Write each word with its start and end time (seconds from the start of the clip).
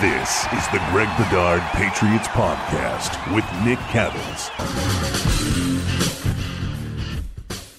This 0.00 0.46
is 0.54 0.66
the 0.68 0.82
Greg 0.92 1.14
Bedard 1.18 1.60
Patriots 1.72 2.26
Podcast 2.28 3.34
with 3.34 3.44
Nick 3.66 3.78
Cattles. 3.90 4.48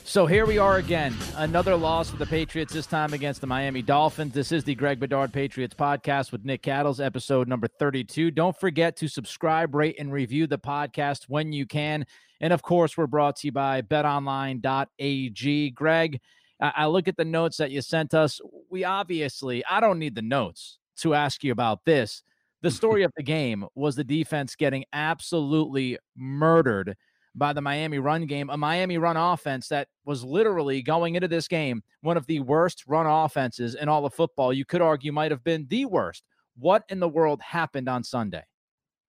So 0.04 0.28
here 0.28 0.46
we 0.46 0.60
are 0.60 0.78
again. 0.78 1.16
Another 1.38 1.76
loss 1.76 2.12
for 2.12 2.18
the 2.18 2.28
Patriots, 2.28 2.74
this 2.74 2.86
time 2.86 3.14
against 3.14 3.42
the 3.42 3.48
Miami 3.48 3.82
Dolphins. 3.82 4.36
This 4.36 4.52
is 4.52 4.64
the 4.64 4.76
Greg 4.76 5.00
Bedard 5.00 5.34
Patriots 5.34 5.74
podcast 5.74 6.32
with 6.32 6.46
Nick 6.46 6.62
Cattles, 6.62 7.02
episode 7.02 7.48
number 7.48 7.68
32. 7.68 8.30
Don't 8.30 8.56
forget 8.56 8.96
to 8.98 9.08
subscribe, 9.08 9.74
rate, 9.74 9.96
and 9.98 10.14
review 10.14 10.46
the 10.46 10.60
podcast 10.60 11.24
when 11.28 11.52
you 11.52 11.66
can. 11.66 12.06
And 12.40 12.54
of 12.54 12.62
course, 12.62 12.96
we're 12.96 13.08
brought 13.08 13.38
to 13.38 13.48
you 13.48 13.52
by 13.52 13.82
betonline.ag. 13.82 15.72
Greg, 15.72 16.20
I 16.60 16.86
look 16.86 17.08
at 17.08 17.18
the 17.18 17.26
notes 17.26 17.58
that 17.58 17.72
you 17.72 17.82
sent 17.82 18.14
us. 18.14 18.40
We 18.70 18.84
obviously, 18.84 19.66
I 19.66 19.80
don't 19.80 19.98
need 19.98 20.14
the 20.14 20.22
notes 20.22 20.78
to 20.98 21.14
ask 21.14 21.44
you 21.44 21.52
about 21.52 21.86
this. 21.86 22.24
The 22.62 22.72
story 22.72 23.04
of 23.04 23.12
the 23.16 23.24
game 23.24 23.66
was 23.76 23.96
the 23.96 24.04
defense 24.04 24.56
getting 24.56 24.86
absolutely 24.94 25.98
murdered 26.16 26.96
by 27.34 27.54
the 27.54 27.62
Miami 27.62 28.00
run 28.00 28.26
game, 28.26 28.50
a 28.50 28.58
Miami 28.58 28.98
run 28.98 29.16
offense 29.16 29.70
that 29.70 29.88
was 30.06 30.24
literally 30.24 30.82
going 30.82 31.16
into 31.16 31.28
this 31.28 31.48
game 31.48 31.82
one 32.02 32.18
of 32.18 32.26
the 32.26 32.40
worst 32.42 32.84
run 32.88 33.06
offenses 33.06 33.76
in 33.76 33.88
all 33.88 34.06
of 34.06 34.14
football. 34.14 34.52
You 34.52 34.66
could 34.66 34.82
argue 34.82 35.12
might 35.12 35.32
have 35.32 35.44
been 35.44 35.68
the 35.70 35.86
worst. 35.86 36.24
What 36.58 36.84
in 36.90 37.00
the 37.00 37.08
world 37.08 37.42
happened 37.42 37.88
on 37.88 38.04
Sunday? 38.04 38.44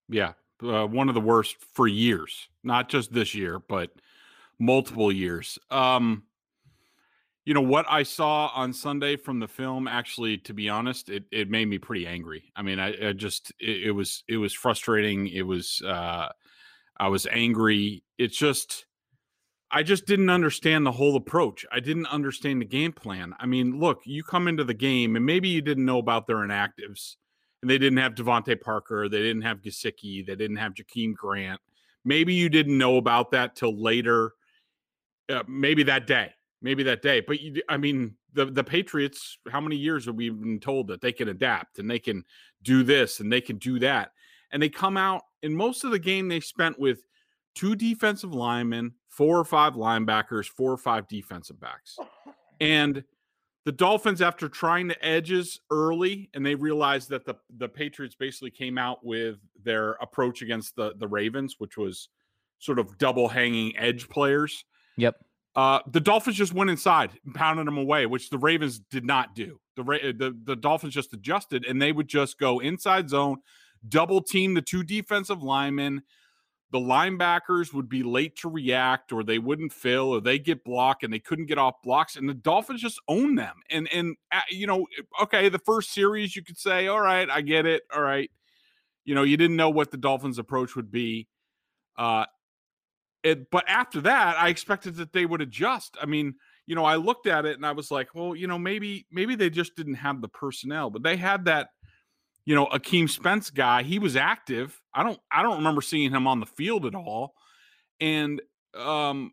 Yeah, 0.09 0.35
uh, 0.63 0.87
one 0.87 1.09
of 1.09 1.15
the 1.15 1.21
worst 1.21 1.57
for 1.75 1.89
years, 1.89 2.49
not 2.63 2.89
just 2.89 3.13
this 3.13 3.35
year, 3.35 3.59
but 3.59 3.91
multiple 4.59 5.11
years. 5.11 5.59
Um, 5.71 6.25
you 7.45 7.55
know 7.55 7.61
what 7.61 7.87
I 7.89 8.05
saw 8.05 8.49
on 8.55 8.73
Sunday 8.73 9.17
from 9.17 9.41
the 9.41 9.49
film. 9.49 9.89
Actually, 9.89 10.39
to 10.39 10.55
be 10.55 10.69
honest, 10.69 11.09
it, 11.09 11.25
it 11.33 11.51
made 11.51 11.67
me 11.67 11.79
pretty 11.79 12.07
angry. 12.07 12.53
I 12.55 12.63
mean, 12.63 12.79
I, 12.79 13.09
I 13.09 13.13
just 13.13 13.53
it, 13.59 13.89
it, 13.89 13.91
was 13.91 14.23
it 14.29 14.37
was 14.37 14.53
frustrating. 14.53 15.27
It 15.27 15.43
was 15.43 15.83
uh, 15.85 16.29
I 16.99 17.09
was 17.09 17.27
angry. 17.27 18.05
It's 18.17 18.37
just 18.37 18.87
I 19.73 19.83
just 19.83 20.07
didn't 20.07 20.31
understand 20.31 20.87
the 20.87 20.93
whole 20.93 21.17
approach. 21.17 21.67
I 21.73 21.81
didn't 21.81 22.07
understand 22.07 22.61
the 22.61 22.67
game 22.67 22.93
plan. 22.93 23.35
I 23.41 23.47
mean, 23.47 23.81
look, 23.81 24.03
you 24.05 24.23
come 24.23 24.47
into 24.47 24.65
the 24.65 24.75
game 24.75 25.17
and 25.17 25.27
maybe 25.27 25.49
you 25.49 25.63
didn't 25.63 25.85
know 25.85 25.99
about 25.99 26.29
their 26.29 26.37
inactives, 26.37 27.17
and 27.61 27.71
they 27.71 27.79
didn't 27.79 27.99
have 27.99 28.15
DeVante 28.15 28.61
Parker, 28.61 29.09
they 29.09 29.23
didn't 29.23 29.43
have 29.43 29.63
Gesicki, 29.63 30.25
they 30.25 30.37
didn't 30.37 30.57
have 30.57 30.75
Jakeem 30.75 31.15
Grant. 31.15 31.61
Maybe 32.05 32.35
you 32.35 32.49
didn't 32.49 32.79
know 32.79 32.99
about 32.99 33.31
that 33.33 33.57
till 33.57 33.81
later, 33.81 34.35
uh, 35.29 35.43
maybe 35.49 35.85
that 35.85 36.07
day 36.07 36.35
maybe 36.63 36.83
that 36.85 37.03
day. 37.03 37.21
But 37.21 37.41
you, 37.41 37.61
I 37.69 37.77
mean, 37.77 38.15
the 38.33 38.47
the 38.47 38.65
Patriots. 38.65 39.39
How 39.51 39.61
many 39.61 39.77
years 39.77 40.07
have 40.07 40.15
we 40.15 40.31
been 40.31 40.61
told 40.61 40.89
that 40.89 41.01
they 41.01 41.13
can 41.13 41.29
adapt 41.29 41.79
and 41.79 41.91
they 41.91 41.99
can 41.99 42.25
do 42.63 42.83
this 42.83 43.21
and 43.21 43.31
they 43.31 43.41
can 43.41 43.59
do 43.59 43.79
that? 43.81 44.13
And 44.53 44.63
they 44.63 44.69
come 44.69 44.97
out 44.97 45.23
in 45.43 45.55
most 45.55 45.85
of 45.85 45.91
the 45.91 45.99
game 45.99 46.29
they 46.29 46.41
spent 46.41 46.79
with 46.79 47.03
two 47.55 47.75
defensive 47.75 48.33
linemen, 48.33 48.95
four 49.09 49.39
or 49.39 49.45
five 49.45 49.75
linebackers, 49.75 50.47
four 50.47 50.73
or 50.73 50.79
five 50.79 51.09
defensive 51.09 51.61
backs, 51.61 51.99
and 52.61 53.05
the 53.65 53.73
Dolphins, 53.73 54.21
after 54.21 54.49
trying 54.49 54.89
the 54.89 55.05
edges 55.05 55.61
early, 55.71 56.29
and 56.35 56.45
they 56.45 56.55
realized 56.55 57.11
that 57.11 57.25
the 57.25 57.35
the 57.59 57.69
Patriots 57.69 58.15
basically 58.15 58.51
came 58.51 58.79
out 58.79 59.05
with 59.05 59.37
their 59.63 59.93
approach 60.01 60.43
against 60.43 60.77
the 60.77 60.95
the 60.97 61.09
Ravens, 61.09 61.57
which 61.59 61.77
was 61.77 62.09
sort 62.59 62.79
of 62.79 62.97
double 62.99 63.29
hanging 63.29 63.77
edge 63.77 64.09
players. 64.09 64.65
Yep 64.97 65.17
uh, 65.55 65.81
the 65.87 66.01
Dolphins 66.01 66.37
just 66.37 66.55
went 66.55 66.71
inside 66.71 67.11
and 67.25 67.35
pounded 67.35 67.67
them 67.67 67.77
away, 67.77 68.07
which 68.07 68.31
the 68.31 68.39
Ravens 68.39 68.79
did 68.79 69.05
not 69.05 69.35
do. 69.35 69.61
The, 69.77 69.83
the 69.85 70.37
the 70.45 70.57
Dolphins 70.57 70.95
just 70.95 71.13
adjusted, 71.13 71.67
and 71.67 71.81
they 71.81 71.93
would 71.93 72.09
just 72.09 72.39
go 72.39 72.59
inside 72.61 73.11
zone, 73.11 73.39
double 73.89 74.23
team 74.23 74.55
the 74.55 74.63
two 74.63 74.83
defensive 74.83 75.43
linemen. 75.43 76.03
The 76.71 76.79
linebackers 76.79 77.75
would 77.75 77.91
be 77.91 78.03
late 78.03 78.35
to 78.37 78.49
react, 78.49 79.13
or 79.13 79.23
they 79.23 79.39
wouldn't 79.39 79.75
fill, 79.75 80.09
or 80.15 80.23
they 80.23 80.39
get 80.39 80.65
blocked, 80.65 81.05
and 81.05 81.13
they 81.13 81.19
couldn't 81.19 81.47
get 81.47 81.59
off 81.59 81.83
blocks, 81.83 82.17
and 82.17 82.27
the 82.27 82.35
Dolphins 82.35 82.81
just 82.81 83.01
own 83.09 83.35
them. 83.35 83.57
And 83.69 83.93
and 83.93 84.17
uh, 84.31 84.41
you 84.51 84.67
know, 84.67 84.87
okay, 85.23 85.51
the 85.51 85.59
first 85.59 85.93
series 85.93 86.35
you 86.35 86.43
could 86.43 86.59
say, 86.59 86.87
all 86.87 87.01
right, 87.01 87.29
I 87.29 87.43
get 87.43 87.67
it, 87.67 87.83
all 87.95 88.03
right. 88.03 88.31
You 89.05 89.15
know, 89.15 89.23
you 89.25 89.37
didn't 89.37 89.57
know 89.57 89.69
what 89.69 89.91
the 89.91 89.97
Dolphins' 89.99 90.39
approach 90.39 90.77
would 90.77 90.91
be. 90.91 91.29
Uh, 91.99 92.25
it, 93.23 93.51
but 93.51 93.65
after 93.69 94.01
that, 94.03 94.37
I 94.39 94.49
expected 94.49 94.97
that 94.97 95.13
they 95.13 95.27
would 95.27 95.41
adjust. 95.41 95.97
I 96.01 96.07
mean, 96.07 96.35
you 96.67 96.75
know, 96.75 96.85
I 96.85 96.97
looked 96.97 97.27
at 97.27 97.45
it 97.45 97.57
and 97.57 97.67
I 97.67 97.73
was 97.73 97.91
like, 97.91 98.15
well, 98.15 98.35
you 98.35 98.47
know, 98.47 98.59
maybe 98.59 99.07
maybe 99.11 99.35
they 99.35 99.51
just 99.51 99.77
didn't 99.77 99.95
have 99.95 100.21
the 100.21 100.29
personnel, 100.29 100.91
but 100.91 101.03
they 101.03 101.17
had 101.17 101.45
that, 101.47 101.69
you 102.45 102.55
know, 102.55 102.67
Akeem 102.67 103.09
Spence 103.09 103.51
guy. 103.51 103.83
He 103.83 103.99
was 103.99 104.17
active. 104.17 104.81
I 104.95 105.03
don't 105.03 105.19
I 105.31 105.43
don't 105.43 105.59
remember 105.59 105.83
seeing 105.83 106.13
him 106.13 106.27
on 106.27 106.41
the 106.41 106.47
field 106.47 106.87
at 106.87 106.95
all. 106.95 107.35
And 108.01 108.41
um, 108.75 109.33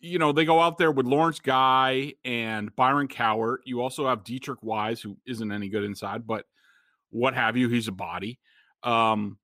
you 0.00 0.18
know, 0.18 0.32
they 0.32 0.44
go 0.44 0.60
out 0.60 0.78
there 0.78 0.92
with 0.92 1.06
Lawrence 1.06 1.40
Guy 1.40 2.14
and 2.24 2.74
Byron 2.76 3.08
Cowart. 3.08 3.58
You 3.64 3.80
also 3.82 4.06
have 4.06 4.22
Deatrich 4.22 4.62
Wise, 4.62 5.00
who 5.00 5.16
isn't 5.26 5.50
any 5.50 5.68
good 5.68 5.84
inside, 5.84 6.26
but 6.26 6.44
what 7.10 7.34
have 7.34 7.56
you, 7.56 7.68
he's 7.68 7.88
a 7.88 7.92
body. 7.92 8.38
Um, 8.82 9.38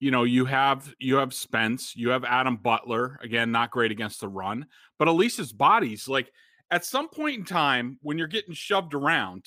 you 0.00 0.10
know 0.10 0.24
you 0.24 0.44
have 0.44 0.94
you 0.98 1.16
have 1.16 1.34
Spence, 1.34 1.94
you 1.96 2.10
have 2.10 2.24
Adam 2.24 2.56
Butler 2.56 3.18
again, 3.22 3.50
not 3.50 3.70
great 3.70 3.90
against 3.90 4.20
the 4.20 4.28
run, 4.28 4.66
but 4.98 5.08
at 5.08 5.12
least 5.12 5.38
his 5.38 5.52
body's 5.52 6.08
like 6.08 6.30
at 6.70 6.84
some 6.84 7.08
point 7.08 7.38
in 7.38 7.44
time 7.44 7.98
when 8.02 8.18
you're 8.18 8.26
getting 8.26 8.54
shoved 8.54 8.94
around, 8.94 9.46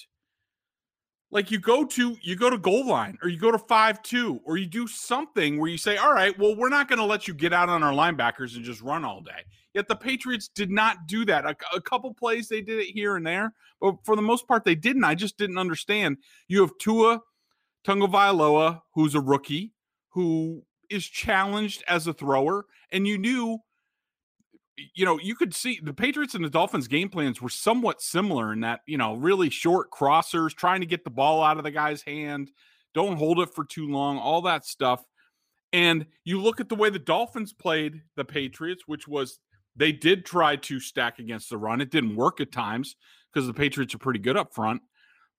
like 1.30 1.52
you 1.52 1.60
go 1.60 1.86
to 1.86 2.18
you 2.22 2.36
go 2.36 2.50
to 2.50 2.58
goal 2.58 2.86
line 2.86 3.18
or 3.24 3.30
you 3.30 3.40
go 3.40 3.52
to 3.52 3.58
five 3.58 4.02
two 4.02 4.42
or 4.44 4.58
you 4.58 4.66
do 4.66 4.88
something 4.88 5.58
where 5.58 5.70
you 5.70 5.78
say, 5.78 5.98
all 5.98 6.14
right, 6.14 6.38
well 6.38 6.56
we're 6.56 6.70
not 6.70 6.90
going 6.90 7.00
to 7.00 7.06
let 7.06 7.28
you 7.28 7.34
get 7.34 7.54
out 7.54 7.70
on 7.70 7.84
our 7.84 7.94
linebackers 7.94 8.56
and 8.56 8.66
just 8.66 8.82
run 8.82 9.06
all 9.06 9.22
day. 9.22 9.46
Yet 9.74 9.88
the 9.88 9.96
Patriots 9.96 10.50
did 10.54 10.70
not 10.70 11.08
do 11.08 11.24
that. 11.26 11.46
A, 11.46 11.56
a 11.74 11.80
couple 11.80 12.14
plays 12.14 12.50
they 12.50 12.60
did 12.60 12.80
it 12.80 12.92
here 12.92 13.16
and 13.16 13.26
there, 13.26 13.54
but 13.80 13.96
for 14.04 14.18
the 14.18 14.22
most 14.22 14.48
part 14.48 14.66
they 14.66 14.76
didn't. 14.76 15.06
I 15.06 15.16
just 15.16 15.38
didn't 15.38 15.58
understand. 15.58 16.18
You 16.50 16.60
have 16.62 16.78
Tua 16.78 17.22
Tagovailoa, 17.86 18.82
who's 18.94 19.16
a 19.16 19.22
rookie 19.22 19.72
who 20.12 20.64
is 20.90 21.06
challenged 21.06 21.84
as 21.88 22.08
a 22.08 22.14
thrower, 22.14 22.66
and 22.92 23.08
you 23.08 23.18
knew, 23.18 23.60
you 24.96 25.06
know, 25.06 25.20
you 25.20 25.36
could 25.36 25.54
see 25.54 25.80
the 25.82 25.94
Patriots 25.94 26.36
and 26.36 26.44
the 26.44 26.50
Dolphins 26.50 26.88
game 26.88 27.10
plans 27.10 27.42
were 27.42 27.50
somewhat 27.50 28.02
similar 28.02 28.52
in 28.54 28.62
that, 28.62 28.82
you 28.86 28.98
know, 28.98 29.16
really 29.16 29.50
short 29.50 29.90
crossers, 29.92 30.54
trying 30.54 30.82
to 30.82 30.88
get 30.88 31.04
the 31.04 31.10
ball 31.10 31.44
out 31.44 31.58
of 31.58 31.64
the 31.64 31.72
guy's 31.72 32.02
hand, 32.02 32.52
don't 32.94 33.18
hold 33.18 33.40
it 33.40 33.54
for 33.54 33.64
too 33.64 33.88
long, 33.88 34.18
all 34.18 34.42
that 34.42 34.66
stuff. 34.66 35.04
And 35.74 36.06
you 36.26 36.42
look 36.42 36.60
at 36.60 36.68
the 36.68 36.76
way 36.76 36.90
the 36.90 37.00
Dolphins 37.00 37.54
played 37.54 38.02
the 38.16 38.26
Patriots, 38.26 38.84
which 38.88 39.08
was 39.08 39.40
they 39.76 39.92
did 39.92 40.26
try 40.26 40.58
to 40.58 40.80
stack 40.80 41.20
against 41.20 41.50
the 41.50 41.58
run. 41.58 41.80
It 41.80 41.92
didn't 41.92 42.18
work 42.18 42.42
at 42.42 42.52
times 42.52 42.96
because 43.32 43.48
the 43.48 43.54
Patriots 43.54 43.96
are 43.96 44.00
pretty 44.00 44.20
good 44.20 44.36
up 44.36 44.54
front. 44.54 44.82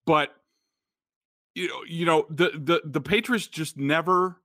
But 0.05 0.31
you 1.53 1.67
know, 1.67 1.83
you 1.87 2.05
know, 2.05 2.25
the 2.29 2.51
the 2.55 2.81
the 2.83 3.01
Patriots 3.01 3.47
just 3.47 3.77
never 3.77 4.41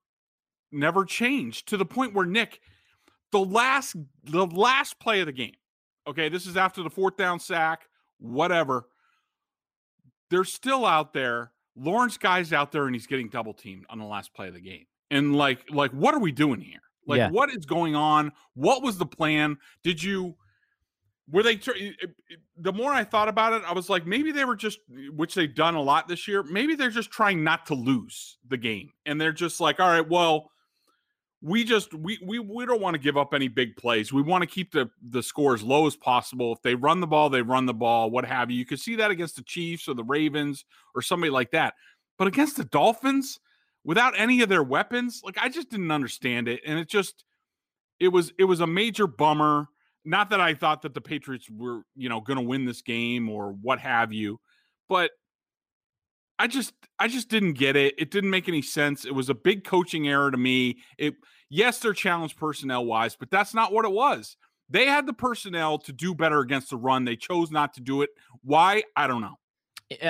never 0.73 1.05
changed 1.05 1.69
to 1.69 1.77
the 1.77 1.85
point 1.87 2.15
where 2.15 2.27
Nick, 2.27 2.61
the 3.33 3.41
last 3.41 3.97
the 4.25 4.47
last 4.47 4.99
play 4.99 5.21
of 5.21 5.27
the 5.27 5.33
game, 5.33 5.55
okay, 6.07 6.29
this 6.29 6.47
is 6.47 6.57
after 6.57 6.83
the 6.83 6.91
fourth 6.91 7.17
down 7.17 7.41
sack, 7.41 7.89
whatever. 8.19 8.89
They're 10.31 10.45
still 10.45 10.85
out 10.85 11.13
there. 11.13 11.53
Lawrence 11.75 12.19
guy's 12.19 12.53
out 12.53 12.73
there 12.73 12.87
and 12.87 12.95
he's 12.95 13.07
getting 13.07 13.29
double 13.29 13.55
teamed 13.55 13.87
on 13.89 13.99
the 13.99 14.05
last 14.05 14.35
play 14.35 14.49
of 14.49 14.55
the 14.55 14.61
game. 14.61 14.85
And 15.11 15.35
like, 15.37 15.65
like, 15.71 15.91
what 15.93 16.15
are 16.15 16.19
we 16.21 16.33
doing 16.33 16.61
here? 16.61 16.81
Like, 17.07 17.19
Yeah. 17.19 17.31
what 17.31 17.51
is 17.51 17.65
going 17.65 17.95
on? 17.95 18.33
What 18.55 18.83
was 18.83 18.99
the 18.99 19.07
plan? 19.07 19.57
Did 19.83 20.03
you 20.03 20.37
were 21.31 21.43
they 21.43 21.53
it- 21.53 21.69
it- 21.69 21.97
eh, 22.03 22.07
eh, 22.33 22.37
the 22.57 22.73
more 22.73 22.93
I 22.93 23.05
thought 23.05 23.29
about 23.29 23.53
it, 23.53 23.63
I 23.67 23.73
was 23.73 23.89
like, 23.91 24.07
maybe 24.07 24.33
they 24.33 24.45
were 24.47 24.57
just 24.57 24.81
which 25.15 25.35
they've 25.35 25.55
done 25.55 25.75
a 25.75 25.81
lot 25.81 26.09
this 26.09 26.27
year. 26.27 26.43
Maybe 26.43 26.75
they're 26.75 26.91
just 26.91 27.11
trying 27.11 27.45
not 27.45 27.67
to 27.67 27.75
lose 27.75 28.39
the 28.47 28.57
game, 28.57 28.93
and 29.07 29.21
they're 29.21 29.33
just 29.33 29.61
like, 29.61 29.79
all 29.79 29.89
right, 29.89 30.07
well, 30.09 30.51
we 31.41 31.63
just 31.63 31.95
we 31.95 32.19
we 32.25 32.39
we 32.39 32.67
don't 32.67 32.81
want 32.81 32.95
to 32.95 32.99
give 32.99 33.17
up 33.17 33.33
any 33.33 33.49
big 33.49 33.77
plays. 33.77 34.13
We 34.13 34.23
want 34.23 34.43
to 34.43 34.47
keep 34.47 34.73
the 34.73 34.91
the 35.11 35.23
score 35.23 35.55
as 35.55 35.63
low 35.63 35.87
as 35.87 35.95
possible. 35.95 36.53
If 36.53 36.63
they 36.63 36.75
run 36.75 37.01
the 37.01 37.07
ball, 37.07 37.31
they 37.31 37.43
run 37.43 37.67
the 37.67 37.75
ball, 37.75 38.11
what 38.11 38.25
have 38.25 38.51
you. 38.51 38.59
You 38.59 38.67
could 38.67 38.81
see 38.81 38.97
that 38.97 39.11
against 39.11 39.37
the 39.37 39.43
Chiefs 39.43 39.89
or 39.89 39.95
the 39.95 40.05
Ravens 40.05 40.65
or 40.95 41.03
somebody 41.03 41.31
like 41.31 41.53
that. 41.53 41.75
But 42.19 42.27
against 42.27 42.57
the 42.57 42.65
Dolphins, 42.65 43.39
without 43.85 44.15
any 44.19 44.43
of 44.43 44.49
their 44.49 44.65
weapons, 44.65 45.21
like 45.25 45.39
I 45.41 45.49
just 45.49 45.71
didn't 45.71 45.93
understand 45.93 46.49
it, 46.49 46.61
and 46.67 46.79
it 46.79 46.89
just 46.89 47.25
it 48.01 48.09
was 48.09 48.33
it 48.39 48.45
was 48.45 48.61
a 48.61 48.67
major 48.67 49.07
bummer. 49.07 49.69
Not 50.05 50.31
that 50.31 50.41
I 50.41 50.55
thought 50.55 50.83
that 50.83 50.95
the 50.95 51.01
Patriots 51.01 51.49
were 51.49 51.83
you 51.95 52.09
know 52.09 52.21
to 52.39 52.45
win 52.45 52.65
this 52.65 52.83
game 52.83 53.29
or 53.29 53.53
what 53.53 53.79
have 53.79 54.13
you, 54.13 54.41
but 54.89 55.13
I 56.39 56.47
just 56.47 56.73
I 56.99 57.09
just 57.09 57.29
didn't 57.29 57.55
get 57.55 57.77
it. 57.77 57.95
It 57.99 58.11
didn't 58.11 58.31
make 58.31 58.49
any 58.49 58.63
sense. 58.63 59.05
It 59.05 59.15
was 59.15 59.29
a 59.29 59.35
big 59.35 59.65
coaching 59.65 60.09
error 60.09 60.31
to 60.31 60.37
me. 60.37 60.79
It 60.97 61.15
yes, 61.49 61.79
they're 61.79 61.93
challenged 61.93 62.37
personnel 62.37 62.85
wise, 62.85 63.17
but 63.17 63.31
that's 63.31 63.55
not 63.55 63.73
what 63.73 63.85
it 63.85 63.93
was. 63.93 64.37
They 64.71 64.87
had 64.87 65.07
the 65.07 65.13
personnel 65.13 65.79
to 65.79 65.93
do 65.93 66.15
better 66.15 66.41
against 66.41 66.71
the 66.71 66.77
run. 66.77 67.05
They 67.05 67.17
chose 67.17 67.51
not 67.51 67.75
to 67.75 67.81
do 67.81 68.03
it. 68.03 68.11
Why? 68.43 68.83
I 68.97 69.07
don't 69.07 69.23
know. 69.23 69.39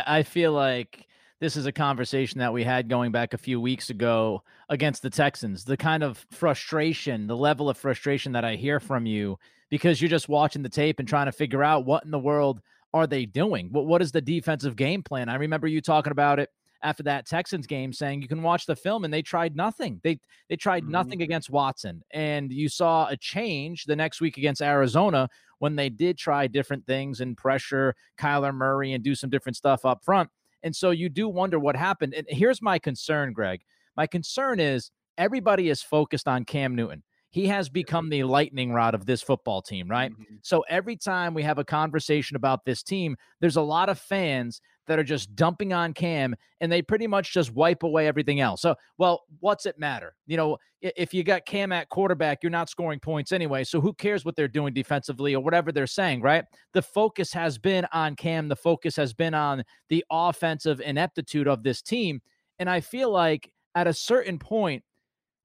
I- 0.04 0.24
feel 0.24 0.52
like 0.52 1.06
this 1.40 1.56
is 1.56 1.66
a 1.66 1.72
conversation 1.72 2.40
that 2.40 2.52
we 2.52 2.64
had 2.64 2.88
going 2.88 3.12
back 3.12 3.32
a 3.32 3.38
few 3.38 3.60
weeks 3.60 3.90
ago 3.90 4.42
against 4.68 5.02
the 5.02 5.10
Texans. 5.10 5.64
The 5.64 5.76
kind 5.76 6.02
of 6.02 6.26
frustration, 6.32 7.28
the 7.28 7.36
level 7.36 7.70
of 7.70 7.78
frustration 7.78 8.32
that 8.32 8.44
I 8.44 8.56
hear 8.56 8.80
from 8.80 9.06
you 9.06 9.38
because 9.70 10.00
you're 10.00 10.08
just 10.08 10.28
watching 10.28 10.62
the 10.62 10.68
tape 10.68 10.98
and 10.98 11.06
trying 11.06 11.26
to 11.26 11.32
figure 11.32 11.62
out 11.62 11.84
what 11.84 12.04
in 12.04 12.10
the 12.10 12.18
world 12.18 12.60
are 12.98 13.06
they 13.06 13.24
doing? 13.26 13.68
What 13.72 13.86
what 13.86 14.02
is 14.02 14.12
the 14.12 14.20
defensive 14.20 14.76
game 14.76 15.02
plan? 15.02 15.28
I 15.28 15.36
remember 15.36 15.66
you 15.66 15.80
talking 15.80 16.10
about 16.12 16.38
it 16.38 16.50
after 16.82 17.02
that 17.04 17.26
Texans 17.26 17.66
game 17.66 17.92
saying 17.92 18.22
you 18.22 18.28
can 18.28 18.42
watch 18.42 18.66
the 18.66 18.76
film 18.76 19.04
and 19.04 19.12
they 19.12 19.22
tried 19.22 19.56
nothing. 19.56 20.00
They 20.04 20.20
they 20.48 20.56
tried 20.56 20.84
Mhm. 20.84 20.90
nothing 20.90 21.22
against 21.22 21.50
Watson. 21.50 22.02
And 22.12 22.52
you 22.52 22.68
saw 22.68 23.08
a 23.08 23.16
change 23.16 23.84
the 23.84 23.96
next 23.96 24.20
week 24.20 24.36
against 24.36 24.62
Arizona 24.62 25.28
when 25.58 25.74
they 25.74 25.88
did 25.88 26.18
try 26.18 26.46
different 26.46 26.86
things 26.86 27.20
and 27.20 27.36
pressure 27.36 27.94
Kyler 28.16 28.54
Murray 28.54 28.92
and 28.92 29.02
do 29.02 29.14
some 29.14 29.30
different 29.30 29.56
stuff 29.56 29.84
up 29.84 30.04
front. 30.04 30.30
And 30.62 30.74
so 30.74 30.90
you 30.90 31.08
do 31.08 31.28
wonder 31.28 31.58
what 31.58 31.74
happened. 31.76 32.14
And 32.14 32.26
here's 32.28 32.62
my 32.62 32.78
concern, 32.78 33.32
Greg. 33.32 33.62
My 33.96 34.06
concern 34.06 34.60
is 34.60 34.90
everybody 35.16 35.68
is 35.70 35.82
focused 35.82 36.28
on 36.28 36.44
Cam 36.44 36.76
Newton. 36.76 37.02
He 37.30 37.46
has 37.48 37.68
become 37.68 38.08
the 38.08 38.24
lightning 38.24 38.72
rod 38.72 38.94
of 38.94 39.04
this 39.06 39.20
football 39.22 39.60
team, 39.60 39.88
right? 39.88 40.12
Mhm. 40.12 40.38
So 40.42 40.64
every 40.68 40.96
time 40.96 41.34
we 41.34 41.42
have 41.42 41.58
a 41.58 41.64
conversation 41.64 42.36
about 42.36 42.64
this 42.64 42.82
team, 42.82 43.16
there's 43.40 43.56
a 43.56 43.62
lot 43.62 43.88
of 43.90 43.98
fans 43.98 44.60
that 44.86 44.98
are 44.98 45.04
just 45.04 45.36
dumping 45.36 45.74
on 45.74 45.92
Cam 45.92 46.34
and 46.60 46.72
they 46.72 46.80
pretty 46.80 47.06
much 47.06 47.34
just 47.34 47.52
wipe 47.52 47.82
away 47.82 48.06
everything 48.06 48.40
else. 48.40 48.62
So, 48.62 48.74
well, 48.96 49.24
what's 49.40 49.66
it 49.66 49.78
matter? 49.78 50.16
You 50.26 50.38
know, 50.38 50.58
if 50.80 51.12
you 51.12 51.22
got 51.22 51.44
Cam 51.44 51.72
at 51.72 51.90
quarterback, 51.90 52.42
you're 52.42 52.50
not 52.50 52.70
scoring 52.70 53.00
points 53.00 53.30
anyway. 53.32 53.64
So 53.64 53.80
who 53.82 53.92
cares 53.92 54.24
what 54.24 54.34
they're 54.34 54.48
doing 54.48 54.72
defensively 54.72 55.34
or 55.34 55.42
whatever 55.42 55.70
they're 55.72 55.86
saying, 55.86 56.22
right? 56.22 56.46
The 56.72 56.80
focus 56.82 57.32
has 57.34 57.58
been 57.58 57.86
on 57.92 58.16
Cam, 58.16 58.48
the 58.48 58.56
focus 58.56 58.96
has 58.96 59.12
been 59.12 59.34
on 59.34 59.64
the 59.90 60.02
offensive 60.10 60.80
ineptitude 60.80 61.46
of 61.48 61.62
this 61.62 61.82
team. 61.82 62.22
And 62.58 62.70
I 62.70 62.80
feel 62.80 63.10
like 63.10 63.52
at 63.74 63.86
a 63.86 63.92
certain 63.92 64.38
point, 64.38 64.82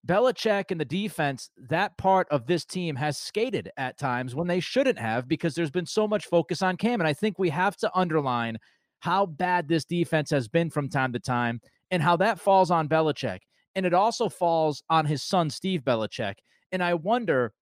Belichick 0.05 0.71
and 0.71 0.79
the 0.79 0.85
defense, 0.85 1.49
that 1.69 1.97
part 1.97 2.27
of 2.29 2.45
this 2.45 2.65
team 2.65 2.95
has 2.95 3.17
skated 3.17 3.71
at 3.77 3.97
times 3.97 4.35
when 4.35 4.47
they 4.47 4.59
shouldn't 4.59 4.99
have 4.99 5.27
because 5.27 5.55
there's 5.55 5.71
been 5.71 5.85
so 5.85 6.07
much 6.07 6.25
focus 6.25 6.61
on 6.61 6.75
Cam. 6.75 6.99
And 6.99 7.07
I 7.07 7.13
think 7.13 7.39
we 7.39 7.49
have 7.49 7.77
to 7.77 7.91
underline 7.95 8.57
how 8.99 9.25
bad 9.25 9.67
this 9.67 9.85
defense 9.85 10.29
has 10.29 10.47
been 10.47 10.69
from 10.69 10.89
time 10.89 11.13
to 11.13 11.19
time 11.19 11.61
and 11.91 12.01
how 12.01 12.17
that 12.17 12.39
falls 12.39 12.69
on 12.71 12.89
Belichick. 12.89 13.39
And 13.75 13.85
it 13.85 13.93
also 13.93 14.29
falls 14.29 14.83
on 14.89 15.05
his 15.05 15.23
son, 15.23 15.49
Steve 15.49 15.81
Belichick. 15.81 16.35
And 16.71 16.83
I 16.83 16.95
wonder, 16.95 17.53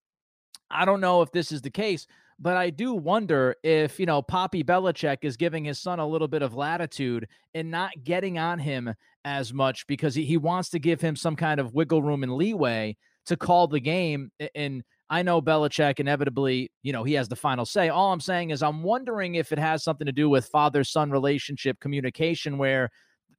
I 0.69 0.85
don't 0.85 1.01
know 1.01 1.21
if 1.21 1.31
this 1.31 1.51
is 1.51 1.61
the 1.61 1.69
case, 1.69 2.07
but 2.41 2.57
I 2.57 2.71
do 2.71 2.95
wonder 2.95 3.55
if, 3.61 3.99
you 3.99 4.07
know, 4.07 4.23
Poppy 4.23 4.63
Belichick 4.63 5.19
is 5.21 5.38
giving 5.38 5.63
his 5.63 5.77
son 5.77 5.99
a 5.99 6.07
little 6.07 6.27
bit 6.27 6.41
of 6.41 6.55
latitude 6.55 7.27
and 7.53 7.69
not 7.69 7.91
getting 8.03 8.39
on 8.39 8.57
him 8.57 8.95
as 9.23 9.53
much 9.53 9.85
because 9.85 10.15
he, 10.15 10.25
he 10.25 10.38
wants 10.38 10.69
to 10.69 10.79
give 10.79 10.99
him 10.99 11.15
some 11.15 11.35
kind 11.35 11.59
of 11.59 11.75
wiggle 11.75 12.01
room 12.01 12.23
and 12.23 12.33
leeway 12.33 12.97
to 13.27 13.38
call 13.38 13.67
the 13.67 13.79
game. 13.79 14.31
And 14.55 14.83
I 15.07 15.21
know 15.21 15.39
Belichick 15.39 15.99
inevitably, 15.99 16.71
you 16.81 16.91
know, 16.91 17.03
he 17.03 17.13
has 17.13 17.27
the 17.27 17.35
final 17.35 17.63
say. 17.63 17.89
All 17.89 18.11
I'm 18.11 18.19
saying 18.19 18.49
is 18.49 18.63
I'm 18.63 18.81
wondering 18.81 19.35
if 19.35 19.51
it 19.51 19.59
has 19.59 19.83
something 19.83 20.07
to 20.07 20.11
do 20.11 20.27
with 20.27 20.47
father 20.47 20.83
son 20.83 21.11
relationship 21.11 21.79
communication 21.79 22.57
where 22.57 22.89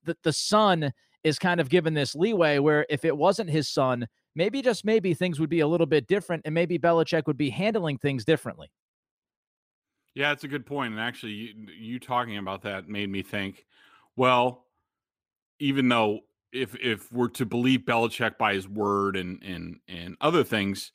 the, 0.05 0.17
the 0.23 0.33
son 0.33 0.93
is 1.25 1.41
kind 1.41 1.61
of 1.61 1.69
given 1.69 1.95
this 1.95 2.15
leeway 2.15 2.61
where 2.61 2.87
if 2.89 3.05
it 3.05 3.17
wasn't 3.17 3.51
his 3.51 3.69
son, 3.69 4.07
maybe 4.37 4.63
just 4.63 4.85
maybe 4.85 5.13
things 5.13 5.41
would 5.41 5.51
be 5.51 5.61
a 5.61 5.67
little 5.67 5.87
bit 5.87 6.07
different 6.07 6.43
and 6.45 6.55
maybe 6.55 6.79
Belichick 6.79 7.27
would 7.27 7.37
be 7.37 7.51
handling 7.51 7.99
things 7.99 8.25
differently. 8.25 8.71
Yeah, 10.15 10.33
it's 10.33 10.45
a 10.45 10.49
good 10.49 10.67
point. 10.67 10.93
And 10.93 11.01
actually, 11.01 11.33
you, 11.33 11.55
you 11.79 11.99
talking 11.99 12.37
about 12.37 12.63
that 12.63 12.89
made 12.89 13.11
me 13.11 13.23
think. 13.23 13.65
Well, 14.17 14.67
even 15.59 15.89
though 15.89 16.21
if 16.53 16.77
if 16.77 17.11
we're 17.11 17.29
to 17.29 17.47
believe 17.47 17.81
Belichick 17.81 18.37
by 18.37 18.55
his 18.55 18.69
word 18.69 19.17
and 19.17 19.43
and 19.43 19.77
and 19.89 20.17
other 20.21 20.45
things, 20.45 20.93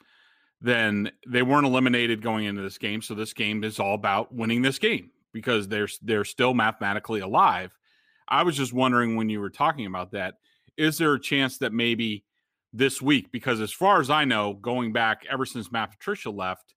then 0.62 1.12
they 1.28 1.42
weren't 1.42 1.66
eliminated 1.66 2.22
going 2.22 2.46
into 2.46 2.62
this 2.62 2.78
game. 2.78 3.02
So 3.02 3.16
this 3.16 3.34
game 3.34 3.64
is 3.64 3.80
all 3.80 3.96
about 3.96 4.34
winning 4.34 4.62
this 4.62 4.78
game 4.80 5.12
because 5.34 5.68
they're 5.68 5.90
they're 6.02 6.26
still 6.26 6.54
mathematically 6.54 7.22
alive. 7.22 7.76
I 8.28 8.44
was 8.44 8.58
just 8.58 8.74
wondering 8.74 9.16
when 9.16 9.30
you 9.30 9.40
were 9.40 9.50
talking 9.50 9.86
about 9.86 10.12
that, 10.12 10.36
is 10.78 10.98
there 10.98 11.14
a 11.14 11.20
chance 11.20 11.58
that 11.60 11.74
maybe 11.74 12.24
this 12.74 13.02
week, 13.02 13.32
because 13.32 13.62
as 13.62 13.72
far 13.72 14.02
as 14.02 14.10
I 14.10 14.26
know, 14.26 14.54
going 14.54 14.92
back 14.92 15.26
ever 15.30 15.46
since 15.46 15.72
Matt 15.72 15.92
Patricia 15.92 16.30
left, 16.30 16.76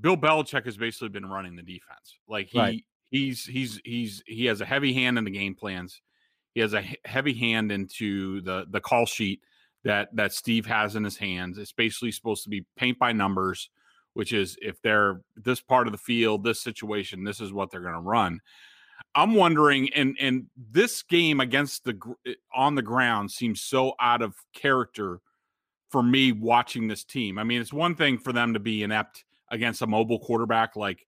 Bill 0.00 0.16
Belichick 0.16 0.64
has 0.64 0.76
basically 0.76 1.08
been 1.08 1.26
running 1.26 1.56
the 1.56 1.62
defense. 1.62 2.18
Like 2.28 2.48
he 2.48 2.58
Right. 2.58 2.84
he's 3.10 3.44
he's 3.44 3.80
he's 3.84 4.22
he 4.26 4.46
has 4.46 4.60
a 4.60 4.66
heavy 4.66 4.92
hand 4.92 5.18
in 5.18 5.24
the 5.24 5.30
game 5.30 5.54
plans. 5.54 6.00
He 6.54 6.60
has 6.60 6.74
a 6.74 6.84
heavy 7.04 7.34
hand 7.34 7.70
into 7.70 8.40
the 8.42 8.66
the 8.70 8.80
call 8.80 9.06
sheet 9.06 9.40
that 9.84 10.14
that 10.14 10.32
Steve 10.32 10.66
has 10.66 10.96
in 10.96 11.04
his 11.04 11.16
hands. 11.16 11.58
It's 11.58 11.72
basically 11.72 12.12
supposed 12.12 12.44
to 12.44 12.50
be 12.50 12.64
paint 12.76 12.98
by 12.98 13.12
numbers, 13.12 13.70
which 14.14 14.32
is 14.32 14.56
if 14.60 14.80
they're 14.82 15.22
this 15.36 15.60
part 15.60 15.86
of 15.86 15.92
the 15.92 15.98
field, 15.98 16.44
this 16.44 16.60
situation, 16.60 17.24
this 17.24 17.40
is 17.40 17.52
what 17.52 17.70
they're 17.70 17.80
going 17.80 17.94
to 17.94 18.00
run. 18.00 18.40
I'm 19.14 19.34
wondering, 19.34 19.92
and 19.94 20.16
and 20.20 20.46
this 20.56 21.02
game 21.02 21.40
against 21.40 21.84
the 21.84 21.98
eh, 22.26 22.34
on 22.54 22.74
the 22.74 22.82
ground 22.82 23.30
seems 23.30 23.60
so 23.60 23.94
out 24.00 24.22
of 24.22 24.34
character 24.54 25.20
for 25.90 26.02
me 26.02 26.32
watching 26.32 26.86
this 26.86 27.04
team. 27.04 27.38
I 27.38 27.44
mean, 27.44 27.60
it's 27.60 27.72
one 27.72 27.96
thing 27.96 28.18
for 28.18 28.32
them 28.32 28.54
to 28.54 28.60
be 28.60 28.82
inept 28.82 29.24
against 29.50 29.82
a 29.82 29.86
mobile 29.86 30.18
quarterback 30.18 30.76
like 30.76 31.06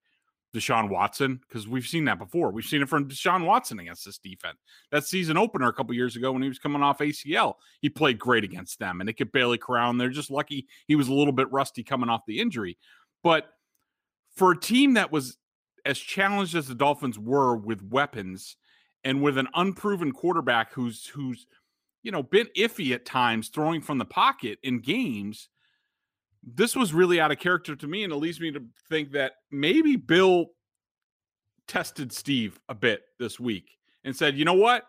Deshaun 0.53 0.89
Watson, 0.89 1.41
because 1.47 1.67
we've 1.67 1.87
seen 1.87 2.05
that 2.05 2.19
before. 2.19 2.51
We've 2.51 2.63
seen 2.63 2.81
it 2.81 2.89
from 2.89 3.09
Deshaun 3.09 3.45
Watson 3.45 3.79
against 3.79 4.05
this 4.05 4.19
defense. 4.19 4.59
That 4.91 5.03
season 5.03 5.35
opener 5.35 5.67
a 5.67 5.73
couple 5.73 5.95
years 5.95 6.15
ago 6.15 6.31
when 6.31 6.43
he 6.43 6.47
was 6.47 6.59
coming 6.59 6.83
off 6.83 6.99
ACL, 6.99 7.55
he 7.81 7.89
played 7.89 8.19
great 8.19 8.43
against 8.43 8.77
them, 8.77 9.01
and 9.01 9.07
they 9.07 9.13
could 9.13 9.31
barely 9.31 9.57
crown. 9.57 9.97
They're 9.97 10.09
just 10.09 10.29
lucky 10.29 10.67
he 10.87 10.95
was 10.95 11.07
a 11.07 11.13
little 11.13 11.33
bit 11.33 11.51
rusty 11.51 11.83
coming 11.83 12.09
off 12.09 12.21
the 12.27 12.39
injury. 12.39 12.77
But 13.23 13.49
for 14.35 14.51
a 14.51 14.59
team 14.59 14.93
that 14.93 15.11
was 15.11 15.37
as 15.85 15.97
challenged 15.97 16.55
as 16.55 16.67
the 16.67 16.75
Dolphins 16.75 17.19
were 17.19 17.55
with 17.55 17.81
weapons 17.81 18.55
and 19.03 19.21
with 19.21 19.37
an 19.37 19.47
unproven 19.55 20.11
quarterback 20.11 20.73
who's 20.73 21.07
who's 21.07 21.47
you 22.03 22.11
know 22.11 22.23
been 22.23 22.47
iffy 22.57 22.93
at 22.93 23.05
times 23.05 23.49
throwing 23.49 23.81
from 23.81 23.97
the 23.97 24.05
pocket 24.05 24.59
in 24.63 24.79
games 24.79 25.49
this 26.45 26.75
was 26.75 26.93
really 26.93 27.19
out 27.19 27.31
of 27.31 27.39
character 27.39 27.75
to 27.75 27.87
me 27.87 28.03
and 28.03 28.11
it 28.11 28.17
leads 28.17 28.39
me 28.39 28.51
to 28.51 28.63
think 28.89 29.11
that 29.11 29.33
maybe 29.51 29.95
bill 29.95 30.47
tested 31.67 32.11
steve 32.11 32.59
a 32.69 32.75
bit 32.75 33.01
this 33.19 33.39
week 33.39 33.77
and 34.03 34.15
said 34.15 34.37
you 34.37 34.45
know 34.45 34.53
what? 34.53 34.85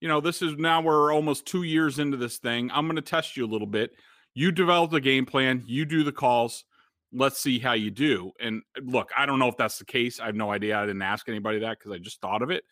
You 0.00 0.08
know 0.08 0.20
this 0.20 0.42
is 0.42 0.56
now 0.56 0.80
we're 0.80 1.12
almost 1.12 1.46
two 1.46 1.62
years 1.62 1.98
into 1.98 2.16
this 2.16 2.38
thing. 2.38 2.70
I'm 2.72 2.86
going 2.86 2.96
to 2.96 3.02
test 3.02 3.36
you 3.36 3.44
a 3.44 3.48
little 3.48 3.66
bit. 3.66 3.92
You 4.34 4.52
develop 4.52 4.90
the 4.90 5.00
game 5.00 5.26
plan 5.26 5.62
you 5.66 5.84
do 5.84 6.04
the 6.04 6.12
calls. 6.12 6.64
Let's 7.12 7.40
see 7.40 7.58
how 7.58 7.72
you 7.72 7.90
do. 7.90 8.32
And 8.40 8.62
uh, 8.76 8.82
look 8.84 9.10
i 9.16 9.26
don't 9.26 9.38
know 9.38 9.48
if 9.48 9.56
that's 9.56 9.78
the 9.78 9.84
case. 9.84 10.20
I 10.20 10.26
have 10.26 10.34
no 10.34 10.50
idea. 10.50 10.78
I 10.78 10.86
didn't 10.86 11.02
ask 11.02 11.28
anybody 11.28 11.60
that 11.60 11.78
because 11.78 11.92
i 11.92 11.98
just 11.98 12.20
thought 12.20 12.42
of 12.42 12.50
it. 12.50 12.64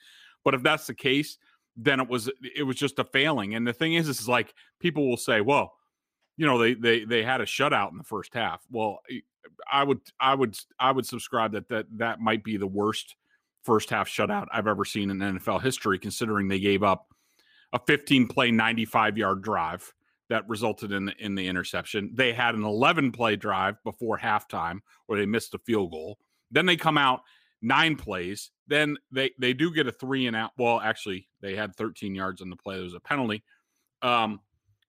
But 0.44 0.54
if 0.54 0.62
that's 0.62 0.86
the 0.86 0.94
case 0.94 1.38
then 1.76 1.98
it 1.98 2.08
was 2.08 2.30
it 2.54 2.62
was 2.62 2.76
just 2.76 2.98
a 2.98 3.04
failing. 3.04 3.54
And 3.54 3.66
the 3.66 3.72
thing 3.72 3.94
is 3.94 4.08
is 4.08 4.28
like 4.28 4.54
people 4.80 5.08
will 5.08 5.16
say 5.16 5.40
well 5.40 5.72
you 6.36 6.46
know 6.46 6.58
they 6.58 6.74
they 6.74 7.04
they 7.04 7.22
had 7.22 7.40
a 7.40 7.44
shutout 7.44 7.90
in 7.90 7.98
the 7.98 8.04
first 8.04 8.34
half 8.34 8.62
well 8.70 9.00
i 9.70 9.82
would 9.82 10.00
i 10.20 10.34
would 10.34 10.56
i 10.78 10.90
would 10.90 11.06
subscribe 11.06 11.52
that 11.52 11.68
that 11.68 11.86
that 11.90 12.20
might 12.20 12.42
be 12.42 12.56
the 12.56 12.66
worst 12.66 13.16
first 13.62 13.90
half 13.90 14.08
shutout 14.08 14.46
i've 14.52 14.66
ever 14.66 14.84
seen 14.84 15.10
in 15.10 15.18
nfl 15.18 15.62
history 15.62 15.98
considering 15.98 16.48
they 16.48 16.60
gave 16.60 16.82
up 16.82 17.08
a 17.72 17.78
15 17.78 18.28
play 18.28 18.50
95 18.50 19.18
yard 19.18 19.42
drive 19.42 19.92
that 20.28 20.48
resulted 20.48 20.92
in 20.92 21.06
the, 21.06 21.12
in 21.18 21.34
the 21.34 21.46
interception. 21.46 22.10
They 22.14 22.32
had 22.32 22.54
an 22.54 22.64
11 22.64 23.12
play 23.12 23.36
drive 23.36 23.82
before 23.84 24.18
halftime 24.18 24.78
where 25.06 25.18
they 25.18 25.26
missed 25.26 25.54
a 25.54 25.58
field 25.58 25.90
goal. 25.90 26.18
Then 26.50 26.66
they 26.66 26.76
come 26.76 26.96
out 26.96 27.22
nine 27.60 27.96
plays. 27.96 28.50
Then 28.66 28.96
they 29.10 29.32
they 29.38 29.52
do 29.52 29.72
get 29.74 29.86
a 29.86 29.92
three 29.92 30.26
and 30.26 30.36
out. 30.36 30.52
Well, 30.56 30.80
actually, 30.80 31.28
they 31.40 31.54
had 31.56 31.74
13 31.76 32.14
yards 32.14 32.40
on 32.40 32.48
the 32.48 32.56
play. 32.56 32.76
There 32.76 32.84
was 32.84 32.94
a 32.94 33.00
penalty. 33.00 33.42
Um, 34.02 34.40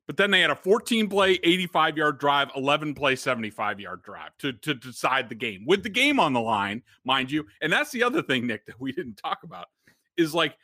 but 0.08 0.18
then 0.18 0.32
they 0.32 0.42
had 0.42 0.52
a 0.52 0.56
14 0.56 1.10
play, 1.10 1.40
85 1.44 1.98
yard 1.98 2.20
drive, 2.20 2.52
11 2.56 2.94
play, 2.94 3.16
75 3.16 3.80
yard 3.80 4.04
drive 4.04 4.32
to, 4.40 4.54
to 4.54 4.74
decide 4.74 5.30
the 5.30 5.36
game 5.36 5.66
with 5.66 5.84
the 5.84 5.90
game 5.90 6.20
on 6.20 6.34
the 6.34 6.42
line, 6.42 6.84
mind 7.04 7.32
you. 7.32 7.46
And 7.62 7.72
that's 7.74 7.92
the 7.92 8.04
other 8.04 8.22
thing, 8.22 8.46
Nick, 8.48 8.66
that 8.68 8.80
we 8.80 8.92
didn't 8.92 9.16
talk 9.16 9.44
about 9.44 9.68
is 10.18 10.34
like 10.34 10.56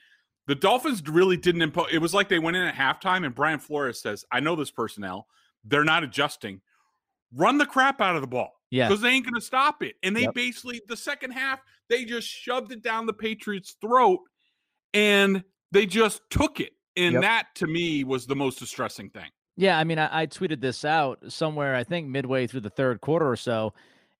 the 0.48 0.56
Dolphins 0.56 1.02
really 1.08 1.38
didn't 1.38 1.62
impose. 1.62 1.88
It 1.92 2.00
was 2.00 2.14
like 2.14 2.30
they 2.30 2.40
went 2.40 2.58
in 2.58 2.64
at 2.64 2.76
halftime 2.76 3.26
and 3.26 3.34
Brian 3.34 3.60
Flores 3.60 4.02
says, 4.02 4.26
I 4.32 4.40
know 4.40 4.56
this 4.56 4.72
personnel. 4.72 5.28
They're 5.64 5.84
not 5.84 6.04
adjusting. 6.04 6.62
Run 7.36 7.58
the 7.58 7.66
crap 7.66 8.02
out 8.02 8.16
of 8.16 8.22
the 8.22 8.28
ball. 8.28 8.52
Yeah. 8.70 8.88
Because 8.88 9.02
they 9.02 9.10
ain't 9.10 9.26
going 9.26 9.36
to 9.36 9.42
stop 9.42 9.84
it. 9.84 9.96
And 10.04 10.16
they 10.16 10.22
Yep. 10.22 10.34
basically, 10.34 10.82
the 10.88 10.98
second 10.98 11.32
half, 11.32 11.60
they 11.90 12.06
just 12.06 12.28
shoved 12.28 12.72
it 12.72 12.82
down 12.82 13.06
the 13.06 13.14
Patriots' 13.14 13.76
throat 13.82 14.20
and 14.94 15.44
they 15.72 15.86
just 15.86 16.22
took 16.30 16.60
it. 16.60 16.74
And 16.98 17.14
Yep. 17.14 17.22
that 17.22 17.48
to 17.56 17.68
me 17.68 18.04
was 18.04 18.26
the 18.26 18.36
most 18.36 18.60
distressing 18.60 19.10
thing. 19.10 19.30
Yeah, 19.58 19.78
I 19.78 19.84
mean, 19.84 20.00
I, 20.00 20.22
I 20.22 20.28
tweeted 20.28 20.62
this 20.62 20.84
out 20.86 21.20
somewhere, 21.32 21.76
I 21.76 21.84
think 21.84 22.08
midway 22.08 22.48
through 22.48 22.62
the 22.62 22.70
third 22.70 23.02
quarter 23.02 23.30
or 23.30 23.36
so. 23.36 23.74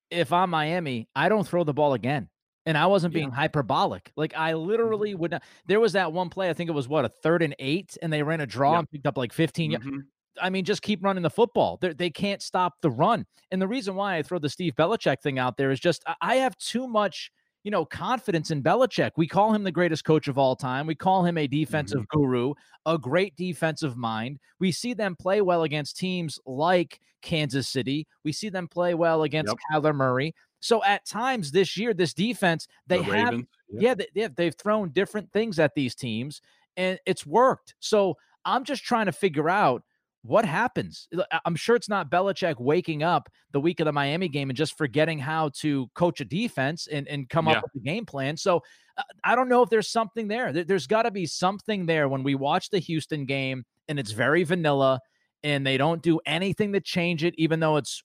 If 0.10 0.32
I'm 0.34 0.50
Miami, 0.50 1.08
I 1.16 1.30
don't 1.30 1.48
throw 1.48 1.64
the 1.64 1.74
ball 1.74 1.94
again. 1.94 2.30
And 2.66 2.78
I 2.78 2.86
wasn't 2.86 3.14
Yeah. 3.14 3.22
being 3.22 3.32
hyperbolic. 3.32 4.12
Like 4.16 4.34
I 4.36 4.54
literally 4.54 5.16
would 5.16 5.32
not. 5.32 5.44
There 5.66 5.80
was 5.80 5.94
that 5.94 6.14
one 6.14 6.30
play, 6.30 6.50
I 6.50 6.54
think 6.54 6.70
it 6.70 6.74
was 6.74 6.88
what, 6.88 7.06
a 7.06 7.10
third 7.10 7.42
and 7.42 7.56
eight, 7.60 7.98
and 8.02 8.12
they 8.14 8.22
ran 8.24 8.40
a 8.42 8.46
draw 8.46 8.74
Yep. 8.74 8.80
and 8.80 8.92
picked 8.92 9.08
up 9.08 9.18
like 9.18 9.34
15. 9.34 9.72
y- 9.72 9.78
Mhm. 9.78 10.02
I 10.42 10.50
mean, 10.50 10.64
just 10.64 10.82
keep 10.82 11.04
running 11.04 11.24
the 11.24 11.30
football. 11.30 11.78
They're, 11.82 11.94
they 11.94 12.10
can't 12.10 12.42
stop 12.42 12.76
the 12.82 12.92
run. 12.92 13.26
And 13.52 13.62
the 13.62 13.68
reason 13.68 13.96
why 13.96 14.16
I 14.18 14.22
throw 14.24 14.38
the 14.40 14.48
Steve 14.50 14.76
Belichick 14.76 15.22
thing 15.22 15.40
out 15.40 15.58
there 15.58 15.72
is 15.72 15.80
just 15.80 16.04
I 16.22 16.36
have 16.36 16.56
too 16.58 16.88
much, 16.88 17.32
you 17.64 17.72
know, 17.72 17.86
confidence 17.86 18.52
in 18.52 18.64
Belichick. 18.64 19.12
We 19.18 19.28
call 19.28 19.54
him 19.54 19.64
the 19.64 19.72
greatest 19.72 20.04
coach 20.04 20.28
of 20.28 20.38
all 20.38 20.56
time. 20.56 20.88
We 20.88 20.96
call 20.96 21.26
him 21.26 21.38
a 21.38 21.48
defensive 21.48 22.02
mm-hmm. 22.02 22.20
guru, 22.20 22.54
a 22.86 22.98
great 22.98 23.36
defensive 23.36 23.96
mind. 23.98 24.40
We 24.60 24.72
see 24.72 24.94
them 24.94 25.16
play 25.16 25.42
well 25.42 25.64
against 25.64 25.98
teams 25.98 26.40
like 26.46 27.00
Kansas 27.22 27.68
City. 27.68 28.08
We 28.24 28.32
see 28.32 28.50
them 28.50 28.68
play 28.68 28.94
well 28.94 29.24
against 29.24 29.54
Yep. 29.72 29.84
Kyler 29.84 29.96
Murray. 29.96 30.34
So 30.60 30.84
at 30.84 31.06
times 31.06 31.52
this 31.52 31.78
year, 31.78 31.94
this 31.94 32.14
defense, 32.14 32.68
they 32.88 32.98
The 32.98 33.04
have 33.04 33.30
Ravens. 33.30 33.48
yeah, 33.70 33.96
they 33.96 34.28
they've 34.28 34.56
thrown 34.56 34.90
different 34.90 35.32
things 35.32 35.60
at 35.60 35.74
these 35.76 35.96
teams, 35.96 36.42
and 36.78 37.00
it's 37.06 37.26
worked. 37.26 37.76
So 37.80 38.18
I'm 38.46 38.64
just 38.64 38.84
trying 38.84 39.08
to 39.08 39.12
figure 39.12 39.50
out 39.50 39.84
what 40.24 40.46
happens. 40.46 41.08
I'm 41.46 41.56
sure 41.56 41.76
it's 41.76 41.90
not 41.90 42.12
Belichick 42.12 42.60
waking 42.60 43.02
up 43.02 43.28
the 43.52 43.60
week 43.60 43.80
of 43.80 43.86
the 43.86 43.92
Miami 43.92 44.28
game 44.28 44.50
and 44.50 44.58
just 44.58 44.78
forgetting 44.78 45.18
how 45.18 45.50
to 45.60 45.90
coach 45.96 46.22
a 46.22 46.26
defense 46.26 46.88
and, 46.92 47.08
and 47.08 47.28
come 47.28 47.48
Yeah. 47.48 47.54
up 47.58 47.64
with 47.64 47.82
a 47.82 47.86
game 47.86 48.06
plan. 48.06 48.38
So 48.38 48.62
uh, 48.98 49.04
I 49.24 49.36
don't 49.36 49.50
know 49.50 49.64
if 49.64 49.70
there's 49.70 49.88
something 49.88 50.28
there. 50.28 50.54
There- 50.54 50.64
There's 50.64 50.86
got 50.86 51.04
to 51.04 51.12
be 51.12 51.26
something 51.26 51.86
there 51.88 52.08
when 52.08 52.22
we 52.22 52.36
watch 52.36 52.70
the 52.70 52.78
Houston 52.80 53.26
game 53.26 53.64
and 53.88 54.00
it's 54.00 54.12
very 54.12 54.44
vanilla 54.44 55.00
and 55.44 55.66
they 55.66 55.78
don't 55.78 56.04
do 56.04 56.20
anything 56.28 56.72
to 56.74 56.80
change 56.82 57.24
it, 57.24 57.34
even 57.38 57.60
though 57.60 57.78
it's 57.78 58.04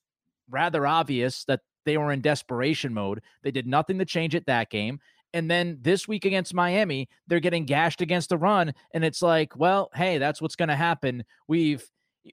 rather 0.49 0.87
obvious 0.87 1.43
that 1.45 1.59
they 1.85 1.97
were 1.97 2.11
in 2.11 2.21
desperation 2.21 2.93
mode. 2.95 3.21
They 3.43 3.51
did 3.51 3.67
nothing 3.67 3.99
to 3.99 4.05
change 4.05 4.33
it 4.33 4.47
that 4.47 4.71
game. 4.71 4.99
And 5.33 5.51
then 5.51 5.77
this 5.81 6.07
week 6.07 6.25
against 6.25 6.53
Miami, 6.53 7.09
they're 7.27 7.39
getting 7.41 7.65
gashed 7.65 8.01
against 8.01 8.29
the 8.29 8.37
run. 8.37 8.73
And 8.93 9.05
it's 9.05 9.21
like, 9.21 9.55
well, 9.55 9.91
hey, 9.93 10.17
that's 10.17 10.41
what's 10.41 10.55
going 10.55 10.69
to 10.69 10.75
happen. 10.75 11.23
We've 11.47 11.85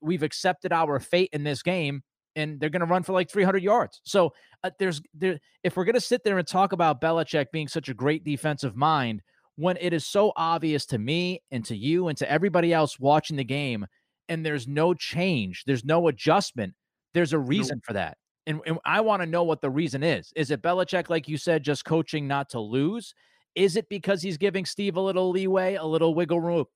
we've 0.03 0.23
accepted 0.23 0.73
our 0.73 0.99
fate 1.01 1.31
in 1.33 1.45
this 1.45 1.63
game, 1.63 2.03
and 2.37 2.59
they're 2.59 2.71
going 2.71 2.81
to 2.81 2.87
run 2.87 3.03
for 3.03 3.13
like 3.13 3.31
300 3.31 3.63
yards. 3.63 4.01
So 4.05 4.33
uh, 4.63 4.71
there's 4.79 5.01
there. 5.15 5.39
If 5.63 5.77
we're 5.77 5.85
going 5.85 5.95
to 5.95 6.01
sit 6.01 6.25
there 6.25 6.39
and 6.39 6.47
talk 6.47 6.73
about 6.73 7.01
Belichick 7.01 7.47
being 7.53 7.69
such 7.69 7.89
a 7.89 7.95
great 7.95 8.25
defensive 8.25 8.77
mind, 8.77 9.23
when 9.57 9.77
it 9.81 9.93
is 9.93 10.07
so 10.07 10.33
obvious 10.37 10.87
to 10.87 10.99
me 10.99 11.43
and 11.51 11.65
to 11.67 11.77
you 11.77 12.09
and 12.09 12.19
to 12.19 12.31
everybody 12.31 12.73
else 12.73 12.99
watching 12.99 13.37
the 13.37 13.45
game, 13.45 13.87
and 14.29 14.45
there's 14.45 14.67
no 14.67 14.95
change, 14.95 15.65
there's 15.67 15.85
no 15.85 16.09
adjustment, 16.09 16.75
there's 17.13 17.33
a 17.33 17.39
reason 17.39 17.81
for 17.85 17.93
that. 17.93 18.17
And, 18.47 18.61
and 18.67 18.79
I 18.85 19.01
want 19.01 19.23
to 19.23 19.27
know 19.27 19.45
what 19.45 19.61
the 19.61 19.71
reason 19.71 20.03
is. 20.03 20.33
Is 20.37 20.51
it 20.51 20.61
Belichick, 20.61 21.09
like 21.09 21.29
you 21.29 21.39
said, 21.39 21.63
just 21.63 21.85
coaching 21.85 22.27
not 22.29 22.51
to 22.51 22.61
lose? 22.61 23.15
Is 23.55 23.77
it 23.77 23.89
because 23.89 24.21
he's 24.21 24.37
giving 24.37 24.67
Steve 24.67 24.97
a 24.97 25.01
little 25.01 25.31
leeway, 25.31 25.75
a 25.75 25.85
little 25.85 26.15
wiggle 26.15 26.41
room, 26.41 26.67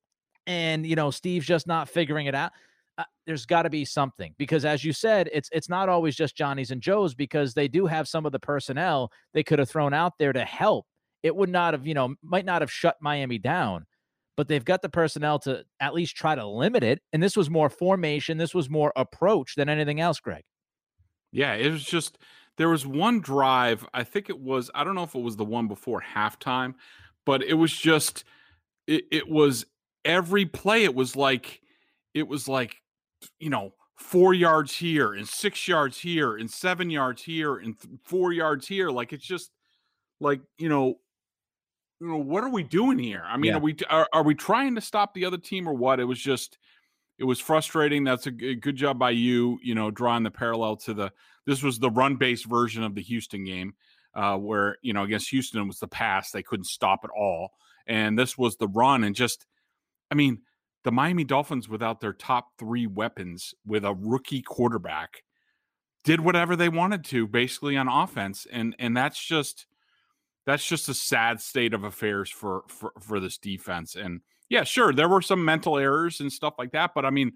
and 0.46 0.86
you 0.86 0.94
know 0.96 1.10
Steve's 1.10 1.46
just 1.46 1.66
not 1.66 1.88
figuring 1.88 2.26
it 2.26 2.34
out? 2.34 2.52
Uh, 2.98 3.04
there's 3.26 3.46
got 3.46 3.62
to 3.62 3.70
be 3.70 3.84
something 3.84 4.34
because, 4.38 4.64
as 4.64 4.84
you 4.84 4.92
said, 4.92 5.30
it's 5.32 5.48
it's 5.52 5.68
not 5.68 5.88
always 5.88 6.16
just 6.16 6.36
Johnny's 6.36 6.72
and 6.72 6.82
Joe's 6.82 7.14
because 7.14 7.54
they 7.54 7.68
do 7.68 7.86
have 7.86 8.08
some 8.08 8.26
of 8.26 8.32
the 8.32 8.40
personnel 8.40 9.12
they 9.32 9.44
could 9.44 9.60
have 9.60 9.70
thrown 9.70 9.94
out 9.94 10.14
there 10.18 10.32
to 10.32 10.44
help. 10.44 10.84
It 11.22 11.34
would 11.34 11.48
not 11.48 11.74
have, 11.74 11.86
you 11.86 11.94
know, 11.94 12.16
might 12.22 12.44
not 12.44 12.60
have 12.60 12.72
shut 12.72 12.96
Miami 13.00 13.38
down, 13.38 13.86
but 14.36 14.48
they've 14.48 14.64
got 14.64 14.82
the 14.82 14.88
personnel 14.88 15.38
to 15.40 15.64
at 15.80 15.94
least 15.94 16.16
try 16.16 16.34
to 16.34 16.46
limit 16.46 16.82
it. 16.82 17.00
And 17.12 17.22
this 17.22 17.36
was 17.36 17.48
more 17.48 17.70
formation, 17.70 18.36
this 18.36 18.54
was 18.54 18.68
more 18.68 18.92
approach 18.96 19.54
than 19.54 19.68
anything 19.68 20.00
else, 20.00 20.18
Greg. 20.20 20.42
Yeah, 21.30 21.54
it 21.54 21.70
was 21.70 21.84
just 21.84 22.18
there 22.56 22.68
was 22.68 22.86
one 22.86 23.20
drive. 23.20 23.86
I 23.94 24.02
think 24.02 24.28
it 24.28 24.40
was. 24.40 24.70
I 24.74 24.82
don't 24.82 24.96
know 24.96 25.04
if 25.04 25.14
it 25.14 25.22
was 25.22 25.36
the 25.36 25.44
one 25.44 25.68
before 25.68 26.02
halftime, 26.14 26.74
but 27.24 27.42
it 27.42 27.54
was 27.54 27.72
just. 27.72 28.24
It, 28.86 29.04
it 29.12 29.28
was 29.28 29.66
every 30.04 30.46
play. 30.46 30.84
It 30.84 30.94
was 30.94 31.14
like, 31.14 31.60
it 32.14 32.26
was 32.26 32.48
like, 32.48 32.76
you 33.38 33.50
know, 33.50 33.72
four 33.96 34.32
yards 34.34 34.76
here 34.76 35.14
and 35.14 35.28
six 35.28 35.66
yards 35.66 35.98
here 35.98 36.36
and 36.36 36.50
seven 36.50 36.88
yards 36.90 37.22
here 37.22 37.56
and 37.56 37.78
th- 37.80 37.94
four 38.04 38.32
yards 38.32 38.66
here. 38.66 38.90
Like 38.90 39.12
it's 39.12 39.26
just 39.26 39.50
like 40.20 40.40
you 40.58 40.68
know, 40.68 40.94
you 42.00 42.08
know 42.08 42.16
what 42.18 42.44
are 42.44 42.50
we 42.50 42.62
doing 42.62 42.98
here? 42.98 43.24
I 43.26 43.36
mean, 43.36 43.50
Yeah. 43.52 43.56
are 43.58 43.60
we 43.60 43.76
are, 43.90 44.08
are 44.12 44.22
we 44.22 44.34
trying 44.34 44.74
to 44.76 44.80
stop 44.80 45.14
the 45.14 45.24
other 45.24 45.38
team 45.38 45.68
or 45.68 45.74
what? 45.74 46.00
It 46.00 46.04
was 46.04 46.20
just 46.20 46.58
it 47.18 47.24
was 47.24 47.40
frustrating. 47.40 48.04
That's 48.04 48.26
a 48.28 48.30
good 48.30 48.76
job 48.76 48.98
by 48.98 49.10
you, 49.10 49.58
you 49.62 49.74
know, 49.74 49.90
drawing 49.90 50.22
the 50.22 50.30
parallel 50.30 50.76
to 50.76 50.94
the 50.94 51.12
this 51.46 51.62
was 51.62 51.78
the 51.78 51.90
run 51.90 52.16
based 52.16 52.44
version 52.46 52.82
of 52.84 52.94
the 52.94 53.02
Houston 53.02 53.42
game, 53.44 53.74
uh, 54.14 54.36
where 54.36 54.76
you 54.82 54.92
know 54.92 55.02
against 55.02 55.30
Houston 55.30 55.62
it 55.62 55.66
was 55.66 55.80
the 55.80 55.88
pass 55.88 56.30
they 56.30 56.42
couldn't 56.42 56.66
stop 56.66 57.00
at 57.02 57.10
all, 57.10 57.50
and 57.86 58.16
this 58.16 58.38
was 58.38 58.56
the 58.56 58.68
run 58.68 59.02
and 59.02 59.16
just, 59.16 59.46
I 60.10 60.14
mean, 60.14 60.42
the 60.88 60.92
Miami 60.92 61.22
Dolphins 61.22 61.68
without 61.68 62.00
their 62.00 62.14
top 62.14 62.56
three 62.58 62.86
weapons 62.86 63.52
with 63.66 63.84
a 63.84 63.92
rookie 63.92 64.40
quarterback 64.40 65.22
did 66.02 66.18
whatever 66.18 66.56
they 66.56 66.70
wanted 66.70 67.04
to 67.04 67.26
basically 67.26 67.76
on 67.76 67.88
offense, 67.88 68.46
and 68.50 68.74
and 68.78 68.96
that's 68.96 69.22
just 69.22 69.66
that's 70.46 70.66
just 70.66 70.88
a 70.88 70.94
sad 70.94 71.42
state 71.42 71.74
of 71.74 71.84
affairs 71.84 72.30
for 72.30 72.62
for 72.68 72.92
for 72.98 73.20
this 73.20 73.36
defense 73.36 73.96
and 73.96 74.22
yeah, 74.48 74.64
sure, 74.64 74.94
there 74.94 75.10
were 75.10 75.20
some 75.20 75.44
mental 75.44 75.76
errors 75.76 76.20
and 76.20 76.32
stuff 76.32 76.54
like 76.58 76.72
that, 76.72 76.92
but 76.94 77.04
I 77.04 77.10
mean, 77.10 77.32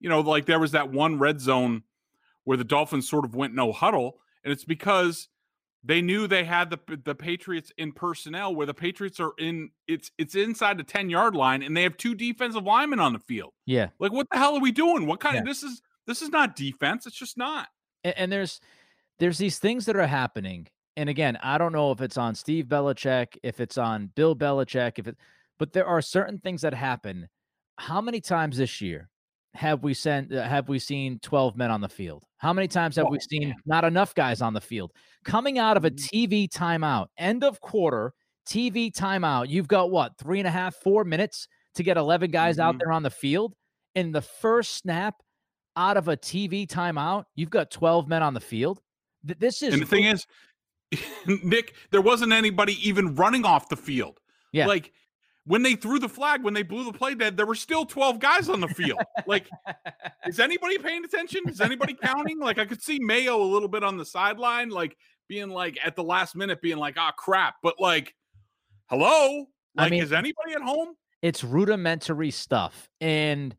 you 0.00 0.08
know, 0.08 0.20
like 0.20 0.46
there 0.46 0.58
was 0.58 0.72
that 0.72 0.90
one 0.90 1.18
red 1.18 1.38
zone 1.38 1.82
where 2.44 2.56
the 2.56 2.64
Dolphins 2.64 3.10
sort 3.10 3.26
of 3.26 3.34
went 3.34 3.54
no 3.54 3.72
huddle, 3.72 4.20
and 4.42 4.54
it's 4.54 4.64
because 4.64 5.28
they 5.86 6.02
knew 6.02 6.26
they 6.26 6.44
had 6.44 6.70
the 6.70 6.78
the 7.04 7.14
Patriots 7.14 7.72
in 7.78 7.92
personnel 7.92 8.54
where 8.54 8.66
the 8.66 8.74
Patriots 8.74 9.20
are 9.20 9.32
in 9.38 9.70
it's 9.86 10.10
it's 10.18 10.34
inside 10.34 10.78
the 10.78 10.84
10-yard 10.84 11.34
line 11.34 11.62
and 11.62 11.76
they 11.76 11.82
have 11.82 11.96
two 11.96 12.14
defensive 12.14 12.64
linemen 12.64 12.98
on 13.00 13.12
the 13.12 13.18
field. 13.20 13.52
Yeah. 13.66 13.88
Like 13.98 14.12
what 14.12 14.26
the 14.30 14.38
hell 14.38 14.54
are 14.56 14.60
we 14.60 14.72
doing? 14.72 15.06
What 15.06 15.20
kind 15.20 15.34
Yeah. 15.36 15.40
of 15.42 15.46
this 15.46 15.62
is 15.62 15.80
this 16.06 16.22
is 16.22 16.28
not 16.30 16.56
defense. 16.56 17.06
It's 17.06 17.16
just 17.16 17.36
not. 17.38 17.68
and, 18.04 18.14
and 18.18 18.32
there's 18.32 18.60
there's 19.18 19.38
these 19.38 19.58
things 19.58 19.86
that 19.86 19.96
are 19.96 20.06
happening 20.06 20.66
and 20.96 21.08
again 21.08 21.38
i 21.42 21.56
don't 21.58 21.72
know 21.72 21.90
if 21.90 22.00
it's 22.02 22.16
on 22.18 22.34
steve 22.34 22.66
belichick 22.66 23.36
if 23.42 23.60
it's 23.60 23.78
on 23.78 24.10
bill 24.14 24.36
belichick 24.36 24.98
if 24.98 25.06
it 25.06 25.16
but 25.58 25.72
there 25.72 25.86
are 25.86 26.02
certain 26.02 26.38
things 26.38 26.60
that 26.62 26.74
happen 26.74 27.28
how 27.78 28.00
many 28.00 28.20
times 28.20 28.58
this 28.58 28.80
year 28.82 29.08
have 29.56 29.82
we 29.82 29.94
sent 29.94 30.32
uh, 30.32 30.42
have 30.42 30.68
we 30.68 30.78
seen 30.78 31.18
12 31.20 31.56
men 31.56 31.70
on 31.70 31.80
the 31.80 31.88
field 31.88 32.24
how 32.38 32.52
many 32.52 32.68
times 32.68 32.96
have 32.96 33.06
we 33.10 33.18
Oh, 33.18 33.26
seen 33.28 33.48
man. 33.48 33.56
not 33.66 33.84
enough 33.84 34.14
guys 34.14 34.40
on 34.42 34.52
the 34.54 34.60
field 34.60 34.92
coming 35.24 35.58
out 35.58 35.76
of 35.76 35.84
a 35.84 35.90
Mhm. 35.90 36.08
tv 36.08 36.48
timeout 36.48 37.06
end 37.18 37.42
of 37.42 37.60
quarter 37.60 38.12
tv 38.48 38.92
timeout 38.92 39.48
you've 39.48 39.68
got 39.68 39.90
what 39.90 40.16
three 40.18 40.38
and 40.38 40.46
a 40.46 40.50
half 40.50 40.74
four 40.76 41.04
minutes 41.04 41.48
to 41.74 41.82
get 41.82 41.96
11 41.96 42.30
guys 42.30 42.58
out 42.58 42.74
Mhm. 42.74 42.78
there 42.80 42.92
on 42.92 43.02
the 43.02 43.10
field 43.10 43.54
in 43.94 44.12
the 44.12 44.22
first 44.22 44.74
snap 44.74 45.14
out 45.78 45.96
of 45.98 46.08
a 46.08 46.16
TV 46.16 46.66
timeout, 46.66 47.24
you've 47.34 47.50
got 47.50 47.70
12 47.70 48.08
men 48.08 48.22
on 48.22 48.32
the 48.32 48.40
field. 48.40 48.80
Th- 49.26 49.38
This 49.38 49.62
is 49.62 49.74
And 49.74 49.82
the 49.82 49.86
thing 49.86 50.04
is, 50.04 50.26
Nick, 51.26 51.74
there 51.90 52.00
wasn't 52.00 52.32
anybody 52.32 52.74
even 52.88 53.14
running 53.14 53.44
off 53.44 53.68
the 53.68 53.76
field. 53.76 54.18
Yeah. 54.52 54.66
Like 54.68 54.92
when 55.46 55.62
they 55.62 55.74
threw 55.76 55.98
the 55.98 56.08
flag, 56.08 56.42
when 56.42 56.54
they 56.54 56.62
blew 56.62 56.84
the 56.84 56.92
play 56.92 57.14
dead, 57.14 57.36
there 57.36 57.46
were 57.46 57.54
still 57.54 57.86
12 57.86 58.18
guys 58.18 58.48
on 58.48 58.60
the 58.60 58.68
field. 58.68 59.00
like, 59.26 59.48
is 60.26 60.40
anybody 60.40 60.76
paying 60.78 61.04
attention? 61.04 61.48
Is 61.48 61.60
anybody 61.60 61.94
counting? 61.94 62.38
Like, 62.40 62.58
I 62.58 62.64
could 62.66 62.82
see 62.82 62.98
Mayo 62.98 63.40
a 63.40 63.44
little 63.44 63.68
bit 63.68 63.84
on 63.84 63.96
the 63.96 64.04
sideline, 64.04 64.68
like 64.70 64.96
being 65.28 65.48
like 65.48 65.78
at 65.84 65.96
the 65.96 66.02
last 66.04 66.34
minute, 66.36 66.60
being 66.60 66.78
like, 66.78 66.96
ah, 66.98 67.12
crap. 67.12 67.54
But 67.62 67.76
like, 67.80 68.14
hello? 68.90 69.46
I 69.78 69.82
Like, 69.82 69.90
mean- 69.92 70.02
is 70.02 70.12
anybody 70.12 70.52
at 70.54 70.62
home? 70.62 70.94
it's 71.22 71.42
rudimentary 71.42 72.30
stuff. 72.30 72.88
And 73.00 73.56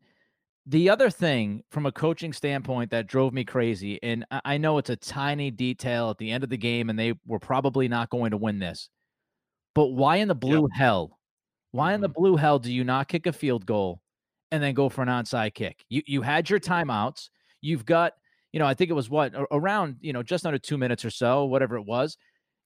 The 0.66 0.90
other 0.90 1.08
thing 1.10 1.62
from 1.70 1.86
a 1.86 1.92
coaching 1.92 2.32
standpoint 2.34 2.90
that 2.90 3.06
drove 3.06 3.32
me 3.32 3.44
crazy, 3.44 3.98
and 4.02 4.26
I 4.44 4.58
know 4.58 4.76
it's 4.76 4.90
a 4.90 4.96
tiny 4.96 5.50
detail 5.50 6.10
at 6.10 6.18
the 6.18 6.30
end 6.30 6.44
of 6.44 6.50
the 6.50 6.58
game, 6.58 6.90
and 6.90 6.98
they 6.98 7.14
were 7.26 7.38
probably 7.38 7.88
not 7.88 8.10
going 8.10 8.32
to 8.32 8.36
win 8.36 8.58
this, 8.58 8.90
but 9.74 9.86
why 9.86 10.16
in 10.16 10.28
the 10.28 10.34
blue 10.34 10.68
hell? 10.74 11.17
Why 11.72 11.94
in 11.94 12.00
the 12.00 12.08
mm-hmm. 12.08 12.20
blue 12.20 12.36
hell 12.36 12.58
do 12.58 12.72
you 12.72 12.84
not 12.84 13.08
kick 13.08 13.26
a 13.26 13.32
field 13.32 13.66
goal 13.66 14.00
and 14.50 14.62
then 14.62 14.74
go 14.74 14.88
for 14.88 15.02
an 15.02 15.08
onside 15.08 15.54
kick? 15.54 15.84
You 15.88 16.02
you 16.06 16.22
had 16.22 16.48
your 16.48 16.60
timeouts. 16.60 17.28
You've 17.60 17.84
got, 17.84 18.12
you 18.52 18.58
know, 18.58 18.66
I 18.66 18.74
think 18.74 18.90
it 18.90 18.94
was 18.94 19.10
what 19.10 19.34
around, 19.50 19.96
you 20.00 20.12
know, 20.12 20.22
just 20.22 20.46
under 20.46 20.58
two 20.58 20.78
minutes 20.78 21.04
or 21.04 21.10
so, 21.10 21.44
whatever 21.44 21.76
it 21.76 21.86
was. 21.86 22.16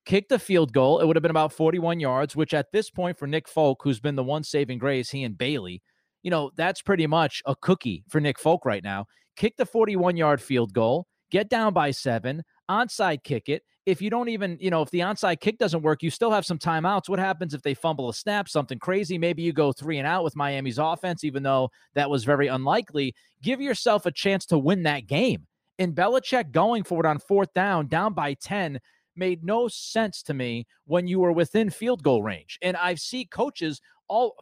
Kick 0.04 0.28
the 0.28 0.38
field 0.38 0.73
goal. 0.73 0.99
It 0.99 1.06
would 1.06 1.16
have 1.16 1.23
been 1.23 1.30
about 1.30 1.52
41 1.52 2.00
yards, 2.00 2.35
which 2.35 2.54
at 2.54 2.73
this 2.73 2.90
point 2.90 3.16
for 3.16 3.26
Nick 3.26 3.49
Folk, 3.49 3.80
who's 3.85 4.00
been 4.00 4.16
the 4.16 4.25
one 4.25 4.42
saving 4.42 4.78
grace, 4.78 5.11
he 5.11 5.23
and 5.23 5.38
Bailey, 5.38 5.80
you 6.23 6.30
know, 6.30 6.50
that's 6.56 6.82
pretty 6.82 7.06
much 7.06 7.40
a 7.47 7.54
cookie 7.54 8.04
for 8.09 8.21
Nick 8.21 8.38
Folk 8.38 8.64
right 8.64 8.82
now. 8.82 9.06
Kick 9.37 9.56
the 9.56 9.66
41 9.66 10.16
yard 10.16 10.40
field 10.40 10.73
goal, 10.73 11.06
get 11.30 11.49
down 11.49 11.73
by 11.73 11.90
seven, 11.90 12.42
onside 12.71 13.23
kick 13.23 13.49
it. 13.49 13.62
If 13.85 14.01
you 14.01 14.11
don't 14.11 14.29
even, 14.29 14.59
you 14.61 14.71
know, 14.71 14.83
if 14.83 14.91
the 14.91 15.01
onside 15.01 15.41
kick 15.41 15.59
doesn't 15.59 15.83
work, 15.83 16.03
you 16.03 16.11
still 16.11 16.31
have 16.31 16.47
some 16.47 16.59
timeouts. 16.59 17.09
What 17.09 17.19
happens 17.19 17.53
if 17.53 17.62
they 17.62 17.75
fumble 17.75 18.09
a 18.09 18.15
snap, 18.15 18.49
something 18.49 18.79
crazy? 18.79 19.19
Maybe 19.19 19.43
you 19.43 19.53
go 19.53 19.73
three 19.73 19.99
and 19.99 20.07
out 20.07 20.23
with 20.23 20.37
Miami's 20.37 20.79
offense, 20.79 21.25
even 21.25 21.43
though 21.43 21.71
that 21.95 22.09
was 22.09 22.25
very 22.25 22.47
unlikely. 22.47 23.15
Give 23.43 23.61
yourself 23.61 24.07
a 24.07 24.12
chance 24.12 24.47
to 24.47 24.59
win 24.59 24.85
that 24.85 25.07
game. 25.09 25.47
And 25.79 25.95
Belichick 25.95 26.53
going 26.53 26.85
for 26.85 27.01
it 27.01 27.07
on 27.07 27.19
fourth 27.19 27.53
down, 27.55 27.89
down 27.89 28.12
by 28.12 28.35
10, 28.35 28.79
made 29.17 29.45
no 29.45 29.69
sense 29.69 30.23
to 30.23 30.35
me 30.35 30.67
when 30.85 31.07
you 31.07 31.21
were 31.21 31.33
within 31.33 31.71
field 31.71 32.03
goal 32.03 32.23
range. 32.23 32.59
And 32.62 32.77
I 32.77 32.95
see 32.95 33.25
coaches 33.25 33.81
all 34.09 34.37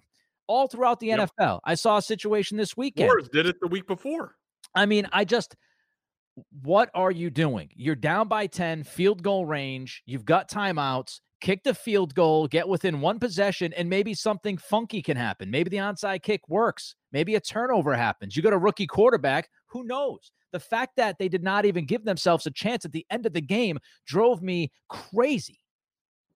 all 0.46 0.66
throughout 0.66 0.98
the 0.98 1.06
yep. 1.08 1.30
NFL. 1.38 1.60
I 1.64 1.74
saw 1.74 1.98
a 1.98 2.02
situation 2.02 2.56
this 2.56 2.76
weekend. 2.76 3.06
Wars 3.06 3.28
did 3.28 3.46
it 3.46 3.56
the 3.60 3.68
week 3.68 3.86
before. 3.86 4.34
I 4.74 4.84
mean, 4.84 5.06
I 5.12 5.24
just 5.24 5.54
what 6.62 6.90
are 6.94 7.10
you 7.10 7.30
doing? 7.30 7.70
You're 7.74 7.94
down 7.94 8.28
by 8.28 8.46
10, 8.46 8.84
field 8.84 9.22
goal 9.22 9.46
range, 9.46 10.02
you've 10.06 10.24
got 10.24 10.50
timeouts, 10.50 11.20
kick 11.40 11.64
the 11.64 11.74
field 11.74 12.14
goal, 12.14 12.46
get 12.46 12.68
within 12.68 13.00
one 13.00 13.18
possession, 13.18 13.72
and 13.74 13.88
maybe 13.88 14.14
something 14.14 14.58
funky 14.58 15.02
can 15.02 15.16
happen. 15.16 15.50
Maybe 15.50 15.70
the 15.70 15.78
onside 15.78 16.22
kick 16.22 16.48
works. 16.48 16.94
Maybe 17.12 17.34
a 17.34 17.40
turnover 17.40 17.94
happens. 17.94 18.36
You 18.36 18.42
got 18.42 18.52
a 18.52 18.58
rookie 18.58 18.86
quarterback. 18.86 19.48
Who 19.66 19.84
knows? 19.84 20.30
The 20.52 20.60
fact 20.60 20.96
that 20.96 21.18
they 21.18 21.28
did 21.28 21.42
not 21.42 21.64
even 21.64 21.86
give 21.86 22.04
themselves 22.04 22.46
a 22.46 22.50
chance 22.50 22.84
at 22.84 22.92
the 22.92 23.06
end 23.10 23.26
of 23.26 23.32
the 23.32 23.40
game 23.40 23.78
drove 24.06 24.42
me 24.42 24.70
crazy. 24.88 25.60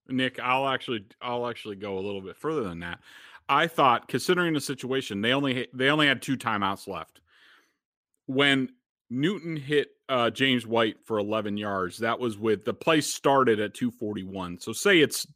Nick, 0.08 0.38
I'll 0.38 0.68
actually 0.68 1.04
I'll 1.20 1.46
actually 1.48 1.76
go 1.76 1.98
a 1.98 2.00
little 2.00 2.20
bit 2.20 2.36
further 2.36 2.62
than 2.62 2.80
that. 2.80 3.00
I 3.48 3.66
thought, 3.66 4.08
considering 4.08 4.54
the 4.54 4.60
situation, 4.60 5.20
they 5.20 5.32
only 5.32 5.66
they 5.72 5.88
only 5.88 6.06
had 6.06 6.22
two 6.22 6.36
timeouts 6.36 6.86
left. 6.86 7.20
When 8.26 8.70
Newton 9.14 9.56
hit 9.56 9.88
uh, 10.08 10.30
James 10.30 10.66
White 10.66 10.96
for 11.04 11.18
11 11.18 11.56
yards, 11.56 11.98
that 11.98 12.18
was 12.18 12.36
with 12.36 12.64
the 12.64 12.74
play 12.74 13.00
started 13.00 13.60
at 13.60 13.74
241. 13.74 14.60
So 14.60 14.72
say 14.72 15.00
it's 15.00 15.26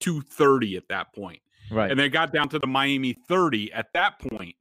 230 0.00 0.76
at 0.76 0.88
that 0.88 1.14
point. 1.14 1.40
Right. 1.70 1.90
And 1.90 1.98
they 1.98 2.08
got 2.08 2.32
down 2.32 2.48
to 2.50 2.58
the 2.58 2.66
Miami 2.66 3.12
30 3.12 3.72
at 3.72 3.92
that 3.94 4.18
point. 4.18 4.56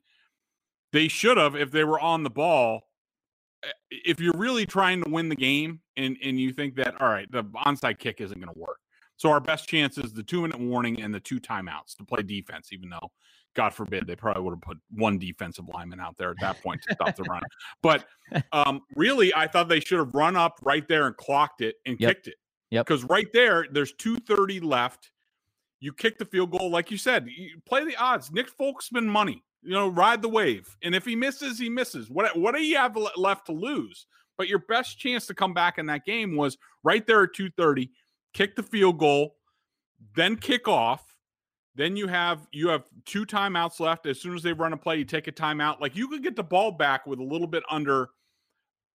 They 0.94 1.08
should 1.08 1.38
have, 1.38 1.56
if 1.56 1.72
they 1.72 1.84
were 1.84 2.00
on 2.00 2.24
the 2.24 2.30
ball, 2.30 2.88
eh, 3.64 3.70
if 3.92 4.20
you're 4.20 4.38
really 4.38 4.66
trying 4.66 5.04
to 5.04 5.10
win 5.10 5.30
the 5.30 5.36
game 5.36 5.82
and, 5.96 6.18
and 6.24 6.40
you 6.40 6.54
think 6.54 6.76
that, 6.76 7.00
all 7.02 7.10
right, 7.10 7.30
the 7.32 7.44
onside 7.44 8.00
kick 8.00 8.22
isn't 8.22 8.40
going 8.40 8.54
to 8.54 8.60
work, 8.60 8.80
so 9.18 9.32
our 9.32 9.40
best 9.40 9.68
chance 9.68 9.98
is 9.98 10.14
the 10.14 10.24
two 10.24 10.42
minute 10.42 10.60
warning 10.60 11.02
and 11.02 11.14
the 11.14 11.20
two 11.20 11.40
timeouts 11.40 11.96
to 11.98 12.06
play 12.06 12.22
defense, 12.22 12.72
even 12.72 12.90
though 12.90 13.12
God 13.58 13.74
forbid 13.74 14.06
they 14.06 14.16
probably 14.16 14.44
would 14.44 14.52
have 14.52 14.62
put 14.62 14.78
one 14.92 15.18
defensive 15.18 15.66
lineman 15.74 16.00
out 16.00 16.16
there 16.16 16.30
at 16.30 16.38
that 16.42 16.62
point 16.62 16.80
to 16.88 16.94
stop 16.94 17.16
the 17.16 17.24
run. 17.24 17.42
But 17.82 18.06
um, 18.52 18.82
really, 18.96 19.34
I 19.36 19.48
thought 19.48 19.68
they 19.68 19.80
should 19.80 19.98
have 19.98 20.14
run 20.14 20.36
up 20.36 20.60
right 20.62 20.88
there 20.88 21.08
and 21.08 21.18
clocked 21.18 21.62
it 21.62 21.76
and 21.86 22.00
yep. 22.00 22.10
kicked 22.10 22.28
it. 22.28 22.36
Yep. 22.70 22.86
Because 22.86 23.04
right 23.04 23.28
there, 23.34 23.66
there's 23.72 23.94
230 23.94 24.60
left. 24.60 25.12
You 25.80 25.92
kick 25.92 26.18
the 26.18 26.26
field 26.26 26.52
goal, 26.52 26.70
like 26.70 26.92
you 26.92 26.98
said, 26.98 27.28
you 27.28 27.60
play 27.66 27.84
the 27.84 27.96
odds. 27.98 28.32
Nick 28.32 28.50
Folksman 28.50 29.08
money. 29.08 29.44
You 29.64 29.74
know, 29.74 29.88
ride 29.90 30.22
the 30.22 30.30
wave. 30.30 30.78
And 30.84 30.94
if 30.94 31.04
he 31.04 31.16
misses, 31.16 31.60
he 31.60 31.68
misses. 31.68 32.10
What 32.10 32.38
what 32.38 32.56
do 32.56 32.62
you 32.62 32.78
have 32.78 32.98
left 33.18 33.48
to 33.48 33.52
lose? 33.52 34.06
But 34.38 34.48
your 34.48 34.60
best 34.60 35.00
chance 35.00 35.26
to 35.28 35.34
come 35.34 35.54
back 35.54 35.78
in 35.78 35.88
that 35.88 36.06
game 36.06 36.36
was 36.36 36.58
right 36.84 37.06
there 37.06 37.24
at 37.24 37.34
230 37.34 37.90
kick 38.34 38.56
the 38.56 38.64
field 38.64 39.00
goal, 39.00 39.36
then 40.16 40.36
kick 40.36 40.68
off. 40.68 41.07
Then 41.78 41.96
you 41.96 42.08
have 42.08 42.48
you 42.52 42.70
have 42.70 42.86
two 43.06 43.24
timeouts 43.24 43.80
left. 43.80 44.08
As 44.08 44.20
soon 44.20 44.36
as 44.36 44.42
they 44.42 44.52
run 44.52 44.74
a 44.74 44.78
play, 44.78 44.98
you 44.98 45.06
take 45.06 45.28
a 45.28 45.32
timeout. 45.32 45.80
Like 45.80 45.96
you 45.96 46.08
could 46.08 46.24
get 46.24 46.36
the 46.36 46.44
ball 46.44 46.72
back 46.72 47.06
with 47.06 47.20
a 47.20 47.24
little 47.24 47.46
bit 47.46 47.64
under 47.70 48.10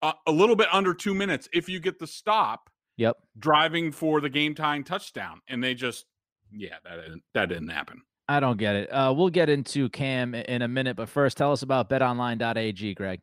uh, 0.01 0.11
a 0.27 0.31
little 0.31 0.57
bit 0.57 0.67
under 0.71 0.93
two 0.93 1.13
minutes 1.13 1.47
if 1.53 1.69
you 1.69 1.79
get 1.79 1.97
the 1.97 2.05
stop. 2.05 2.69
Yep, 2.97 3.17
driving 3.39 3.91
for 3.91 4.19
the 4.19 4.29
game 4.29 4.53
tying 4.53 4.83
touchdown, 4.83 5.39
and 5.47 5.63
they 5.63 5.73
just 5.73 6.05
yeah 6.51 6.75
that 6.83 6.97
didn't, 6.97 7.23
that 7.33 7.49
didn't 7.49 7.69
happen. 7.69 8.01
I 8.27 8.41
don't 8.41 8.57
get 8.57 8.75
it. 8.75 8.89
Uh, 8.89 9.13
we'll 9.15 9.29
get 9.29 9.49
into 9.49 9.89
Cam 9.89 10.35
in 10.35 10.61
a 10.61 10.67
minute, 10.67 10.95
but 10.97 11.09
first, 11.09 11.37
tell 11.37 11.51
us 11.51 11.61
about 11.61 11.89
BetOnline.ag, 11.89 12.93
Greg. 12.95 13.21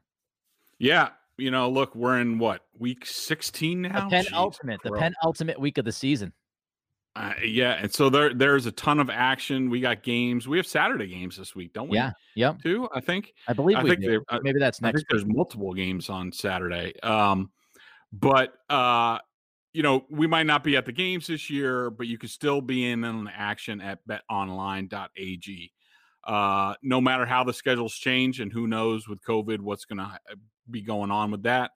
Yeah, 0.79 1.11
you 1.37 1.51
know, 1.51 1.71
look, 1.71 1.95
we're 1.95 2.19
in 2.19 2.39
what 2.39 2.63
week 2.79 3.07
16 3.07 3.83
now. 3.83 4.09
The 4.09 4.25
penultimate, 4.25 4.81
the 4.83 4.93
penultimate 4.93 5.61
week 5.61 5.79
of 5.79 5.85
the 5.85 5.93
season. 5.93 6.33
Uh, 7.17 7.33
yeah, 7.45 7.73
and 7.73 7.93
so 7.93 8.09
there 8.09 8.33
there's 8.33 8.67
a 8.67 8.73
ton 8.73 9.01
of 9.01 9.11
action. 9.11 9.69
We 9.69 9.81
got 9.81 10.05
games. 10.05 10.47
We 10.47 10.59
have 10.59 10.67
Saturday 10.67 11.09
games 11.09 11.37
this 11.37 11.57
week, 11.57 11.73
don't 11.73 11.89
we? 11.89 11.97
Yeah, 11.97 12.13
yep. 12.37 12.63
Too, 12.63 12.89
I 12.95 13.01
think. 13.01 13.35
I 13.49 13.53
believe 13.53 13.79
I 13.79 13.83
think 13.83 14.05
uh, 14.29 14.39
maybe 14.43 14.61
that's 14.61 14.81
next. 14.81 15.05
there's 15.11 15.27
multiple 15.27 15.75
games 15.75 16.09
on 16.09 16.31
Saturday. 16.31 16.99
Um, 17.01 17.51
but 18.13 18.55
uh, 18.69 19.19
you 19.73 19.83
know, 19.83 20.05
we 20.09 20.29
might 20.29 20.47
not 20.47 20.63
be 20.63 20.77
at 20.77 20.87
the 20.87 20.93
games 20.93 21.27
this 21.27 21.51
year, 21.51 21.91
but 21.91 22.07
you 22.07 22.17
could 22.17 22.31
still 22.31 22.61
be 22.61 22.89
in 22.89 23.03
on 23.03 23.25
the 23.25 23.33
action 23.37 23.81
at 23.81 23.99
betonline.ag. 24.07 25.73
Uh, 26.23 26.75
no 26.83 27.01
matter 27.01 27.27
how 27.27 27.43
the 27.43 27.53
schedules 27.53 27.95
change, 27.95 28.41
and 28.41 28.53
who 28.53 28.69
knows 28.69 29.09
with 29.09 29.21
COVID 29.23 29.59
what's 29.61 29.85
going 29.85 29.99
to 29.99 30.05
uh, 30.05 30.37
be 30.71 30.83
going 30.83 31.11
on 31.11 31.33
with 31.33 31.43
that. 31.43 31.73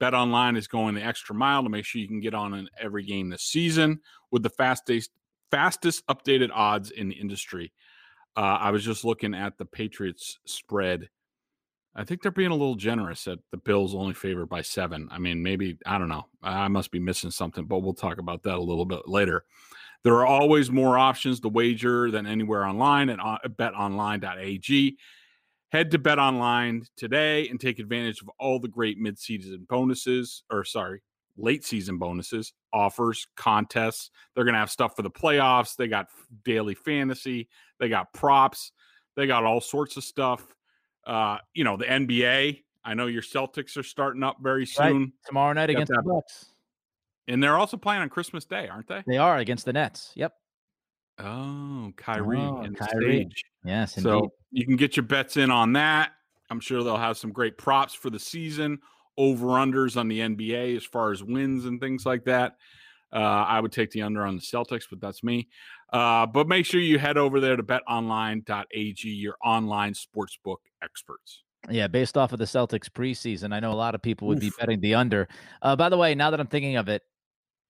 Bet 0.00 0.14
Online 0.14 0.56
is 0.56 0.68
going 0.68 0.94
the 0.94 1.02
extra 1.02 1.34
mile 1.34 1.62
to 1.62 1.68
make 1.68 1.84
sure 1.84 2.00
you 2.00 2.08
can 2.08 2.20
get 2.20 2.34
on 2.34 2.54
in 2.54 2.68
every 2.78 3.04
game 3.04 3.28
this 3.28 3.42
season 3.42 4.00
with 4.30 4.42
the 4.42 4.50
fastest 4.50 5.10
fastest 5.50 6.06
updated 6.06 6.50
odds 6.52 6.90
in 6.90 7.08
the 7.08 7.14
industry. 7.14 7.72
Uh, 8.36 8.58
I 8.60 8.70
was 8.70 8.84
just 8.84 9.04
looking 9.04 9.34
at 9.34 9.58
the 9.58 9.64
Patriots 9.64 10.38
spread. 10.44 11.08
I 11.96 12.04
think 12.04 12.22
they're 12.22 12.30
being 12.30 12.50
a 12.50 12.56
little 12.56 12.76
generous 12.76 13.26
at 13.26 13.38
the 13.50 13.56
Bills 13.56 13.94
only 13.94 14.14
favored 14.14 14.48
by 14.48 14.62
seven. 14.62 15.08
I 15.10 15.18
mean, 15.18 15.42
maybe 15.42 15.78
I 15.84 15.98
don't 15.98 16.08
know. 16.08 16.26
I 16.42 16.68
must 16.68 16.92
be 16.92 17.00
missing 17.00 17.30
something, 17.30 17.64
but 17.64 17.80
we'll 17.80 17.94
talk 17.94 18.18
about 18.18 18.44
that 18.44 18.56
a 18.56 18.60
little 18.60 18.84
bit 18.84 19.08
later. 19.08 19.44
There 20.04 20.14
are 20.14 20.26
always 20.26 20.70
more 20.70 20.96
options 20.96 21.40
to 21.40 21.48
wager 21.48 22.10
than 22.10 22.26
anywhere 22.26 22.64
online 22.64 23.10
at 23.10 23.18
uh, 23.18 23.38
betonline.ag. 23.48 24.96
Head 25.70 25.90
to 25.90 25.98
Bet 25.98 26.18
Online 26.18 26.84
today 26.96 27.48
and 27.48 27.60
take 27.60 27.78
advantage 27.78 28.22
of 28.22 28.30
all 28.38 28.58
the 28.58 28.68
great 28.68 28.98
mid-season 28.98 29.66
bonuses, 29.68 30.42
or 30.50 30.64
sorry, 30.64 31.02
late 31.36 31.64
season 31.64 31.98
bonuses, 31.98 32.52
offers, 32.72 33.26
contests. 33.36 34.10
They're 34.34 34.44
going 34.44 34.54
to 34.54 34.60
have 34.60 34.70
stuff 34.70 34.96
for 34.96 35.02
the 35.02 35.10
playoffs. 35.10 35.76
They 35.76 35.86
got 35.86 36.06
daily 36.44 36.74
fantasy. 36.74 37.48
They 37.78 37.88
got 37.88 38.12
props. 38.12 38.72
They 39.16 39.26
got 39.26 39.44
all 39.44 39.60
sorts 39.60 39.96
of 39.96 40.04
stuff. 40.04 40.44
Uh, 41.06 41.38
you 41.54 41.64
know, 41.64 41.76
the 41.76 41.84
NBA. 41.84 42.62
I 42.84 42.94
know 42.94 43.06
your 43.06 43.22
Celtics 43.22 43.76
are 43.76 43.82
starting 43.82 44.22
up 44.22 44.38
very 44.40 44.64
soon. 44.64 45.00
Right. 45.00 45.08
Tomorrow 45.26 45.52
night 45.54 45.70
against 45.70 45.92
the 45.92 46.02
Bucks. 46.02 46.46
And 47.26 47.42
they're 47.42 47.58
also 47.58 47.76
playing 47.76 48.00
on 48.00 48.08
Christmas 48.08 48.46
Day, 48.46 48.68
aren't 48.68 48.88
they? 48.88 49.02
They 49.06 49.18
are 49.18 49.36
against 49.36 49.66
the 49.66 49.72
Nets. 49.74 50.12
Yep. 50.14 50.32
Oh, 51.18 51.92
Kyrie 51.96 52.38
oh, 52.38 52.62
and 52.62 52.76
Kyrie. 52.76 53.24
stage. 53.24 53.44
Yes, 53.68 53.96
indeed. 53.96 54.08
so 54.08 54.32
you 54.50 54.64
can 54.64 54.76
get 54.76 54.96
your 54.96 55.04
bets 55.04 55.36
in 55.36 55.50
on 55.50 55.74
that. 55.74 56.12
I'm 56.50 56.60
sure 56.60 56.82
they'll 56.82 56.96
have 56.96 57.18
some 57.18 57.32
great 57.32 57.58
props 57.58 57.94
for 57.94 58.10
the 58.10 58.18
season, 58.18 58.78
over 59.16 59.46
unders 59.48 59.96
on 59.96 60.08
the 60.08 60.20
NBA 60.20 60.76
as 60.76 60.84
far 60.84 61.12
as 61.12 61.22
wins 61.22 61.66
and 61.66 61.80
things 61.80 62.06
like 62.06 62.24
that. 62.24 62.56
Uh, 63.12 63.16
I 63.16 63.60
would 63.60 63.72
take 63.72 63.90
the 63.90 64.02
under 64.02 64.24
on 64.24 64.36
the 64.36 64.42
Celtics, 64.42 64.84
but 64.88 65.00
that's 65.00 65.22
me. 65.22 65.48
Uh, 65.92 66.26
but 66.26 66.46
make 66.46 66.66
sure 66.66 66.80
you 66.80 66.98
head 66.98 67.16
over 67.16 67.40
there 67.40 67.56
to 67.56 67.62
betonline.ag, 67.62 69.08
your 69.08 69.36
online 69.44 69.94
sportsbook 69.94 70.58
experts. 70.82 71.42
Yeah, 71.70 71.88
based 71.88 72.16
off 72.16 72.32
of 72.32 72.38
the 72.38 72.44
Celtics 72.44 72.88
preseason, 72.88 73.52
I 73.52 73.60
know 73.60 73.72
a 73.72 73.74
lot 73.74 73.94
of 73.94 74.02
people 74.02 74.28
would 74.28 74.38
Oof. 74.38 74.42
be 74.42 74.52
betting 74.58 74.80
the 74.80 74.94
under. 74.94 75.28
Uh, 75.60 75.76
by 75.76 75.88
the 75.88 75.96
way, 75.96 76.14
now 76.14 76.30
that 76.30 76.40
I'm 76.40 76.46
thinking 76.46 76.76
of 76.76 76.88
it, 76.88 77.02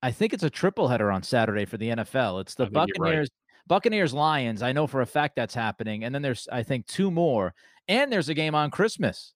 I 0.02 0.12
think 0.12 0.32
it's 0.32 0.44
a 0.44 0.50
triple 0.50 0.88
header 0.88 1.10
on 1.10 1.22
Saturday 1.22 1.64
for 1.64 1.76
the 1.76 1.88
NFL. 1.88 2.40
It's 2.42 2.54
the 2.54 2.66
Buccaneers, 2.66 3.28
right. 3.30 3.47
Buccaneers 3.68 4.14
Lions. 4.14 4.62
I 4.62 4.72
know 4.72 4.86
for 4.86 5.02
a 5.02 5.06
fact 5.06 5.36
that's 5.36 5.54
happening. 5.54 6.04
And 6.04 6.14
then 6.14 6.22
there's, 6.22 6.48
I 6.50 6.62
think, 6.62 6.86
two 6.86 7.10
more. 7.10 7.54
And 7.86 8.10
there's 8.10 8.28
a 8.28 8.34
game 8.34 8.54
on 8.54 8.70
Christmas. 8.70 9.34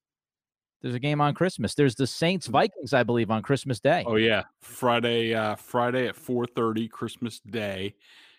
There's 0.83 0.95
a 0.95 0.99
game 0.99 1.21
on 1.21 1.33
Christmas. 1.33 1.75
There's 1.75 1.95
the 1.95 2.05
Saints 2.05 2.47
mm. 2.47 2.51
Vikings, 2.51 2.93
I 2.93 3.03
believe, 3.03 3.31
on 3.31 3.41
Christmas 3.41 3.79
Day. 3.79 4.03
Oh 4.05 4.17
yeah, 4.17 4.43
Friday, 4.61 5.33
uh, 5.33 5.55
Friday 5.55 6.07
at 6.07 6.15
4:30, 6.15 6.89
Christmas 6.89 7.39
Day. 7.39 7.95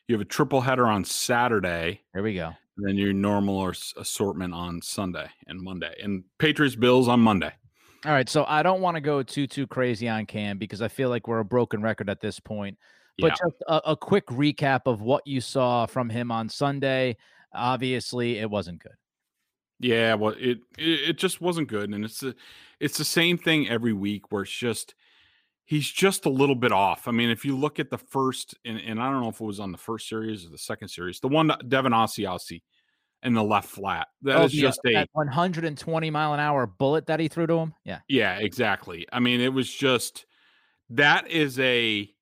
You 0.07 0.14
have 0.14 0.20
a 0.20 0.26
triple 0.26 0.61
header 0.61 0.87
on 0.87 1.04
Saturday. 1.04 2.02
There 2.12 2.22
we 2.22 2.35
go. 2.35 2.52
And 2.76 2.87
then 2.87 2.96
your 2.98 3.14
normal 3.14 3.72
assortment 3.96 4.52
on 4.52 4.83
Sunday 4.83 5.30
and 5.46 5.61
Monday, 5.61 5.94
and 6.02 6.24
Patriots 6.38 6.76
Bills 6.76 7.09
on 7.09 7.20
Monday. 7.20 7.52
All 8.04 8.12
right, 8.12 8.28
so 8.28 8.44
I 8.46 8.62
don't 8.62 8.83
want 8.83 8.96
to 8.96 9.00
go 9.00 9.22
too 9.22 9.46
too 9.46 9.66
crazy 9.66 10.09
on 10.09 10.26
Cam 10.26 10.59
because 10.59 10.83
I 10.83 10.88
feel 10.88 11.09
like 11.09 11.26
we're 11.26 11.38
a 11.38 11.44
broken 11.44 11.80
record 11.80 12.11
at 12.11 12.20
this 12.20 12.38
point. 12.38 12.76
But 13.18 13.29
Yeah. 13.29 13.46
just 13.46 13.62
a, 13.68 13.90
a 13.92 13.96
quick 13.96 14.27
recap 14.27 14.83
of 14.87 15.00
what 15.00 15.27
you 15.27 15.40
saw 15.40 15.87
from 15.87 16.09
him 16.11 16.31
on 16.33 16.48
Sunday. 16.48 17.16
Obviously, 17.55 18.38
it 18.38 18.50
wasn't 18.50 18.83
good. 18.83 18.94
Yeah, 19.81 20.14
well, 20.14 20.35
it, 20.38 20.59
it 20.79 21.11
it 21.11 21.18
just 21.18 21.40
wasn't 21.40 21.68
good, 21.68 21.90
and 21.90 22.05
it's 22.05 22.20
the 22.20 22.35
it's 22.81 22.96
the 22.98 23.05
same 23.05 23.37
thing 23.38 23.68
every 23.68 23.92
week 23.92 24.31
where 24.33 24.42
it's 24.42 24.53
just 24.53 24.94
he's 25.64 25.90
just 25.90 26.27
a 26.27 26.31
little 26.31 26.55
bit 26.55 26.72
off. 26.72 27.09
I 27.09 27.11
mean, 27.11 27.31
if 27.31 27.44
you 27.44 27.57
look 27.57 27.79
at 27.81 27.90
the 27.90 27.98
first, 27.98 28.55
and, 28.64 28.79
and 28.79 29.00
I 29.03 29.11
don't 29.11 29.22
know 29.22 29.31
if 29.31 29.40
it 29.40 29.44
was 29.44 29.61
on 29.61 29.72
the 29.72 29.79
first 29.79 30.09
series 30.09 30.46
or 30.46 30.50
the 30.50 30.59
second 30.59 30.88
series, 30.88 31.20
the 31.20 31.29
one 31.29 31.50
Devin 31.68 31.92
Asiasi 31.92 32.62
in 33.22 33.35
the 33.35 33.42
left 33.42 33.68
flat, 33.70 34.09
That 34.22 34.37
Oh, 34.37 34.46
yeah, 34.46 34.68
uh, 34.68 34.70
just 34.70 34.81
a 34.87 35.07
120 35.12 36.11
mile 36.11 36.35
an 36.35 36.40
hour 36.40 36.66
bullet 36.66 37.07
that 37.07 37.18
he 37.18 37.29
threw 37.29 37.46
to 37.46 37.55
him. 37.55 37.74
Yeah, 37.85 38.00
Yeah, 38.09 38.37
exactly. 38.38 39.07
I 39.12 39.20
mean, 39.20 39.40
it 39.40 39.53
was 39.53 39.72
just 39.72 40.27
that 40.90 41.29
is 41.31 41.59
a 41.59 42.13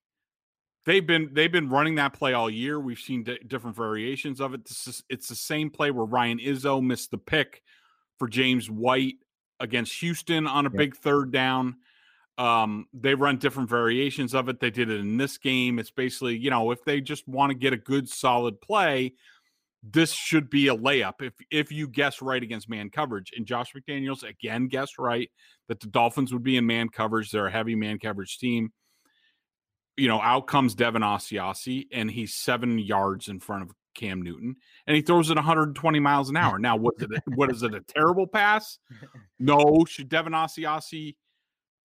they've 0.87 1.07
been 1.07 1.31
they've 1.33 1.53
been 1.53 1.68
running 1.68 1.95
that 1.97 2.12
play 2.12 2.33
all 2.33 2.51
year. 2.51 2.81
We've 2.81 2.99
seen 2.99 3.25
di- 3.25 3.38
different 3.47 3.77
variations 3.77 4.40
of 4.40 4.55
it. 4.55 4.64
This 4.64 4.87
is, 4.87 5.05
it's 5.09 5.29
the 5.29 5.35
same 5.35 5.71
play 5.71 5.90
where 5.90 6.05
Ryan 6.05 6.38
Izzo 6.38 6.83
missed 6.83 7.11
the 7.11 7.18
pick 7.18 7.62
for 8.18 8.29
James 8.29 8.71
White 8.71 9.16
against 9.61 10.01
Houston 10.01 10.47
on 10.47 10.66
a 10.66 10.71
Yep. 10.71 10.79
big 10.79 10.97
third 10.97 11.33
down. 11.33 11.77
Um, 12.38 12.87
they 12.95 13.14
run 13.14 13.37
different 13.37 13.68
variations 13.68 14.35
of 14.35 14.49
it. 14.49 14.59
They 14.59 14.71
did 14.71 14.90
it 14.90 15.01
in 15.01 15.16
this 15.18 15.37
game. 15.38 15.79
It's 15.79 15.90
basically, 15.90 16.37
you 16.37 16.51
know, 16.51 16.71
if 16.71 16.83
they 16.85 17.01
just 17.01 17.29
want 17.29 17.51
to 17.51 17.55
get 17.55 17.73
a 17.73 17.77
good 17.77 18.09
solid 18.09 18.61
play, 18.61 19.12
this 19.83 20.12
should 20.12 20.49
be 20.49 20.68
a 20.68 20.77
layup 20.77 21.14
if 21.21 21.35
if 21.51 21.73
you 21.73 21.88
guess 21.88 22.23
right 22.23 22.42
against 22.42 22.68
man 22.68 22.88
coverage. 22.88 23.33
And 23.37 23.47
Josh 23.47 23.73
McDaniels 23.75 24.23
again 24.23 24.68
guessed 24.68 24.99
right 24.99 25.29
that 25.68 25.81
the 25.81 25.88
Dolphins 25.88 26.33
would 26.33 26.42
be 26.45 26.57
in 26.57 26.66
man 26.66 26.88
coverage. 26.88 27.31
They're 27.31 27.49
a 27.49 27.53
heavy 27.53 27.75
man 27.75 27.99
coverage 27.99 28.38
team. 28.38 28.73
You 29.96 30.09
know, 30.09 30.20
out 30.20 30.46
comes 30.46 30.74
Devin 30.74 31.02
Asiasi, 31.02 31.87
and 31.92 32.11
he's 32.11 32.35
seven 32.35 32.78
yards 32.78 33.28
in 33.28 33.40
front 33.40 33.62
of 33.62 33.72
Cam 33.94 34.22
Newton, 34.22 34.57
and 34.87 34.96
he 34.96 35.02
throws 35.02 35.31
it 35.31 35.37
120 35.37 36.00
miles 36.00 36.31
an 36.31 36.37
hour. 36.37 36.59
Now, 36.59 36.76
what, 36.76 36.94
what 37.35 37.50
is 37.50 37.62
it? 37.62 37.74
A 37.74 37.81
terrible 37.81 38.26
pass? 38.26 38.78
No. 39.44 39.85
Should 39.88 40.09
Devin 40.09 40.35
Asiasi 40.35 41.16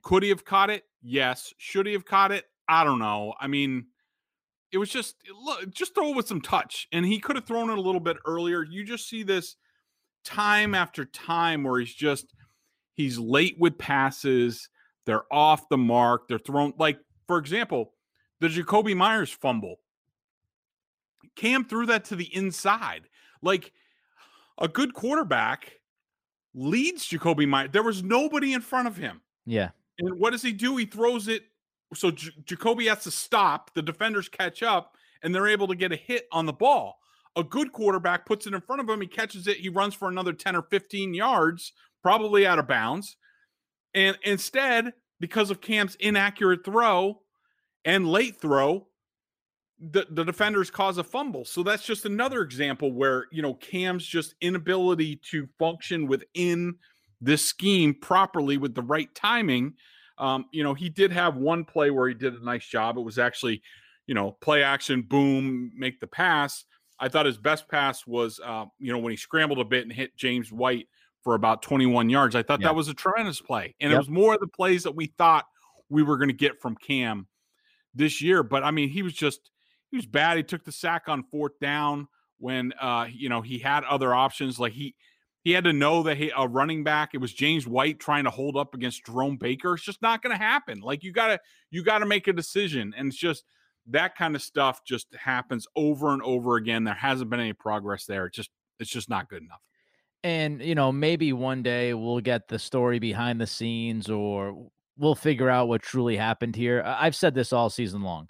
could 0.07 0.23
he 0.23 0.29
have 0.29 0.45
caught 0.45 0.69
it? 0.69 0.83
Yes. 1.01 1.53
Should 1.57 1.85
he 1.85 1.91
have 1.93 2.05
caught 2.05 2.31
it? 2.31 2.45
I 2.69 2.83
don't 2.83 2.99
know. 2.99 3.33
I 3.41 3.47
mean, 3.47 3.87
it 4.71 4.77
was 4.77 4.89
just 4.89 5.15
look, 5.43 5.69
just 5.73 5.95
throw 5.95 6.11
it 6.11 6.15
with 6.15 6.27
some 6.27 6.39
touch, 6.39 6.87
and 6.93 7.05
he 7.05 7.19
could 7.19 7.35
have 7.35 7.45
thrown 7.45 7.69
it 7.69 7.77
a 7.77 7.81
little 7.81 7.99
bit 7.99 8.15
earlier. 8.25 8.63
You 8.63 8.85
just 8.85 9.09
see 9.09 9.23
this 9.23 9.57
time 10.23 10.75
after 10.75 11.03
time 11.03 11.63
where 11.63 11.79
he's 11.79 11.93
just 11.93 12.33
he's 12.93 13.17
late 13.17 13.57
with 13.59 13.77
passes. 13.77 14.69
They're 15.05 15.31
off 15.31 15.67
the 15.69 15.77
mark. 15.77 16.29
They're 16.29 16.39
thrown 16.39 16.73
like, 16.77 16.99
for 17.27 17.37
example, 17.37 17.93
the 18.39 18.47
Jakobi 18.47 18.95
Meyers 18.95 19.31
fumble. 19.31 19.77
Cam 21.35 21.65
threw 21.65 21.85
that 21.87 22.05
to 22.05 22.15
the 22.15 22.33
inside. 22.35 23.03
Like 23.41 23.71
a 24.59 24.67
good 24.67 24.93
quarterback 24.93 25.79
leads 26.53 27.07
Jakobi 27.07 27.47
Meyers. 27.47 27.69
There 27.71 27.83
was 27.83 28.03
nobody 28.03 28.53
in 28.53 28.61
front 28.61 28.87
of 28.87 28.97
him. 28.97 29.21
yeah. 29.45 29.69
And 29.99 30.19
what 30.19 30.29
does 30.29 30.43
he 30.43 30.51
do? 30.53 30.77
He 30.77 30.85
throws 30.85 31.27
it. 31.27 31.41
So 31.95 32.11
J- 32.11 32.29
Jakobi 32.43 32.87
has 32.87 33.03
to 33.05 33.11
stop. 33.11 33.73
The 33.73 33.81
defenders 33.81 34.29
catch 34.29 34.61
up, 34.61 34.95
and 35.23 35.33
they're 35.33 35.47
able 35.47 35.65
to 35.69 35.75
get 35.75 35.91
a 35.91 35.95
hit 35.95 36.27
on 36.31 36.45
the 36.45 36.53
ball. 36.53 36.99
A 37.35 37.43
good 37.43 37.71
quarterback 37.71 38.23
puts 38.27 38.45
it 38.45 38.53
in 38.53 38.61
front 38.61 38.79
of 38.79 38.87
him. 38.87 39.01
He 39.01 39.07
catches 39.07 39.47
it. 39.47 39.57
He 39.57 39.69
runs 39.69 39.95
for 39.95 40.07
another 40.07 40.33
10 40.33 40.55
or 40.55 40.61
15 40.61 41.15
yards, 41.15 41.73
probably 42.03 42.45
out 42.45 42.59
of 42.59 42.67
bounds. 42.67 43.17
And 43.95 44.15
instead, 44.23 44.93
because 45.19 45.49
of 45.49 45.61
Cam's 45.61 45.95
inaccurate 45.95 46.63
throw 46.63 47.21
and 47.85 48.07
late 48.07 48.39
throw, 48.39 48.87
the, 49.79 50.07
the 50.09 50.23
defenders 50.23 50.71
cause 50.71 50.97
a 50.97 51.03
fumble. 51.03 51.45
So 51.45 51.63
that's 51.63 51.83
just 51.83 52.05
another 52.05 52.41
example 52.41 52.91
where, 52.91 53.25
you 53.31 53.41
know, 53.41 53.53
Cam's 53.53 54.05
just 54.05 54.35
inability 54.41 55.17
to 55.31 55.47
function 55.59 56.07
within 56.07 56.75
this 57.21 57.45
scheme 57.45 57.93
properly 57.93 58.57
with 58.57 58.75
the 58.75 58.81
right 58.81 59.13
timing. 59.13 59.73
Um, 60.17 60.45
you 60.51 60.63
know, 60.63 60.73
he 60.73 60.89
did 60.89 61.11
have 61.11 61.37
one 61.37 61.63
play 61.63 61.91
where 61.91 62.07
he 62.07 62.15
did 62.15 62.33
a 62.33 62.43
nice 62.43 62.65
job. 62.65 62.97
It 62.97 63.01
was 63.01 63.19
actually, 63.19 63.61
you 64.07 64.15
know, 64.15 64.31
play 64.31 64.63
action, 64.63 65.03
boom, 65.03 65.71
make 65.75 65.99
the 65.99 66.07
pass. 66.07 66.65
I 66.99 67.09
thought 67.09 67.27
his 67.27 67.37
best 67.37 67.69
pass 67.69 68.07
was, 68.07 68.39
uh, 68.43 68.65
you 68.79 68.91
know, 68.91 68.97
when 68.97 69.11
he 69.11 69.17
scrambled 69.17 69.59
a 69.59 69.65
bit 69.65 69.83
and 69.83 69.93
hit 69.93 70.17
James 70.17 70.51
White 70.51 70.87
for 71.23 71.35
about 71.35 71.61
21 71.61 72.09
yards. 72.09 72.35
I 72.35 72.41
thought 72.41 72.61
that 72.61 72.75
was 72.75 72.87
a 72.87 72.93
tremendous 72.95 73.41
play. 73.41 73.75
And 73.79 73.91
it 73.91 73.97
was 73.97 74.09
more 74.09 74.33
of 74.33 74.39
the 74.39 74.47
plays 74.47 74.83
that 74.83 74.95
we 74.95 75.07
thought 75.17 75.45
we 75.89 76.01
were 76.01 76.17
going 76.17 76.29
to 76.29 76.33
get 76.33 76.59
from 76.61 76.75
Cam 76.75 77.27
this 77.97 78.21
year. 78.21 78.43
But 78.43 78.63
I 78.63 78.71
mean, 78.71 78.89
he 78.89 79.03
was 79.03 79.13
just, 79.13 79.51
he 79.89 79.97
was 79.97 80.05
bad. 80.05 80.37
He 80.37 80.43
took 80.43 80.63
the 80.63 80.71
sack 80.71 81.03
on 81.07 81.23
fourth 81.23 81.59
down 81.59 82.07
when, 82.37 82.73
uh, 82.79 83.07
you 83.11 83.29
know, 83.29 83.41
he 83.41 83.59
had 83.59 83.83
other 83.83 84.13
options. 84.13 84.59
Like 84.59 84.73
he, 84.73 84.95
he 85.43 85.51
had 85.51 85.63
to 85.63 85.73
know 85.73 86.03
that 86.03 86.17
he, 86.17 86.31
a 86.35 86.47
running 86.47 86.83
back, 86.83 87.11
it 87.13 87.17
was 87.17 87.33
James 87.33 87.67
White 87.67 87.99
trying 87.99 88.25
to 88.25 88.29
hold 88.29 88.57
up 88.57 88.73
against 88.73 89.05
Jerome 89.05 89.37
Baker. 89.37 89.73
It's 89.73 89.83
just 89.83 90.01
not 90.01 90.21
going 90.21 90.35
to 90.37 90.43
happen. 90.43 90.79
Like 90.79 91.03
you 91.03 91.11
got 91.11 91.27
to, 91.27 91.39
you 91.71 91.83
got 91.83 91.99
to 91.99 92.05
make 92.05 92.27
a 92.27 92.33
decision. 92.33 92.93
And 92.97 93.07
it's 93.09 93.17
just 93.17 93.43
that 93.87 94.15
kind 94.15 94.35
of 94.35 94.41
stuff 94.41 94.83
just 94.85 95.07
happens 95.15 95.65
over 95.75 96.13
and 96.13 96.21
over 96.21 96.55
again. 96.57 96.83
There 96.83 96.93
hasn't 96.93 97.29
been 97.29 97.39
any 97.39 97.53
progress 97.53 98.05
there. 98.05 98.25
It's 98.25 98.35
just, 98.35 98.51
it's 98.79 98.89
just 98.91 99.09
not 99.09 99.29
good 99.29 99.41
enough. 99.41 99.61
And 100.23 100.61
you 100.61 100.75
know, 100.75 100.91
maybe 100.91 101.31
one 101.31 101.63
day 101.63 101.93
we'll 101.93 102.19
get 102.19 102.47
the 102.47 102.59
story 102.59 102.99
behind 102.99 103.39
the 103.39 103.47
scenes, 103.47 104.09
or 104.09 104.69
we'll 104.97 105.15
figure 105.15 105.49
out 105.49 105.67
what 105.67 105.81
truly 105.81 106.17
happened 106.17 106.55
here. 106.55 106.83
I've 106.85 107.15
said 107.15 107.33
this 107.33 107.53
all 107.53 107.69
season 107.69 108.01
long. 108.01 108.29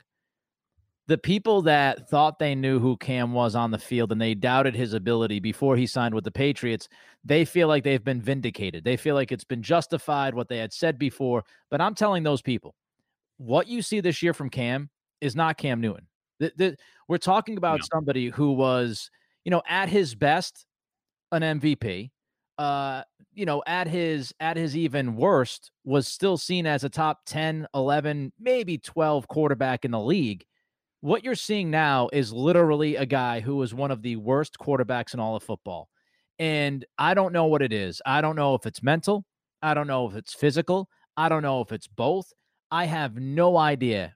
The 1.08 1.18
people 1.18 1.62
that 1.62 2.10
thought 2.10 2.38
they 2.38 2.54
knew 2.54 2.80
who 2.80 2.98
Cam 2.98 3.32
was 3.32 3.56
on 3.56 3.72
the 3.72 3.78
field 3.78 4.12
and 4.12 4.20
they 4.20 4.34
doubted 4.34 4.76
his 4.76 4.94
ability 4.94 5.40
before 5.40 5.78
he 5.78 5.88
signed 5.88 6.14
with 6.14 6.26
the 6.26 6.32
Patriots, 6.32 6.90
they 7.24 7.46
feel 7.46 7.70
like 7.70 7.86
they've 7.86 8.04
been 8.04 8.22
vindicated. 8.22 8.84
They 8.84 8.98
feel 8.98 9.16
like 9.16 9.32
it's 9.32 9.46
been 9.46 9.64
justified 9.64 10.34
what 10.34 10.50
they 10.50 10.58
had 10.58 10.74
said 10.74 11.00
before. 11.00 11.46
But 11.72 11.80
I'm 11.80 11.96
telling 11.96 12.24
those 12.24 12.42
people, 12.42 12.76
what 13.38 13.68
you 13.68 13.82
see 13.82 14.02
this 14.02 14.22
year 14.22 14.34
from 14.34 14.50
Cam 14.50 14.90
is 15.22 15.34
not 15.34 15.58
Cam 15.58 15.80
Newton. 15.80 16.08
Th- 16.42 16.54
th- 16.58 16.76
we're 17.08 17.18
talking 17.18 17.58
about 17.58 17.80
No. 17.80 17.86
somebody 17.94 18.28
who 18.30 18.52
was, 18.52 19.10
you 19.46 19.52
know, 19.52 19.62
at 19.68 19.88
his 19.88 20.14
best, 20.14 20.66
an 21.32 21.42
MVP. 21.42 22.12
Uh, 22.58 23.04
you 23.34 23.46
know, 23.46 23.62
at 23.68 23.88
his 23.88 24.34
at 24.40 24.58
his 24.58 24.76
even 24.76 25.16
worst 25.16 25.72
was 25.84 26.08
still 26.08 26.38
seen 26.38 26.66
as 26.66 26.84
a 26.84 26.90
top 26.90 27.20
10, 27.28 27.68
11, 27.76 28.34
maybe 28.40 28.78
12 28.80 29.28
quarterback 29.28 29.86
in 29.86 29.92
the 29.92 30.00
league. 30.00 30.44
What 31.02 31.24
you're 31.24 31.36
seeing 31.36 31.70
now 31.70 32.10
is 32.12 32.34
literally 32.34 32.96
a 32.96 33.06
guy 33.06 33.40
who 33.40 33.62
is 33.62 33.74
one 33.74 33.92
of 33.92 34.02
the 34.02 34.16
worst 34.16 34.58
quarterbacks 34.58 35.14
in 35.14 35.20
all 35.20 35.36
of 35.36 35.44
football. 35.44 35.88
And 36.40 36.84
I 36.98 37.14
don't 37.14 37.34
know 37.34 37.46
what 37.46 37.62
it 37.62 37.72
is. 37.72 38.02
I 38.06 38.22
don't 38.22 38.36
know 38.36 38.56
if 38.56 38.66
it's 38.66 38.82
mental. 38.82 39.24
I 39.62 39.74
don't 39.74 39.88
know 39.88 40.08
if 40.08 40.16
it's 40.16 40.34
physical. 40.34 40.90
I 41.16 41.30
don't 41.30 41.44
know 41.44 41.62
if 41.62 41.72
it's 41.72 41.88
both. 41.88 42.32
I 42.72 42.86
have 42.86 43.16
no 43.16 43.58
idea 43.58 44.16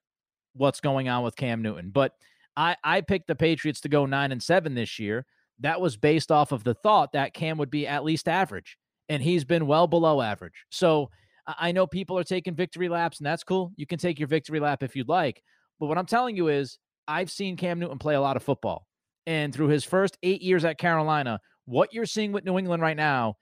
what's 0.54 0.80
going 0.80 1.10
on 1.10 1.23
with 1.23 1.36
Cam 1.36 1.62
Newton. 1.62 1.89
But 1.91 2.13
I, 2.58 2.75
I 2.84 3.01
picked 3.01 3.27
the 3.27 3.36
Patriots 3.36 3.82
to 3.82 3.89
go 3.89 4.06
nine 4.06 4.32
and 4.32 4.41
seven 4.41 4.75
this 4.75 4.99
year. 4.99 5.25
That 5.62 5.82
was 5.82 5.97
based 5.97 6.32
off 6.32 6.52
of 6.52 6.63
the 6.63 6.74
thought 6.74 7.13
that 7.13 7.34
Cam 7.34 7.58
would 7.58 7.71
be 7.71 7.88
at 7.88 8.04
least 8.04 8.28
average. 8.28 8.78
And 9.10 9.21
he's 9.21 9.43
been 9.43 9.67
well 9.67 9.88
below 9.88 10.21
average. 10.21 10.65
So 10.69 11.10
I 11.47 11.71
know 11.71 11.88
people 11.88 12.17
are 12.17 12.24
taking 12.24 12.56
victory 12.56 12.89
laps, 12.89 13.19
and 13.19 13.26
that's 13.26 13.43
cool. 13.43 13.71
You 13.76 13.86
can 13.86 14.00
take 14.00 14.19
your 14.19 14.28
victory 14.28 14.60
lap 14.60 14.84
if 14.84 14.95
you'd 14.95 15.10
like. 15.10 15.41
But 15.80 15.88
what 15.88 15.97
I'm 15.97 16.06
telling 16.06 16.36
you 16.36 16.47
is, 16.47 16.78
I've 17.08 17.32
seen 17.32 17.58
Cam 17.58 17.80
Newton 17.80 17.97
play 17.97 18.15
a 18.15 18.21
lot 18.21 18.38
of 18.38 18.43
football. 18.43 18.86
And 19.26 19.54
through 19.54 19.67
his 19.67 19.84
first 19.84 20.17
eight 20.24 20.41
years 20.41 20.63
at 20.63 20.78
Carolina, 20.78 21.39
what 21.65 21.93
you're 21.93 22.06
seeing 22.06 22.32
with 22.32 22.45
New 22.45 22.58
England 22.58 22.82
right 22.82 22.95
now 22.95 23.36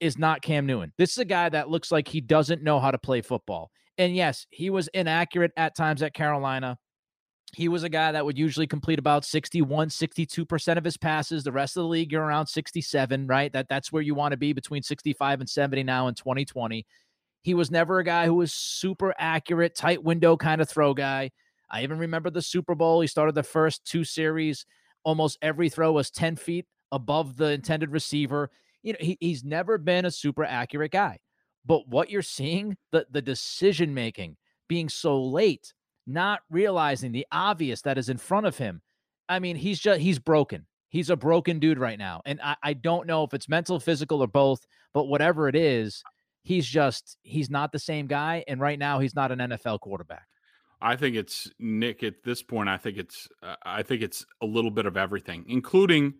is 0.00 0.18
not 0.18 0.42
Cam 0.42 0.66
Newton. 0.66 0.92
This 0.98 1.12
is 1.12 1.18
a 1.18 1.24
guy 1.24 1.48
that 1.50 1.68
looks 1.68 1.92
like 1.92 2.08
he 2.08 2.20
doesn't 2.20 2.62
know 2.62 2.80
how 2.80 2.90
to 2.90 2.98
play 2.98 3.20
football. 3.20 3.70
And 3.98 4.16
yes, 4.16 4.46
he 4.50 4.70
was 4.70 4.88
inaccurate 4.88 5.52
at 5.56 5.76
times 5.76 6.02
at 6.02 6.14
Carolina. 6.14 6.78
He 7.54 7.68
was 7.68 7.82
a 7.82 7.88
guy 7.88 8.12
that 8.12 8.24
would 8.24 8.38
usually 8.38 8.66
complete 8.66 8.98
about 8.98 9.26
61, 9.26 9.90
62% 9.90 10.78
of 10.78 10.84
his 10.84 10.96
passes. 10.96 11.44
The 11.44 11.52
rest 11.52 11.76
of 11.76 11.82
the 11.82 11.88
league, 11.88 12.10
you're 12.10 12.22
around 12.22 12.46
67, 12.46 13.26
right? 13.26 13.52
That 13.52 13.68
that's 13.68 13.92
where 13.92 14.02
you 14.02 14.14
want 14.14 14.32
to 14.32 14.38
be 14.38 14.54
between 14.54 14.82
65 14.82 15.40
and 15.40 15.48
70 15.48 15.82
now 15.82 16.08
in 16.08 16.14
2020. 16.14 16.86
He 17.42 17.54
was 17.54 17.70
never 17.70 17.98
a 17.98 18.04
guy 18.04 18.26
who 18.26 18.34
was 18.34 18.52
super 18.52 19.14
accurate, 19.18 19.74
tight 19.74 20.02
window 20.02 20.36
kind 20.36 20.62
of 20.62 20.68
throw 20.68 20.94
guy. 20.94 21.30
I 21.70 21.82
even 21.82 21.98
remember 21.98 22.30
the 22.30 22.42
Super 22.42 22.74
Bowl. 22.74 23.00
He 23.00 23.06
started 23.06 23.34
the 23.34 23.42
first 23.42 23.84
two 23.84 24.04
series. 24.04 24.64
Almost 25.04 25.38
every 25.42 25.68
throw 25.68 25.92
was 25.92 26.10
10 26.10 26.36
feet 26.36 26.66
above 26.90 27.36
the 27.36 27.50
intended 27.50 27.90
receiver. 27.90 28.50
You 28.82 28.92
know, 28.92 28.98
he, 29.00 29.18
he's 29.20 29.44
never 29.44 29.76
been 29.76 30.04
a 30.04 30.10
super 30.10 30.44
accurate 30.44 30.92
guy. 30.92 31.18
But 31.64 31.88
what 31.88 32.10
you're 32.10 32.22
seeing, 32.22 32.76
the 32.90 33.06
the 33.10 33.22
decision 33.22 33.94
making 33.94 34.36
being 34.68 34.88
so 34.88 35.22
late, 35.22 35.72
not 36.06 36.40
realizing 36.50 37.12
the 37.12 37.26
obvious 37.32 37.82
that 37.82 37.98
is 37.98 38.08
in 38.08 38.16
front 38.16 38.46
of 38.46 38.58
him. 38.58 38.82
I 39.28 39.38
mean, 39.38 39.56
he's 39.56 39.78
just 39.78 40.00
he's 40.00 40.18
broken. 40.18 40.66
He's 40.88 41.10
a 41.10 41.16
broken 41.16 41.58
dude 41.58 41.78
right 41.78 41.98
now. 41.98 42.20
And 42.26 42.40
I, 42.42 42.56
I 42.62 42.72
don't 42.74 43.06
know 43.06 43.24
if 43.24 43.32
it's 43.32 43.48
mental, 43.48 43.80
physical, 43.80 44.20
or 44.20 44.26
both, 44.26 44.66
but 44.92 45.04
whatever 45.04 45.48
it 45.48 45.56
is, 45.56 46.02
he's 46.42 46.66
just 46.66 47.16
he's 47.22 47.50
not 47.50 47.72
the 47.72 47.78
same 47.78 48.06
guy. 48.06 48.44
And 48.46 48.60
right 48.60 48.78
now 48.78 48.98
he's 48.98 49.14
not 49.14 49.32
an 49.32 49.38
NFL 49.38 49.80
quarterback. 49.80 50.26
I 50.82 50.96
think 50.96 51.14
it's 51.14 51.50
Nick 51.60 52.02
at 52.02 52.24
this 52.24 52.42
point. 52.42 52.68
I 52.68 52.76
think 52.76 52.98
it's 52.98 53.28
uh, 53.42 53.54
I 53.64 53.82
think 53.82 54.02
it's 54.02 54.26
a 54.42 54.46
little 54.46 54.70
bit 54.70 54.84
of 54.84 54.96
everything, 54.96 55.44
including 55.48 56.14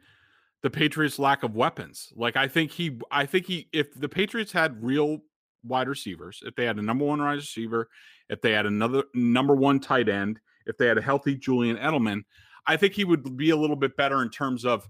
the 0.62 0.70
Patriots' 0.70 1.18
lack 1.18 1.42
of 1.42 1.56
weapons. 1.56 2.12
Like 2.14 2.36
I 2.36 2.46
think 2.46 2.70
he, 2.70 2.98
I 3.10 3.26
think 3.26 3.46
he, 3.46 3.68
if 3.72 3.92
the 3.98 4.08
Patriots 4.08 4.52
had 4.52 4.82
real 4.82 5.22
wide 5.64 5.88
receivers, 5.88 6.42
if 6.44 6.54
they 6.54 6.64
had 6.64 6.78
a 6.78 6.82
number 6.82 7.04
one 7.04 7.20
wide 7.20 7.34
receiver, 7.34 7.88
if 8.28 8.40
they 8.40 8.52
had 8.52 8.66
another 8.66 9.04
number 9.14 9.54
one 9.54 9.80
tight 9.80 10.08
end, 10.08 10.40
if 10.66 10.76
they 10.76 10.86
had 10.86 10.98
a 10.98 11.02
healthy 11.02 11.36
Julian 11.36 11.76
Edelman, 11.76 12.22
I 12.66 12.76
think 12.76 12.94
he 12.94 13.04
would 13.04 13.36
be 13.36 13.50
a 13.50 13.56
little 13.56 13.76
bit 13.76 13.96
better 13.96 14.22
in 14.22 14.30
terms 14.30 14.64
of 14.64 14.88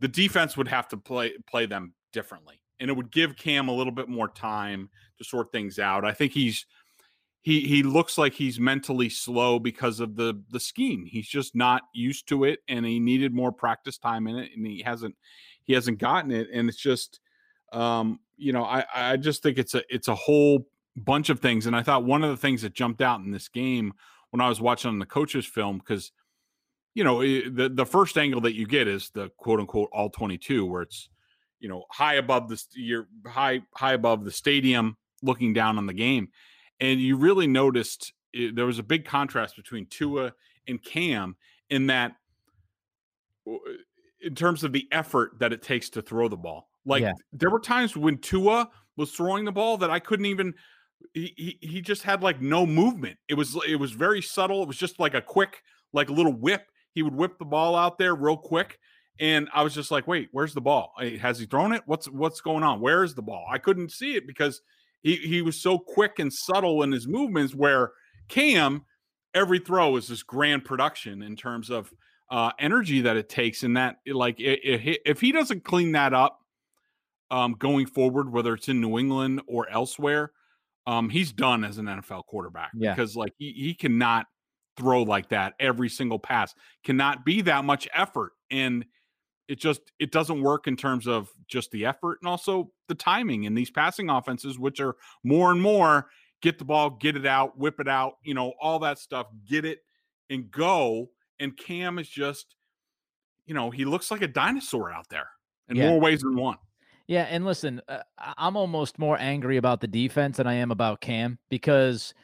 the 0.00 0.08
defense 0.08 0.56
would 0.56 0.68
have 0.68 0.88
to 0.88 0.96
play 0.96 1.32
play 1.48 1.66
them 1.66 1.94
differently, 2.12 2.60
and 2.80 2.90
it 2.90 2.94
would 2.94 3.10
give 3.10 3.36
Cam 3.36 3.68
a 3.68 3.74
little 3.74 3.92
bit 3.92 4.08
more 4.08 4.28
time 4.28 4.90
to 5.18 5.24
sort 5.24 5.52
things 5.52 5.78
out. 5.78 6.04
I 6.04 6.12
think 6.12 6.32
he's 6.32 6.66
he 7.40 7.60
he 7.60 7.82
looks 7.82 8.16
like 8.18 8.34
he's 8.34 8.60
mentally 8.60 9.08
slow 9.08 9.58
because 9.58 10.00
of 10.00 10.16
the 10.16 10.40
the 10.50 10.60
scheme. 10.60 11.04
He's 11.04 11.28
just 11.28 11.54
not 11.54 11.82
used 11.92 12.28
to 12.28 12.44
it, 12.44 12.60
and 12.68 12.86
he 12.86 13.00
needed 13.00 13.34
more 13.34 13.52
practice 13.52 13.98
time 13.98 14.26
in 14.26 14.36
it, 14.36 14.50
and 14.56 14.66
he 14.66 14.82
hasn't 14.82 15.16
he 15.64 15.74
hasn't 15.74 15.98
gotten 15.98 16.30
it. 16.30 16.48
And 16.52 16.68
it's 16.68 16.78
just, 16.78 17.20
um, 17.72 18.20
you 18.36 18.52
know, 18.52 18.64
I 18.64 18.84
I 18.94 19.16
just 19.16 19.42
think 19.42 19.58
it's 19.58 19.74
a 19.74 19.82
it's 19.88 20.08
a 20.08 20.14
whole 20.14 20.66
bunch 20.96 21.30
of 21.30 21.40
things. 21.40 21.66
And 21.66 21.74
I 21.74 21.82
thought 21.82 22.04
one 22.04 22.22
of 22.22 22.30
the 22.30 22.36
things 22.36 22.62
that 22.62 22.74
jumped 22.74 23.00
out 23.00 23.20
in 23.20 23.30
this 23.30 23.48
game 23.48 23.94
when 24.30 24.40
I 24.40 24.48
was 24.48 24.60
watching 24.60 24.98
the 24.98 25.06
coaches 25.06 25.46
film 25.46 25.78
because 25.78 26.12
you 26.94 27.04
know 27.04 27.20
eh, 27.20 27.42
the 27.50 27.68
the 27.68 27.86
first 27.86 28.18
angle 28.18 28.40
that 28.42 28.54
you 28.54 28.66
get 28.66 28.88
is 28.88 29.10
the 29.10 29.30
quote 29.36 29.60
unquote 29.60 29.90
all 29.92 30.10
22 30.10 30.66
where 30.66 30.82
it's 30.82 31.08
you 31.60 31.68
know 31.68 31.84
high 31.90 32.14
above 32.14 32.48
the 32.48 32.62
you're 32.74 33.08
high 33.26 33.62
high 33.74 33.92
above 33.92 34.24
the 34.24 34.30
stadium 34.30 34.96
looking 35.22 35.52
down 35.52 35.78
on 35.78 35.86
the 35.86 35.94
game 35.94 36.28
and 36.80 37.00
you 37.00 37.16
really 37.16 37.46
noticed 37.46 38.12
it, 38.32 38.48
eh, 38.48 38.52
there 38.54 38.66
was 38.66 38.78
a 38.78 38.82
big 38.82 39.04
contrast 39.04 39.56
between 39.56 39.86
Tua 39.86 40.32
and 40.66 40.82
Cam 40.82 41.36
in 41.70 41.86
that 41.86 42.16
eh, 43.46 43.56
in 44.20 44.34
terms 44.34 44.64
of 44.64 44.72
the 44.72 44.86
effort 44.92 45.38
that 45.40 45.52
it 45.52 45.62
takes 45.62 45.90
to 45.90 46.02
throw 46.02 46.28
the 46.28 46.36
ball. 46.36 46.68
Like 46.84 47.02
yeah. 47.02 47.12
there 47.32 47.50
were 47.50 47.60
times 47.60 47.96
when 47.96 48.18
Tua 48.18 48.68
was 48.96 49.12
throwing 49.12 49.44
the 49.44 49.52
ball 49.52 49.76
that 49.78 49.90
I 49.90 49.98
couldn't 49.98 50.26
even 50.26 50.54
he, 51.14 51.34
he 51.36 51.66
he 51.66 51.80
just 51.80 52.02
had 52.02 52.22
like 52.22 52.40
no 52.40 52.66
movement. 52.66 53.18
It 53.28 53.34
was 53.34 53.56
it 53.68 53.76
was 53.76 53.92
very 53.92 54.22
subtle. 54.22 54.62
It 54.62 54.68
was 54.68 54.78
just 54.78 54.98
like 54.98 55.14
a 55.14 55.22
quick 55.22 55.62
like 55.92 56.08
a 56.08 56.12
little 56.12 56.32
whip. 56.32 56.66
He 56.92 57.02
would 57.02 57.14
whip 57.14 57.38
the 57.38 57.44
ball 57.44 57.74
out 57.74 57.98
there 57.98 58.14
real 58.14 58.36
quick 58.36 58.78
and 59.20 59.48
I 59.52 59.62
was 59.62 59.74
just 59.74 59.90
like, 59.90 60.06
"Wait, 60.06 60.28
where's 60.32 60.54
the 60.54 60.60
ball? 60.60 60.92
Has 61.20 61.38
he 61.38 61.46
thrown 61.46 61.72
it? 61.72 61.82
What's 61.86 62.08
what's 62.08 62.40
going 62.40 62.62
on? 62.62 62.80
Where 62.80 63.04
is 63.04 63.14
the 63.14 63.22
ball?" 63.22 63.46
I 63.50 63.58
couldn't 63.58 63.92
see 63.92 64.16
it 64.16 64.26
because 64.26 64.62
he 65.02 65.16
he 65.16 65.42
was 65.42 65.60
so 65.60 65.78
quick 65.78 66.18
and 66.18 66.32
subtle 66.32 66.82
in 66.82 66.92
his 66.92 67.06
movements. 67.06 67.54
Where 67.54 67.92
Cam, 68.28 68.84
every 69.34 69.58
throw 69.58 69.96
is 69.96 70.08
this 70.08 70.22
grand 70.22 70.64
production 70.64 71.22
in 71.22 71.36
terms 71.36 71.70
of 71.70 71.92
uh, 72.30 72.52
energy 72.58 73.02
that 73.02 73.16
it 73.16 73.28
takes, 73.28 73.62
and 73.62 73.76
that 73.76 73.98
like 74.06 74.40
it, 74.40 74.60
it, 74.64 75.00
if 75.04 75.20
he 75.20 75.30
doesn't 75.30 75.64
clean 75.64 75.92
that 75.92 76.14
up 76.14 76.40
um, 77.32 77.56
going 77.58 77.86
forward, 77.86 78.30
whether 78.30 78.54
it's 78.54 78.68
in 78.68 78.80
New 78.80 78.98
England 78.98 79.40
or 79.48 79.68
elsewhere, 79.70 80.30
um, 80.86 81.08
he's 81.08 81.32
done 81.32 81.64
as 81.64 81.78
an 81.78 81.86
NFL 81.86 82.26
quarterback 82.26 82.70
yeah. 82.76 82.94
because 82.94 83.16
like 83.16 83.32
he, 83.38 83.52
he 83.52 83.74
cannot 83.74 84.26
throw 84.76 85.02
like 85.02 85.30
that 85.30 85.54
every 85.58 85.88
single 85.88 86.18
pass, 86.18 86.54
cannot 86.84 87.24
be 87.24 87.40
that 87.40 87.64
much 87.64 87.88
effort, 87.94 88.32
and 88.50 88.84
it 89.48 89.58
just 89.58 89.80
it 89.98 90.12
doesn't 90.12 90.42
work 90.42 90.66
in 90.66 90.76
terms 90.76 91.08
of 91.08 91.30
just 91.48 91.70
the 91.72 91.84
effort 91.84 92.18
and 92.22 92.28
also 92.28 92.70
the 92.88 92.94
timing 92.94 93.44
in 93.44 93.54
these 93.54 93.70
passing 93.70 94.08
offenses 94.08 94.58
which 94.58 94.80
are 94.80 94.96
more 95.24 95.50
and 95.50 95.60
more 95.60 96.06
get 96.40 96.58
the 96.58 96.64
ball 96.64 96.90
get 96.90 97.16
it 97.16 97.26
out 97.26 97.58
whip 97.58 97.80
it 97.80 97.88
out 97.88 98.14
you 98.22 98.34
know 98.34 98.54
all 98.60 98.78
that 98.78 98.98
stuff 98.98 99.26
get 99.46 99.64
it 99.64 99.80
and 100.30 100.50
go 100.50 101.10
and 101.40 101.56
cam 101.56 101.98
is 101.98 102.08
just 102.08 102.54
you 103.44 103.52
know 103.52 103.68
he 103.68 103.84
looks 103.84 104.10
like 104.10 104.22
a 104.22 104.28
dinosaur 104.28 104.92
out 104.92 105.08
there 105.10 105.28
in 105.68 105.76
yeah. 105.76 105.90
more 105.90 106.00
ways 106.00 106.20
than 106.20 106.36
one 106.36 106.56
yeah 107.06 107.22
and 107.24 107.44
listen 107.44 107.80
uh, 107.88 107.98
i'm 108.18 108.56
almost 108.56 108.98
more 108.98 109.18
angry 109.18 109.56
about 109.56 109.80
the 109.80 109.88
defense 109.88 110.36
than 110.36 110.46
i 110.46 110.54
am 110.54 110.70
about 110.70 111.00
cam 111.00 111.38
because 111.48 112.14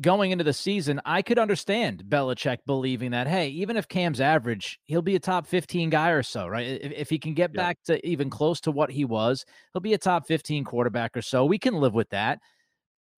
going 0.00 0.30
into 0.32 0.44
the 0.44 0.52
season, 0.52 1.00
I 1.04 1.22
could 1.22 1.38
understand 1.38 2.04
Belichick 2.08 2.58
believing 2.66 3.12
that, 3.12 3.26
hey, 3.26 3.48
even 3.48 3.76
if 3.76 3.88
Cam's 3.88 4.20
average, 4.20 4.80
he'll 4.84 5.02
be 5.02 5.14
a 5.14 5.20
top 5.20 5.46
15 5.46 5.90
guy 5.90 6.10
or 6.10 6.22
so, 6.22 6.46
right? 6.46 6.66
If, 6.66 6.92
if 6.92 7.10
he 7.10 7.18
can 7.18 7.34
get 7.34 7.50
yeah. 7.54 7.62
back 7.62 7.78
to 7.84 8.04
even 8.06 8.30
close 8.30 8.60
to 8.62 8.72
what 8.72 8.90
he 8.90 9.04
was, 9.04 9.44
he'll 9.72 9.80
be 9.80 9.94
a 9.94 9.98
top 9.98 10.26
15 10.26 10.64
quarterback 10.64 11.16
or 11.16 11.22
so. 11.22 11.44
We 11.44 11.58
can 11.58 11.74
live 11.74 11.94
with 11.94 12.10
that. 12.10 12.40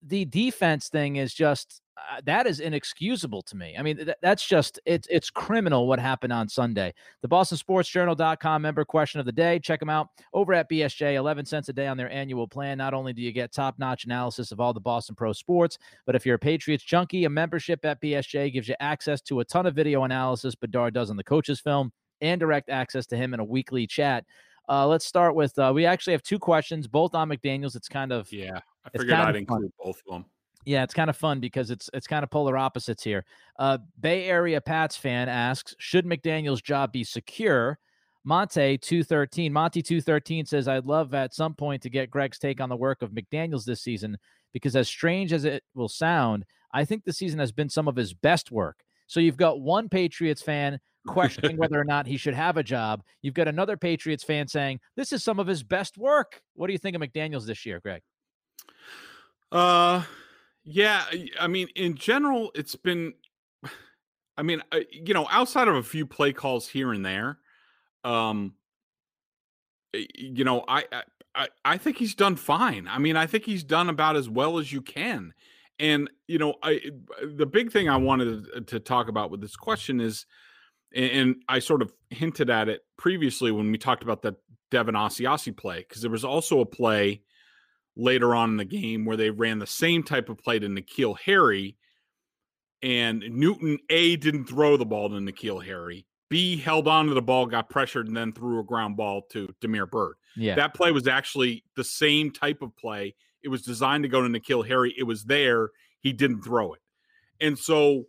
The 0.07 0.25
defense 0.25 0.89
thing 0.89 1.17
is 1.17 1.33
just 1.33 1.81
uh, 1.97 2.21
that 2.25 2.47
is 2.47 2.59
inexcusable 2.59 3.41
to 3.41 3.57
me. 3.57 3.75
I 3.77 3.81
mean, 3.81 3.97
th- 3.97 4.17
that's 4.21 4.47
just 4.47 4.79
it's 4.85 5.07
it's 5.09 5.29
criminal 5.29 5.87
what 5.87 5.99
happened 5.99 6.31
on 6.31 6.47
Sunday. 6.47 6.93
The 7.21 7.27
Boston 7.27 7.57
Sports 7.57 7.89
Journal.com 7.89 8.61
member 8.61 8.85
question 8.85 9.19
of 9.19 9.25
the 9.25 9.31
day. 9.31 9.59
Check 9.59 9.79
them 9.79 9.89
out 9.89 10.09
over 10.33 10.53
at 10.53 10.69
BSJ. 10.69 11.15
11 11.15 11.45
cents 11.45 11.69
a 11.69 11.73
day 11.73 11.87
on 11.87 11.97
their 11.97 12.11
annual 12.11 12.47
plan. 12.47 12.77
Not 12.77 12.93
only 12.93 13.13
do 13.13 13.21
you 13.21 13.31
get 13.31 13.51
top-notch 13.51 14.05
analysis 14.05 14.51
of 14.51 14.59
all 14.59 14.73
the 14.73 14.79
Boston 14.79 15.15
pro 15.15 15.33
sports, 15.33 15.77
but 16.05 16.15
if 16.15 16.25
you're 16.25 16.35
a 16.35 16.39
Patriots 16.39 16.83
junkie, 16.83 17.25
a 17.25 17.29
membership 17.29 17.83
at 17.83 18.01
BSJ 18.01 18.53
gives 18.53 18.67
you 18.67 18.75
access 18.79 19.21
to 19.23 19.39
a 19.39 19.45
ton 19.45 19.65
of 19.65 19.75
video 19.75 20.03
analysis 20.03 20.55
Bedard 20.55 20.93
does 20.93 21.09
on 21.09 21.17
the 21.17 21.23
coaches 21.23 21.59
film 21.59 21.91
and 22.21 22.39
direct 22.39 22.69
access 22.69 23.05
to 23.07 23.17
him 23.17 23.33
in 23.33 23.39
a 23.39 23.45
weekly 23.45 23.87
chat. 23.87 24.23
Uh, 24.69 24.85
let's 24.85 25.05
start 25.05 25.33
with 25.33 25.57
uh, 25.57 25.71
we 25.73 25.85
actually 25.85 26.13
have 26.13 26.23
two 26.23 26.39
questions, 26.39 26.87
both 26.87 27.15
on 27.15 27.29
McDaniels. 27.29 27.75
It's 27.75 27.87
kind 27.87 28.11
of 28.11 28.31
yeah. 28.31 28.59
I 28.93 28.97
figured 28.97 29.13
I'd 29.13 29.35
include 29.35 29.71
both 29.79 30.01
of 30.07 30.13
them. 30.13 30.25
Yeah, 30.65 30.83
it's 30.83 30.93
kind 30.93 31.09
of 31.09 31.15
fun 31.15 31.39
because 31.39 31.71
it's 31.71 31.89
it's 31.93 32.07
kind 32.07 32.23
of 32.23 32.29
polar 32.29 32.57
opposites 32.57 33.03
here. 33.03 33.25
Uh, 33.57 33.77
Bay 33.99 34.25
Area 34.25 34.59
Pats 34.59 34.97
fan 34.97 35.29
asks, 35.29 35.73
should 35.79 36.05
McDaniel's 36.05 36.61
job 36.61 36.91
be 36.91 37.03
secure? 37.03 37.79
Monte 38.25 38.77
two 38.79 39.03
thirteen, 39.03 39.53
Monty 39.53 39.81
two 39.81 40.01
thirteen 40.01 40.45
says, 40.45 40.67
I'd 40.67 40.85
love 40.85 41.13
at 41.13 41.33
some 41.33 41.53
point 41.53 41.81
to 41.83 41.89
get 41.89 42.11
Greg's 42.11 42.37
take 42.37 42.59
on 42.59 42.67
the 42.67 42.75
work 42.75 43.01
of 43.01 43.11
McDaniels 43.11 43.63
this 43.63 43.81
season 43.81 44.17
because 44.51 44.75
as 44.75 44.89
strange 44.89 45.31
as 45.31 45.45
it 45.45 45.63
will 45.73 45.87
sound, 45.87 46.43
I 46.73 46.83
think 46.83 47.05
the 47.05 47.13
season 47.13 47.39
has 47.39 47.53
been 47.53 47.69
some 47.69 47.87
of 47.87 47.95
his 47.95 48.13
best 48.13 48.51
work. 48.51 48.83
So 49.07 49.21
you've 49.21 49.37
got 49.37 49.61
one 49.61 49.87
Patriots 49.87 50.41
fan 50.41 50.79
questioning 51.07 51.55
whether 51.57 51.79
or 51.79 51.85
not 51.85 52.07
he 52.07 52.17
should 52.17 52.33
have 52.33 52.57
a 52.57 52.63
job. 52.63 53.03
You've 53.21 53.33
got 53.33 53.47
another 53.47 53.77
Patriots 53.77 54.23
fan 54.23 54.49
saying 54.49 54.81
this 54.97 55.13
is 55.13 55.23
some 55.23 55.39
of 55.39 55.47
his 55.47 55.63
best 55.63 55.97
work. 55.97 56.41
What 56.55 56.67
do 56.67 56.73
you 56.73 56.79
think 56.79 56.95
of 56.95 57.01
McDaniels 57.01 57.45
this 57.45 57.65
year, 57.65 57.79
Greg? 57.79 58.01
Uh 59.51 60.03
yeah, 60.69 61.05
I 61.39 61.47
mean, 61.47 61.69
in 61.75 61.95
general, 61.95 62.51
it's 62.53 62.75
been. 62.75 63.13
I 64.37 64.43
mean, 64.43 64.61
uh, 64.71 64.81
you 64.91 65.13
know, 65.13 65.27
outside 65.31 65.67
of 65.67 65.75
a 65.75 65.81
few 65.81 66.05
play 66.05 66.33
calls 66.33 66.67
here 66.67 66.91
and 66.91 67.05
there, 67.05 67.39
um, 68.03 68.53
you 69.93 70.43
know, 70.43 70.63
I, 70.67 70.83
I 71.33 71.47
I 71.63 71.77
think 71.77 71.97
he's 71.97 72.15
done 72.15 72.35
fine. 72.35 72.87
I 72.87 72.99
mean, 72.99 73.15
I 73.15 73.25
think 73.25 73.45
he's 73.45 73.63
done 73.63 73.89
about 73.89 74.15
as 74.15 74.29
well 74.29 74.59
as 74.59 74.71
you 74.71 74.81
can. 74.81 75.33
And 75.79 76.09
you 76.27 76.37
know, 76.37 76.55
I 76.61 76.81
the 77.23 77.45
big 77.45 77.71
thing 77.71 77.87
I 77.89 77.97
wanted 77.97 78.67
to 78.67 78.79
talk 78.79 79.07
about 79.07 79.31
with 79.31 79.41
this 79.41 79.55
question 79.55 80.01
is, 80.01 80.25
and 80.93 81.37
I 81.47 81.59
sort 81.59 81.81
of 81.81 81.93
hinted 82.09 82.49
at 82.49 82.67
it 82.67 82.81
previously 82.97 83.51
when 83.51 83.71
we 83.71 83.77
talked 83.77 84.03
about 84.03 84.21
that 84.23 84.35
Devin 84.69 84.95
Asiasi 84.95 85.55
play, 85.55 85.79
because 85.79 86.01
there 86.01 86.11
was 86.11 86.25
also 86.25 86.59
a 86.59 86.65
play 86.65 87.21
later 87.97 88.35
on 88.35 88.51
in 88.51 88.57
the 88.57 88.65
game 88.65 89.03
where 89.03 89.17
they 89.17 89.29
ran 89.29 89.59
the 89.59 89.67
same 89.67 90.03
type 90.03 90.29
of 90.29 90.37
play 90.37 90.59
to 90.59 90.67
N'Keal 90.67 91.17
Harry. 91.19 91.75
And 92.83 93.23
Newton 93.29 93.79
A 93.89 94.15
didn't 94.17 94.45
throw 94.45 94.77
the 94.77 94.85
ball 94.85 95.09
to 95.09 95.15
N'Keal 95.15 95.65
Harry. 95.65 96.05
B 96.29 96.57
held 96.57 96.87
on 96.87 97.07
to 97.07 97.13
the 97.13 97.21
ball, 97.21 97.45
got 97.45 97.69
pressured, 97.69 98.07
and 98.07 98.15
then 98.15 98.33
threw 98.33 98.59
a 98.59 98.63
ground 98.63 98.97
ball 98.97 99.23
to 99.31 99.53
Damiere 99.61 99.85
Byrd. 99.85 100.15
Yeah. 100.35 100.55
That 100.55 100.73
play 100.73 100.91
was 100.91 101.07
actually 101.07 101.63
the 101.75 101.83
same 101.83 102.31
type 102.31 102.61
of 102.61 102.75
play. 102.75 103.15
It 103.41 103.47
was 103.47 103.61
designed 103.61 104.03
to 104.03 104.09
go 104.09 104.21
to 104.21 104.27
N'Keal 104.27 104.67
Harry. 104.67 104.93
It 104.97 105.03
was 105.03 105.23
there. 105.23 105.69
He 106.01 106.13
didn't 106.13 106.41
throw 106.41 106.73
it. 106.73 106.81
And 107.39 107.57
so 107.57 108.05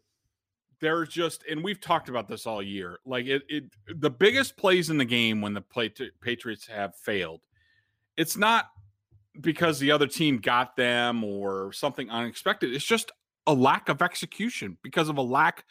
there's 0.80 1.08
just, 1.08 1.44
and 1.48 1.62
we've 1.62 1.80
talked 1.80 2.08
about 2.08 2.28
this 2.28 2.46
all 2.46 2.62
year. 2.62 2.98
Like 3.06 3.26
it, 3.26 3.42
it 3.48 3.64
the 3.88 4.10
biggest 4.10 4.56
plays 4.56 4.90
in 4.90 4.98
the 4.98 5.04
game 5.04 5.40
when 5.40 5.54
the 5.54 5.60
play 5.60 5.92
Patriots 6.20 6.66
have 6.66 6.94
failed, 6.96 7.40
it's 8.16 8.36
not 8.36 8.66
because 9.40 9.78
the 9.78 9.90
other 9.90 10.06
team 10.06 10.38
got 10.38 10.76
them 10.76 11.24
or 11.24 11.72
something 11.72 12.10
unexpected. 12.10 12.74
It's 12.74 12.84
just 12.84 13.12
a 13.46 13.54
lack 13.54 13.88
of 13.88 14.02
execution 14.02 14.78
because 14.82 15.08
of 15.08 15.18
a 15.18 15.22
lack 15.22 15.64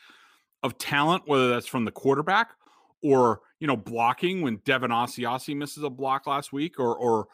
of 0.64 0.78
talent, 0.78 1.24
whether 1.26 1.50
that's 1.50 1.68
from 1.68 1.86
the 1.86 1.92
quarterback 1.92 2.52
or 3.04 3.42
you 3.60 3.68
know 3.68 3.78
blocking 3.78 4.42
when 4.42 4.58
Devin 4.66 4.92
Asiasi 4.92 5.56
misses 5.56 5.84
a 5.84 5.90
block 5.90 6.28
last 6.28 6.52
week, 6.52 6.80
or 6.80 6.96
or 6.96 7.28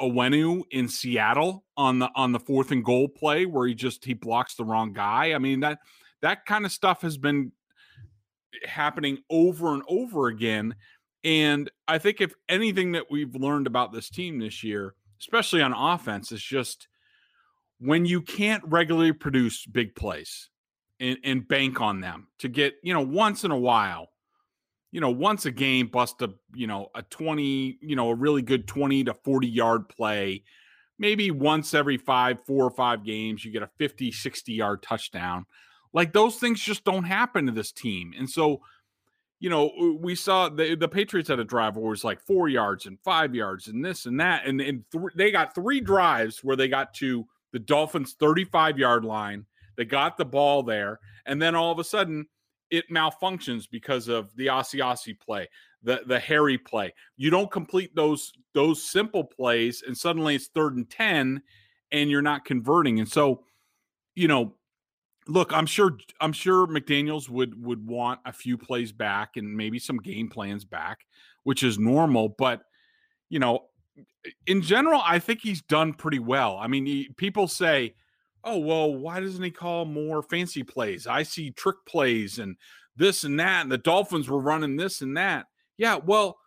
Onwenu 0.00 0.62
in 0.70 0.88
Seattle 0.88 1.64
on 1.76 1.98
the 1.98 2.10
on 2.14 2.32
the 2.32 2.40
fourth 2.40 2.70
and 2.70 2.84
goal 2.84 3.08
play 3.08 3.46
where 3.46 3.66
he 3.66 3.74
just 3.74 4.04
he 4.04 4.14
blocks 4.14 4.54
the 4.54 4.64
wrong 4.64 4.92
guy. 4.92 5.32
I 5.34 5.38
mean 5.38 5.60
that 5.60 5.78
that 6.22 6.44
kind 6.46 6.64
of 6.64 6.72
stuff 6.72 7.02
has 7.02 7.16
been 7.16 7.52
happening 8.64 9.18
over 9.30 9.72
and 9.72 9.82
over 9.88 10.28
again, 10.28 10.74
And 11.22 11.70
I 11.86 11.98
think 11.98 12.20
if 12.20 12.34
anything 12.48 12.92
that 12.92 13.10
we've 13.10 13.34
learned 13.34 13.66
about 13.66 13.92
this 13.92 14.08
team 14.10 14.38
this 14.38 14.64
year, 14.64 14.94
especially 15.20 15.62
on 15.62 15.72
offense, 15.72 16.32
is 16.32 16.42
just 16.42 16.88
when 17.78 18.04
you 18.04 18.20
can't 18.20 18.62
regularly 18.66 19.12
produce 19.12 19.64
big 19.66 19.94
plays 19.94 20.48
and, 20.98 21.18
and 21.24 21.48
bank 21.48 21.80
on 21.80 22.00
them 22.00 22.28
to 22.38 22.48
get, 22.48 22.74
you 22.82 22.92
know, 22.92 23.00
once 23.00 23.44
in 23.44 23.50
a 23.50 23.58
while, 23.58 24.08
you 24.92 25.00
know, 25.00 25.10
once 25.10 25.46
a 25.46 25.50
game, 25.50 25.86
bust 25.86 26.20
a, 26.22 26.30
you 26.54 26.66
know, 26.66 26.88
a 26.94 27.02
20, 27.02 27.78
you 27.80 27.96
know, 27.96 28.10
a 28.10 28.14
really 28.14 28.42
good 28.42 28.66
20 28.66 29.04
to 29.04 29.14
40 29.14 29.48
yard 29.48 29.88
play. 29.88 30.42
Maybe 30.98 31.30
once 31.30 31.72
every 31.72 31.96
five, 31.96 32.44
four 32.44 32.64
or 32.64 32.70
five 32.70 33.04
games, 33.04 33.44
you 33.44 33.52
get 33.52 33.62
a 33.62 33.70
50, 33.78 34.12
60 34.12 34.52
yard 34.52 34.82
touchdown. 34.82 35.46
Like 35.92 36.12
those 36.12 36.36
things 36.36 36.60
just 36.60 36.84
don't 36.84 37.04
happen 37.04 37.46
to 37.46 37.52
this 37.52 37.72
team. 37.72 38.12
And 38.16 38.28
so, 38.28 38.60
you 39.40 39.48
know, 39.48 39.96
we 39.98 40.14
saw 40.14 40.50
the, 40.50 40.76
the 40.76 40.88
Patriots 40.88 41.30
had 41.30 41.40
a 41.40 41.44
drive 41.44 41.76
where 41.76 41.86
it 41.86 41.90
was 41.90 42.04
like 42.04 42.20
four 42.20 42.48
yards 42.48 42.84
and 42.84 43.00
five 43.00 43.34
yards 43.34 43.68
and 43.68 43.82
this 43.82 44.04
and 44.04 44.20
that. 44.20 44.46
And, 44.46 44.60
and 44.60 44.84
th- 44.92 45.14
they 45.16 45.30
got 45.30 45.54
three 45.54 45.80
drives 45.80 46.44
where 46.44 46.56
they 46.56 46.68
got 46.68 46.92
to 46.94 47.26
the 47.52 47.58
Dolphins' 47.58 48.14
35 48.20 48.78
yard 48.78 49.04
line. 49.04 49.46
They 49.76 49.86
got 49.86 50.18
the 50.18 50.26
ball 50.26 50.62
there. 50.62 51.00
And 51.24 51.40
then 51.40 51.54
all 51.54 51.72
of 51.72 51.78
a 51.78 51.84
sudden, 51.84 52.26
it 52.70 52.84
malfunctions 52.90 53.68
because 53.68 54.08
of 54.08 54.34
the 54.36 54.46
Asiasi 54.46 55.18
play, 55.18 55.48
the 55.82 56.02
the 56.06 56.20
Harry 56.20 56.56
play. 56.56 56.94
You 57.16 57.30
don't 57.30 57.50
complete 57.50 57.94
those 57.96 58.32
those 58.54 58.88
simple 58.88 59.24
plays, 59.24 59.82
and 59.84 59.96
suddenly 59.96 60.36
it's 60.36 60.48
third 60.48 60.76
and 60.76 60.88
ten, 60.88 61.42
and 61.90 62.10
you're 62.10 62.22
not 62.22 62.44
converting. 62.44 63.00
And 63.00 63.08
so, 63.08 63.42
you 64.14 64.28
know, 64.28 64.54
look, 65.26 65.52
I'm 65.52 65.66
sure 65.66 65.96
I'm 66.20 66.32
sure 66.32 66.66
McDaniels 66.66 67.28
would 67.28 67.62
would 67.64 67.86
want 67.86 68.20
a 68.24 68.32
few 68.32 68.58
plays 68.58 68.92
back 68.92 69.36
and 69.36 69.56
maybe 69.56 69.78
some 69.78 69.98
game 69.98 70.28
plans 70.28 70.64
back, 70.64 71.06
which 71.44 71.62
is 71.62 71.78
normal. 71.78 72.30
But 72.30 72.62
you 73.28 73.38
know, 73.38 73.66
in 74.46 74.62
general, 74.62 75.00
I 75.04 75.18
think 75.18 75.40
he's 75.42 75.62
done 75.62 75.94
pretty 75.94 76.18
well. 76.18 76.56
I 76.58 76.66
mean, 76.66 76.86
he, 76.86 77.10
people 77.16 77.48
say, 77.48 77.94
"Oh, 78.44 78.58
well, 78.58 78.94
why 78.94 79.20
doesn't 79.20 79.42
he 79.42 79.50
call 79.50 79.84
more 79.84 80.22
fancy 80.22 80.62
plays? 80.62 81.06
I 81.06 81.22
see 81.22 81.50
trick 81.50 81.76
plays 81.86 82.38
and 82.38 82.56
this 82.96 83.24
and 83.24 83.38
that, 83.40 83.62
and 83.62 83.72
the 83.72 83.78
Dolphins 83.78 84.28
were 84.28 84.40
running 84.40 84.76
this 84.76 85.00
and 85.00 85.16
that." 85.16 85.46
Yeah, 85.78 85.96
well, 85.96 86.38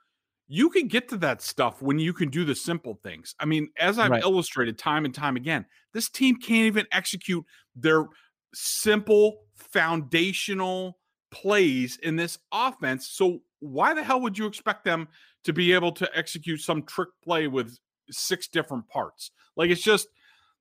you 0.48 0.70
can 0.70 0.88
get 0.88 1.10
to 1.10 1.18
that 1.18 1.42
stuff 1.42 1.82
when 1.82 1.98
you 2.00 2.14
can 2.14 2.30
do 2.30 2.46
the 2.46 2.54
simple 2.54 3.00
things. 3.02 3.34
I 3.40 3.46
mean, 3.46 3.70
as 3.80 3.98
I've 3.98 4.12
right. 4.12 4.22
illustrated 4.22 4.78
time 4.78 5.06
and 5.06 5.14
time 5.14 5.36
again, 5.36 5.66
this 5.94 6.10
team 6.10 6.36
can't 6.36 6.68
even 6.68 6.86
execute 6.92 7.44
their 7.76 8.06
simple 8.54 9.39
foundational 9.56 10.98
plays 11.32 11.98
in 12.04 12.16
this 12.16 12.38
offense. 12.52 13.10
So 13.12 13.39
why 13.60 13.94
the 13.94 14.04
hell 14.04 14.22
would 14.22 14.38
you 14.38 14.46
expect 14.46 14.86
them 14.86 15.08
to 15.44 15.54
be 15.54 15.74
able 15.74 15.92
to 15.94 16.10
execute 16.16 16.62
some 16.62 16.84
trick 16.84 17.10
play 17.24 17.48
with 17.48 17.78
six 18.12 18.48
different 18.48 18.88
parts? 18.88 19.32
Like 19.56 19.70
it's 19.70 19.84
just 19.84 20.08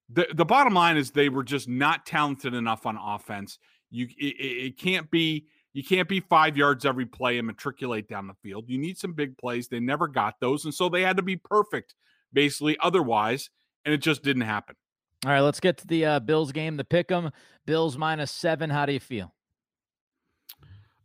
the 0.09 0.27
the 0.35 0.45
bottom 0.45 0.75
line 0.75 0.97
is 0.97 1.11
they 1.11 1.29
were 1.29 1.45
just 1.45 1.69
not 1.69 2.07
talented 2.07 2.55
enough 2.55 2.87
on 2.87 2.97
offense. 2.97 3.59
You 3.91 4.07
it, 4.19 4.37
it 4.37 4.79
can't 4.79 5.11
be 5.11 5.47
you 5.73 5.83
can't 5.83 6.09
be 6.09 6.21
five 6.21 6.57
yards 6.57 6.85
every 6.85 7.07
play 7.07 7.39
and 7.39 7.47
matriculate 7.47 8.09
down 8.09 8.27
the 8.27 8.35
field. 8.43 8.65
You 8.69 8.79
need 8.79 8.99
some 8.99 9.15
big 9.15 9.39
plays. 9.39 9.69
They 9.69 9.81
never 9.81 10.07
got 10.09 10.35
those, 10.41 10.65
and 10.65 10.75
so 10.75 10.89
they 10.89 11.03
had 11.03 11.17
to 11.17 11.23
be 11.23 11.37
perfect 11.37 11.95
basically 12.33 12.77
otherwise, 12.81 13.51
and 13.85 13.93
it 13.93 13.99
just 13.99 14.23
didn't 14.23 14.43
happen. 14.43 14.77
All 15.25 15.31
right, 15.33 15.41
let's 15.41 15.61
get 15.61 15.79
to 15.79 15.87
the 15.87 16.05
uh, 16.05 16.21
Bills 16.21 16.53
game. 16.53 16.77
The 16.77 16.85
pick 16.85 17.11
'em. 17.11 17.31
Bills 17.65 17.97
minus 17.97 18.33
seven. 18.33 18.71
How 18.71 18.87
do 18.87 18.93
you 18.93 19.01
feel? 19.01 19.33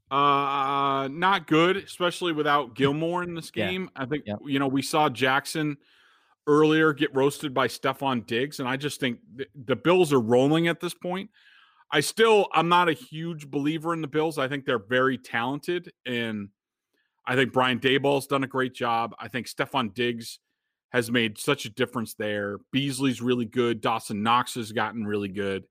Uh, 0.09 1.09
not 1.11 1.47
good, 1.47 1.77
especially 1.77 2.31
without 2.31 2.75
Gilmore 2.75 3.23
in 3.23 3.35
this 3.35 3.51
game. 3.51 3.89
Yeah. 3.95 4.03
I 4.03 4.05
think 4.05 4.23
yeah. 4.25 4.35
you 4.45 4.57
know 4.57 4.67
we 4.67 4.81
saw 4.81 5.09
Jackson 5.09 5.77
earlier 6.47 6.93
get 6.93 7.13
roasted 7.13 7.53
by 7.53 7.67
Stefon 7.67 8.25
Diggs, 8.25 8.59
and 8.59 8.67
I 8.67 8.77
just 8.77 8.99
think 8.99 9.19
th- 9.37 9.49
the 9.65 9.75
Bills 9.75 10.13
are 10.13 10.19
rolling 10.19 10.67
at 10.67 10.79
this 10.79 10.93
point. 10.93 11.29
I 11.91 11.99
still, 11.99 12.47
I'm 12.53 12.69
not 12.69 12.89
a 12.89 12.93
huge 12.93 13.49
believer 13.49 13.93
in 13.93 14.01
the 14.01 14.07
Bills. 14.07 14.37
I 14.37 14.47
think 14.47 14.65
they're 14.65 14.79
very 14.79 15.17
talented, 15.17 15.91
and 16.05 16.49
I 17.25 17.35
think 17.35 17.51
Brian 17.53 17.79
Daboll's 17.79 18.27
done 18.27 18.43
a 18.43 18.47
great 18.47 18.73
job. 18.73 19.13
I 19.19 19.27
think 19.27 19.47
Stefon 19.47 19.93
Diggs 19.93 20.39
has 20.91 21.11
made 21.11 21.37
such 21.37 21.65
a 21.65 21.69
difference 21.69 22.13
there. 22.13 22.57
Beasley's 22.71 23.21
really 23.21 23.45
good. 23.45 23.81
Dawson 23.81 24.23
Knox 24.23 24.55
has 24.55 24.71
gotten 24.71 25.05
really 25.05 25.29
good. 25.29 25.65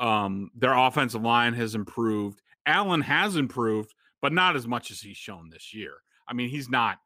Um, 0.00 0.50
their 0.56 0.76
offensive 0.76 1.22
line 1.22 1.54
has 1.54 1.74
improved. 1.74 2.42
Allen 2.66 3.02
has 3.02 3.36
improved, 3.36 3.94
but 4.22 4.32
not 4.32 4.56
as 4.56 4.66
much 4.66 4.90
as 4.90 5.00
he's 5.00 5.16
shown 5.16 5.50
this 5.50 5.74
year. 5.74 5.92
I 6.26 6.32
mean, 6.32 6.48
he's 6.48 6.70
not 6.70 6.98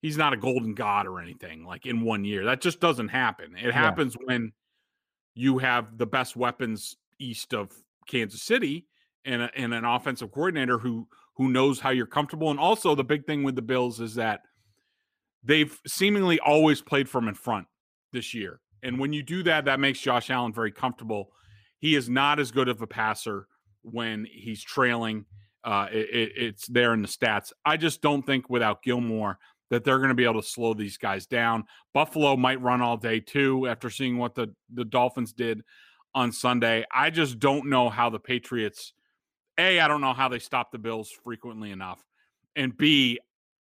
he's 0.00 0.16
not 0.16 0.32
a 0.32 0.36
golden 0.36 0.74
god 0.74 1.06
or 1.06 1.20
anything 1.20 1.64
like 1.64 1.86
in 1.86 2.02
one 2.02 2.24
year. 2.24 2.44
That 2.44 2.60
just 2.60 2.80
doesn't 2.80 3.08
happen. 3.08 3.56
It 3.56 3.72
happens 3.72 4.16
yeah. 4.18 4.26
when 4.26 4.52
you 5.34 5.58
have 5.58 5.98
the 5.98 6.06
best 6.06 6.36
weapons 6.36 6.96
east 7.18 7.54
of 7.54 7.72
Kansas 8.06 8.42
City 8.42 8.86
and, 9.24 9.42
a, 9.42 9.50
and 9.56 9.72
an 9.72 9.84
offensive 9.84 10.32
coordinator 10.32 10.78
who 10.78 11.06
who 11.36 11.48
knows 11.48 11.80
how 11.80 11.90
you're 11.90 12.06
comfortable. 12.06 12.50
And 12.50 12.60
also 12.60 12.94
the 12.94 13.04
big 13.04 13.26
thing 13.26 13.42
with 13.42 13.56
the 13.56 13.62
Bills 13.62 14.00
is 14.00 14.14
that 14.16 14.40
they've 15.42 15.78
seemingly 15.86 16.38
always 16.40 16.80
played 16.80 17.08
from 17.08 17.28
in 17.28 17.34
front 17.34 17.66
this 18.12 18.34
year. 18.34 18.60
And 18.82 18.98
when 18.98 19.12
you 19.12 19.22
do 19.22 19.42
that, 19.44 19.64
that 19.66 19.80
makes 19.80 20.00
Josh 20.00 20.30
Allen 20.30 20.52
very 20.52 20.72
comfortable. 20.72 21.30
He 21.78 21.94
is 21.94 22.08
not 22.08 22.38
as 22.38 22.50
good 22.50 22.68
of 22.68 22.82
a 22.82 22.86
passer 22.86 23.46
when 23.82 24.26
he's 24.30 24.62
trailing. 24.62 25.24
Uh, 25.64 25.86
it, 25.92 26.32
it's 26.36 26.66
there 26.66 26.92
in 26.92 27.02
the 27.02 27.08
stats. 27.08 27.52
I 27.64 27.76
just 27.76 28.02
don't 28.02 28.24
think 28.24 28.50
without 28.50 28.82
Gilmore 28.82 29.38
that 29.70 29.84
they're 29.84 29.98
going 29.98 30.08
to 30.10 30.14
be 30.14 30.24
able 30.24 30.42
to 30.42 30.46
slow 30.46 30.74
these 30.74 30.98
guys 30.98 31.26
down. 31.26 31.64
Buffalo 31.94 32.36
might 32.36 32.60
run 32.60 32.82
all 32.82 32.96
day 32.96 33.20
too 33.20 33.66
after 33.68 33.88
seeing 33.88 34.18
what 34.18 34.34
the, 34.34 34.52
the 34.74 34.84
Dolphins 34.84 35.32
did 35.32 35.62
on 36.14 36.30
Sunday. 36.30 36.84
I 36.92 37.10
just 37.10 37.38
don't 37.38 37.70
know 37.70 37.88
how 37.88 38.10
the 38.10 38.18
Patriots, 38.18 38.92
A, 39.56 39.80
I 39.80 39.88
don't 39.88 40.02
know 40.02 40.12
how 40.12 40.28
they 40.28 40.40
stop 40.40 40.72
the 40.72 40.78
Bills 40.78 41.10
frequently 41.24 41.70
enough. 41.70 42.04
And 42.54 42.76
B, 42.76 43.18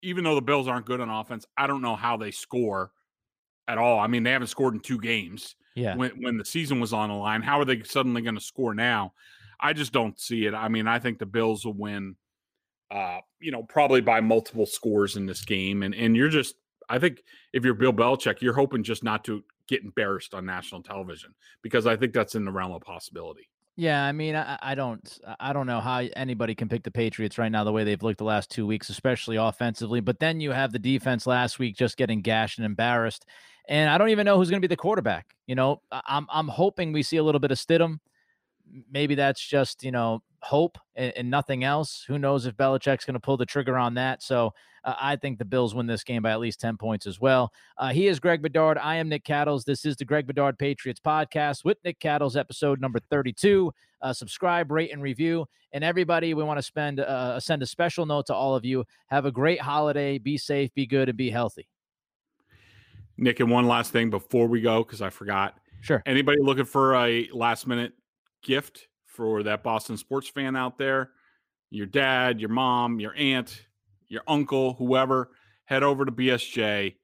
even 0.05 0.23
though 0.23 0.35
the 0.35 0.41
Bills 0.41 0.67
aren't 0.67 0.85
good 0.85 1.01
on 1.01 1.09
offense, 1.09 1.45
I 1.57 1.67
don't 1.67 1.81
know 1.81 1.95
how 1.95 2.15
they 2.15 2.31
score 2.31 2.91
at 3.67 3.77
all. 3.77 3.99
I 3.99 4.07
mean, 4.07 4.23
they 4.23 4.31
haven't 4.31 4.47
scored 4.47 4.75
in 4.75 4.79
two 4.79 4.99
games. 4.99 5.55
Yeah. 5.75 5.95
When 5.95 6.11
when 6.21 6.37
the 6.37 6.45
season 6.45 6.79
was 6.79 6.93
on 6.93 7.09
the 7.09 7.15
line, 7.15 7.41
how 7.41 7.59
are 7.59 7.65
they 7.65 7.81
suddenly 7.83 8.21
going 8.21 8.35
to 8.35 8.41
score 8.41 8.73
now? 8.73 9.13
I 9.59 9.73
just 9.73 9.91
don't 9.91 10.19
see 10.19 10.45
it. 10.45 10.53
I 10.53 10.67
mean, 10.69 10.87
I 10.87 10.99
think 10.99 11.19
the 11.19 11.25
Bills 11.25 11.65
will 11.65 11.73
win. 11.73 12.15
Uh, 12.91 13.17
you 13.39 13.51
know, 13.51 13.63
probably 13.63 13.99
by 13.99 14.21
multiple 14.21 14.67
scores 14.67 15.17
in 15.17 15.25
this 15.25 15.43
game, 15.43 15.83
and 15.83 15.93
and 15.93 16.15
you're 16.15 16.29
just. 16.29 16.55
I 16.87 16.99
think 16.99 17.23
if 17.51 17.65
you're 17.65 17.73
Bill 17.73 17.91
Belichick, 17.91 18.41
you're 18.41 18.53
hoping 18.53 18.83
just 18.83 19.03
not 19.03 19.23
to 19.23 19.43
get 19.67 19.83
embarrassed 19.83 20.35
on 20.35 20.45
national 20.45 20.83
television 20.83 21.33
because 21.63 21.87
I 21.87 21.95
think 21.95 22.13
that's 22.13 22.35
in 22.35 22.45
the 22.45 22.51
realm 22.51 22.71
of 22.71 22.83
possibility. 22.83 23.49
Yeah, 23.77 24.05
I 24.05 24.13
mean, 24.13 24.35
I, 24.35 24.57
I, 24.61 24.75
don't, 24.75 25.19
I 25.38 25.51
don't 25.51 25.67
know 25.67 25.81
how 25.81 25.99
anybody 26.15 26.55
can 26.55 26.69
pick 26.69 26.83
the 26.83 26.91
Patriots 26.91 27.38
right 27.38 27.51
now 27.51 27.65
the 27.65 27.73
way 27.73 27.83
they've 27.83 28.01
looked 28.01 28.19
the 28.19 28.23
last 28.23 28.49
two 28.49 28.65
weeks, 28.65 28.89
especially 28.89 29.35
offensively. 29.35 29.99
But 29.99 30.19
then 30.19 30.39
you 30.39 30.51
have 30.51 30.71
the 30.71 30.79
defense 30.79 31.27
last 31.27 31.59
week 31.59 31.75
just 31.75 31.97
getting 31.97 32.21
gashed 32.21 32.57
and 32.57 32.65
embarrassed, 32.65 33.25
and 33.67 33.89
I 33.89 33.97
don't 33.97 34.09
even 34.09 34.25
know 34.25 34.38
who's 34.38 34.49
going 34.49 34.61
to 34.61 34.67
be 34.67 34.71
the 34.71 34.77
quarterback. 34.77 35.35
You 35.45 35.55
know, 35.55 35.81
I'm, 35.91 36.25
I'm 36.31 36.47
hoping 36.47 36.93
we 36.93 37.03
see 37.03 37.17
a 37.17 37.23
little 37.23 37.39
bit 37.39 37.51
of 37.51 37.57
Stidham. 37.57 37.99
Maybe 38.91 39.15
that's 39.15 39.45
just 39.45 39.83
you 39.83 39.91
know 39.91 40.21
hope 40.45 40.77
and, 40.95 41.11
and 41.15 41.29
nothing 41.29 41.63
else. 41.63 42.05
Who 42.07 42.19
knows 42.19 42.45
if 42.45 42.55
Belichick's 42.55 43.05
going 43.05 43.15
to 43.15 43.19
pull 43.19 43.38
the 43.38 43.45
trigger 43.45 43.77
on 43.77 43.95
that? 43.95 44.21
So 44.21 44.53
uh, 44.83 44.93
I 44.99 45.15
think 45.15 45.39
the 45.39 45.45
Bills 45.45 45.73
win 45.73 45.88
this 45.88 46.03
game 46.03 46.21
by 46.21 46.31
at 46.31 46.39
least 46.39 46.61
10 46.61 46.77
points 46.77 47.07
as 47.07 47.19
well. 47.19 47.51
Uh, 47.77 47.89
he 47.89 48.07
is 48.07 48.19
Greg 48.19 48.41
Bedard. 48.41 48.77
I 48.77 48.95
am 48.95 49.09
Nick 49.09 49.23
Cattles. 49.23 49.65
This 49.65 49.85
is 49.85 49.97
the 49.97 50.05
Greg 50.05 50.27
Bedard 50.27 50.59
Patriots 50.59 51.01
podcast 51.03 51.65
with 51.65 51.77
Nick 51.83 51.99
Cattles, 51.99 52.38
episode 52.38 52.79
number 52.79 52.99
32. 53.09 53.71
Uh, 54.01 54.13
subscribe, 54.13 54.71
rate, 54.71 54.93
and 54.93 55.01
review. 55.01 55.45
And 55.73 55.83
everybody, 55.83 56.33
we 56.35 56.43
want 56.43 56.59
to 56.59 56.63
spend 56.63 56.99
uh, 56.99 57.39
send 57.39 57.63
a 57.63 57.65
special 57.65 58.05
note 58.05 58.27
to 58.27 58.35
all 58.35 58.55
of 58.55 58.63
you. 58.63 58.85
Have 59.07 59.25
a 59.25 59.31
great 59.31 59.59
holiday. 59.59 60.19
Be 60.19 60.38
safe, 60.38 60.73
be 60.73 60.85
good, 60.85 61.09
and 61.09 61.17
be 61.17 61.31
healthy. 61.31 61.67
Nick, 63.17 63.39
and 63.39 63.50
one 63.50 63.67
last 63.67 63.91
thing 63.91 64.10
before 64.10 64.47
we 64.47 64.62
go, 64.62 64.83
because 64.83 65.02
I 65.02 65.10
forgot. 65.10 65.58
Sure. 65.81 66.04
Anybody 66.06 66.37
looking 66.41 66.65
for 66.65 66.95
a 66.95 67.29
last 67.33 67.67
minute 67.67 67.93
gift 68.46 68.87
for 69.06 69.43
that 69.43 69.63
Boston 69.63 69.98
sports 69.98 70.29
fan 70.29 70.56
out 70.56 70.77
there? 70.77 71.12
Your 71.69 71.85
dad, 71.85 72.39
your 72.39 72.50
mom, 72.50 73.02
your 73.02 73.13
aunt, 73.15 73.65
your 74.08 74.21
uncle, 74.27 74.73
whoever, 74.75 75.31
head 75.65 75.83
over 75.83 76.06
to 76.06 76.12
BSJ. 76.12 76.96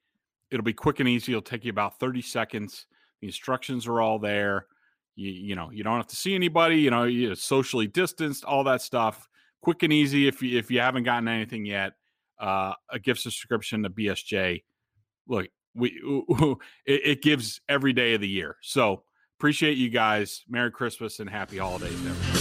It'll 0.50 0.64
be 0.64 0.74
quick 0.74 1.00
and 1.00 1.10
easy. 1.10 1.34
It'll 1.34 1.42
take 1.42 1.66
you 1.66 1.72
about 1.72 2.00
30 2.00 2.22
seconds. 2.22 2.86
The 3.20 3.28
instructions 3.28 3.88
are 3.88 4.02
all 4.02 4.20
there. 4.20 4.68
You, 5.16 5.32
you 5.32 5.56
know, 5.56 5.72
you 5.72 5.84
don't 5.84 5.98
have 5.98 6.08
to 6.08 6.16
see 6.16 6.36
anybody, 6.36 6.78
you 6.78 6.89
know, 6.89 7.04
you're 7.04 7.36
socially 7.36 7.88
distanced, 7.88 8.46
all 8.46 8.64
that 8.66 8.82
stuff. 8.82 9.28
Quick 9.62 9.84
and 9.84 9.92
easy 9.92 10.28
if 10.28 10.42
you 10.42 10.58
if 10.58 10.72
you 10.72 10.80
haven't 10.80 11.04
gotten 11.04 11.28
anything 11.28 11.66
yet. 11.66 11.94
Uh, 12.39 12.74
a 12.89 12.98
gift 12.98 13.20
subscription 13.22 13.84
to 13.84 13.89
BSJ. 13.89 14.64
Look, 15.28 15.50
we 15.76 16.02
it, 16.86 17.02
it 17.06 17.22
gives 17.22 17.62
every 17.70 17.94
day 17.94 18.14
of 18.14 18.22
the 18.22 18.28
year. 18.28 18.58
So 18.62 19.04
appreciate 19.42 19.76
you 19.76 19.89
guys. 19.89 20.44
Merry 20.48 20.70
Christmas 20.70 21.20
and 21.20 21.28
happy 21.28 21.58
holidays, 21.58 21.96
everyone. 22.06 22.41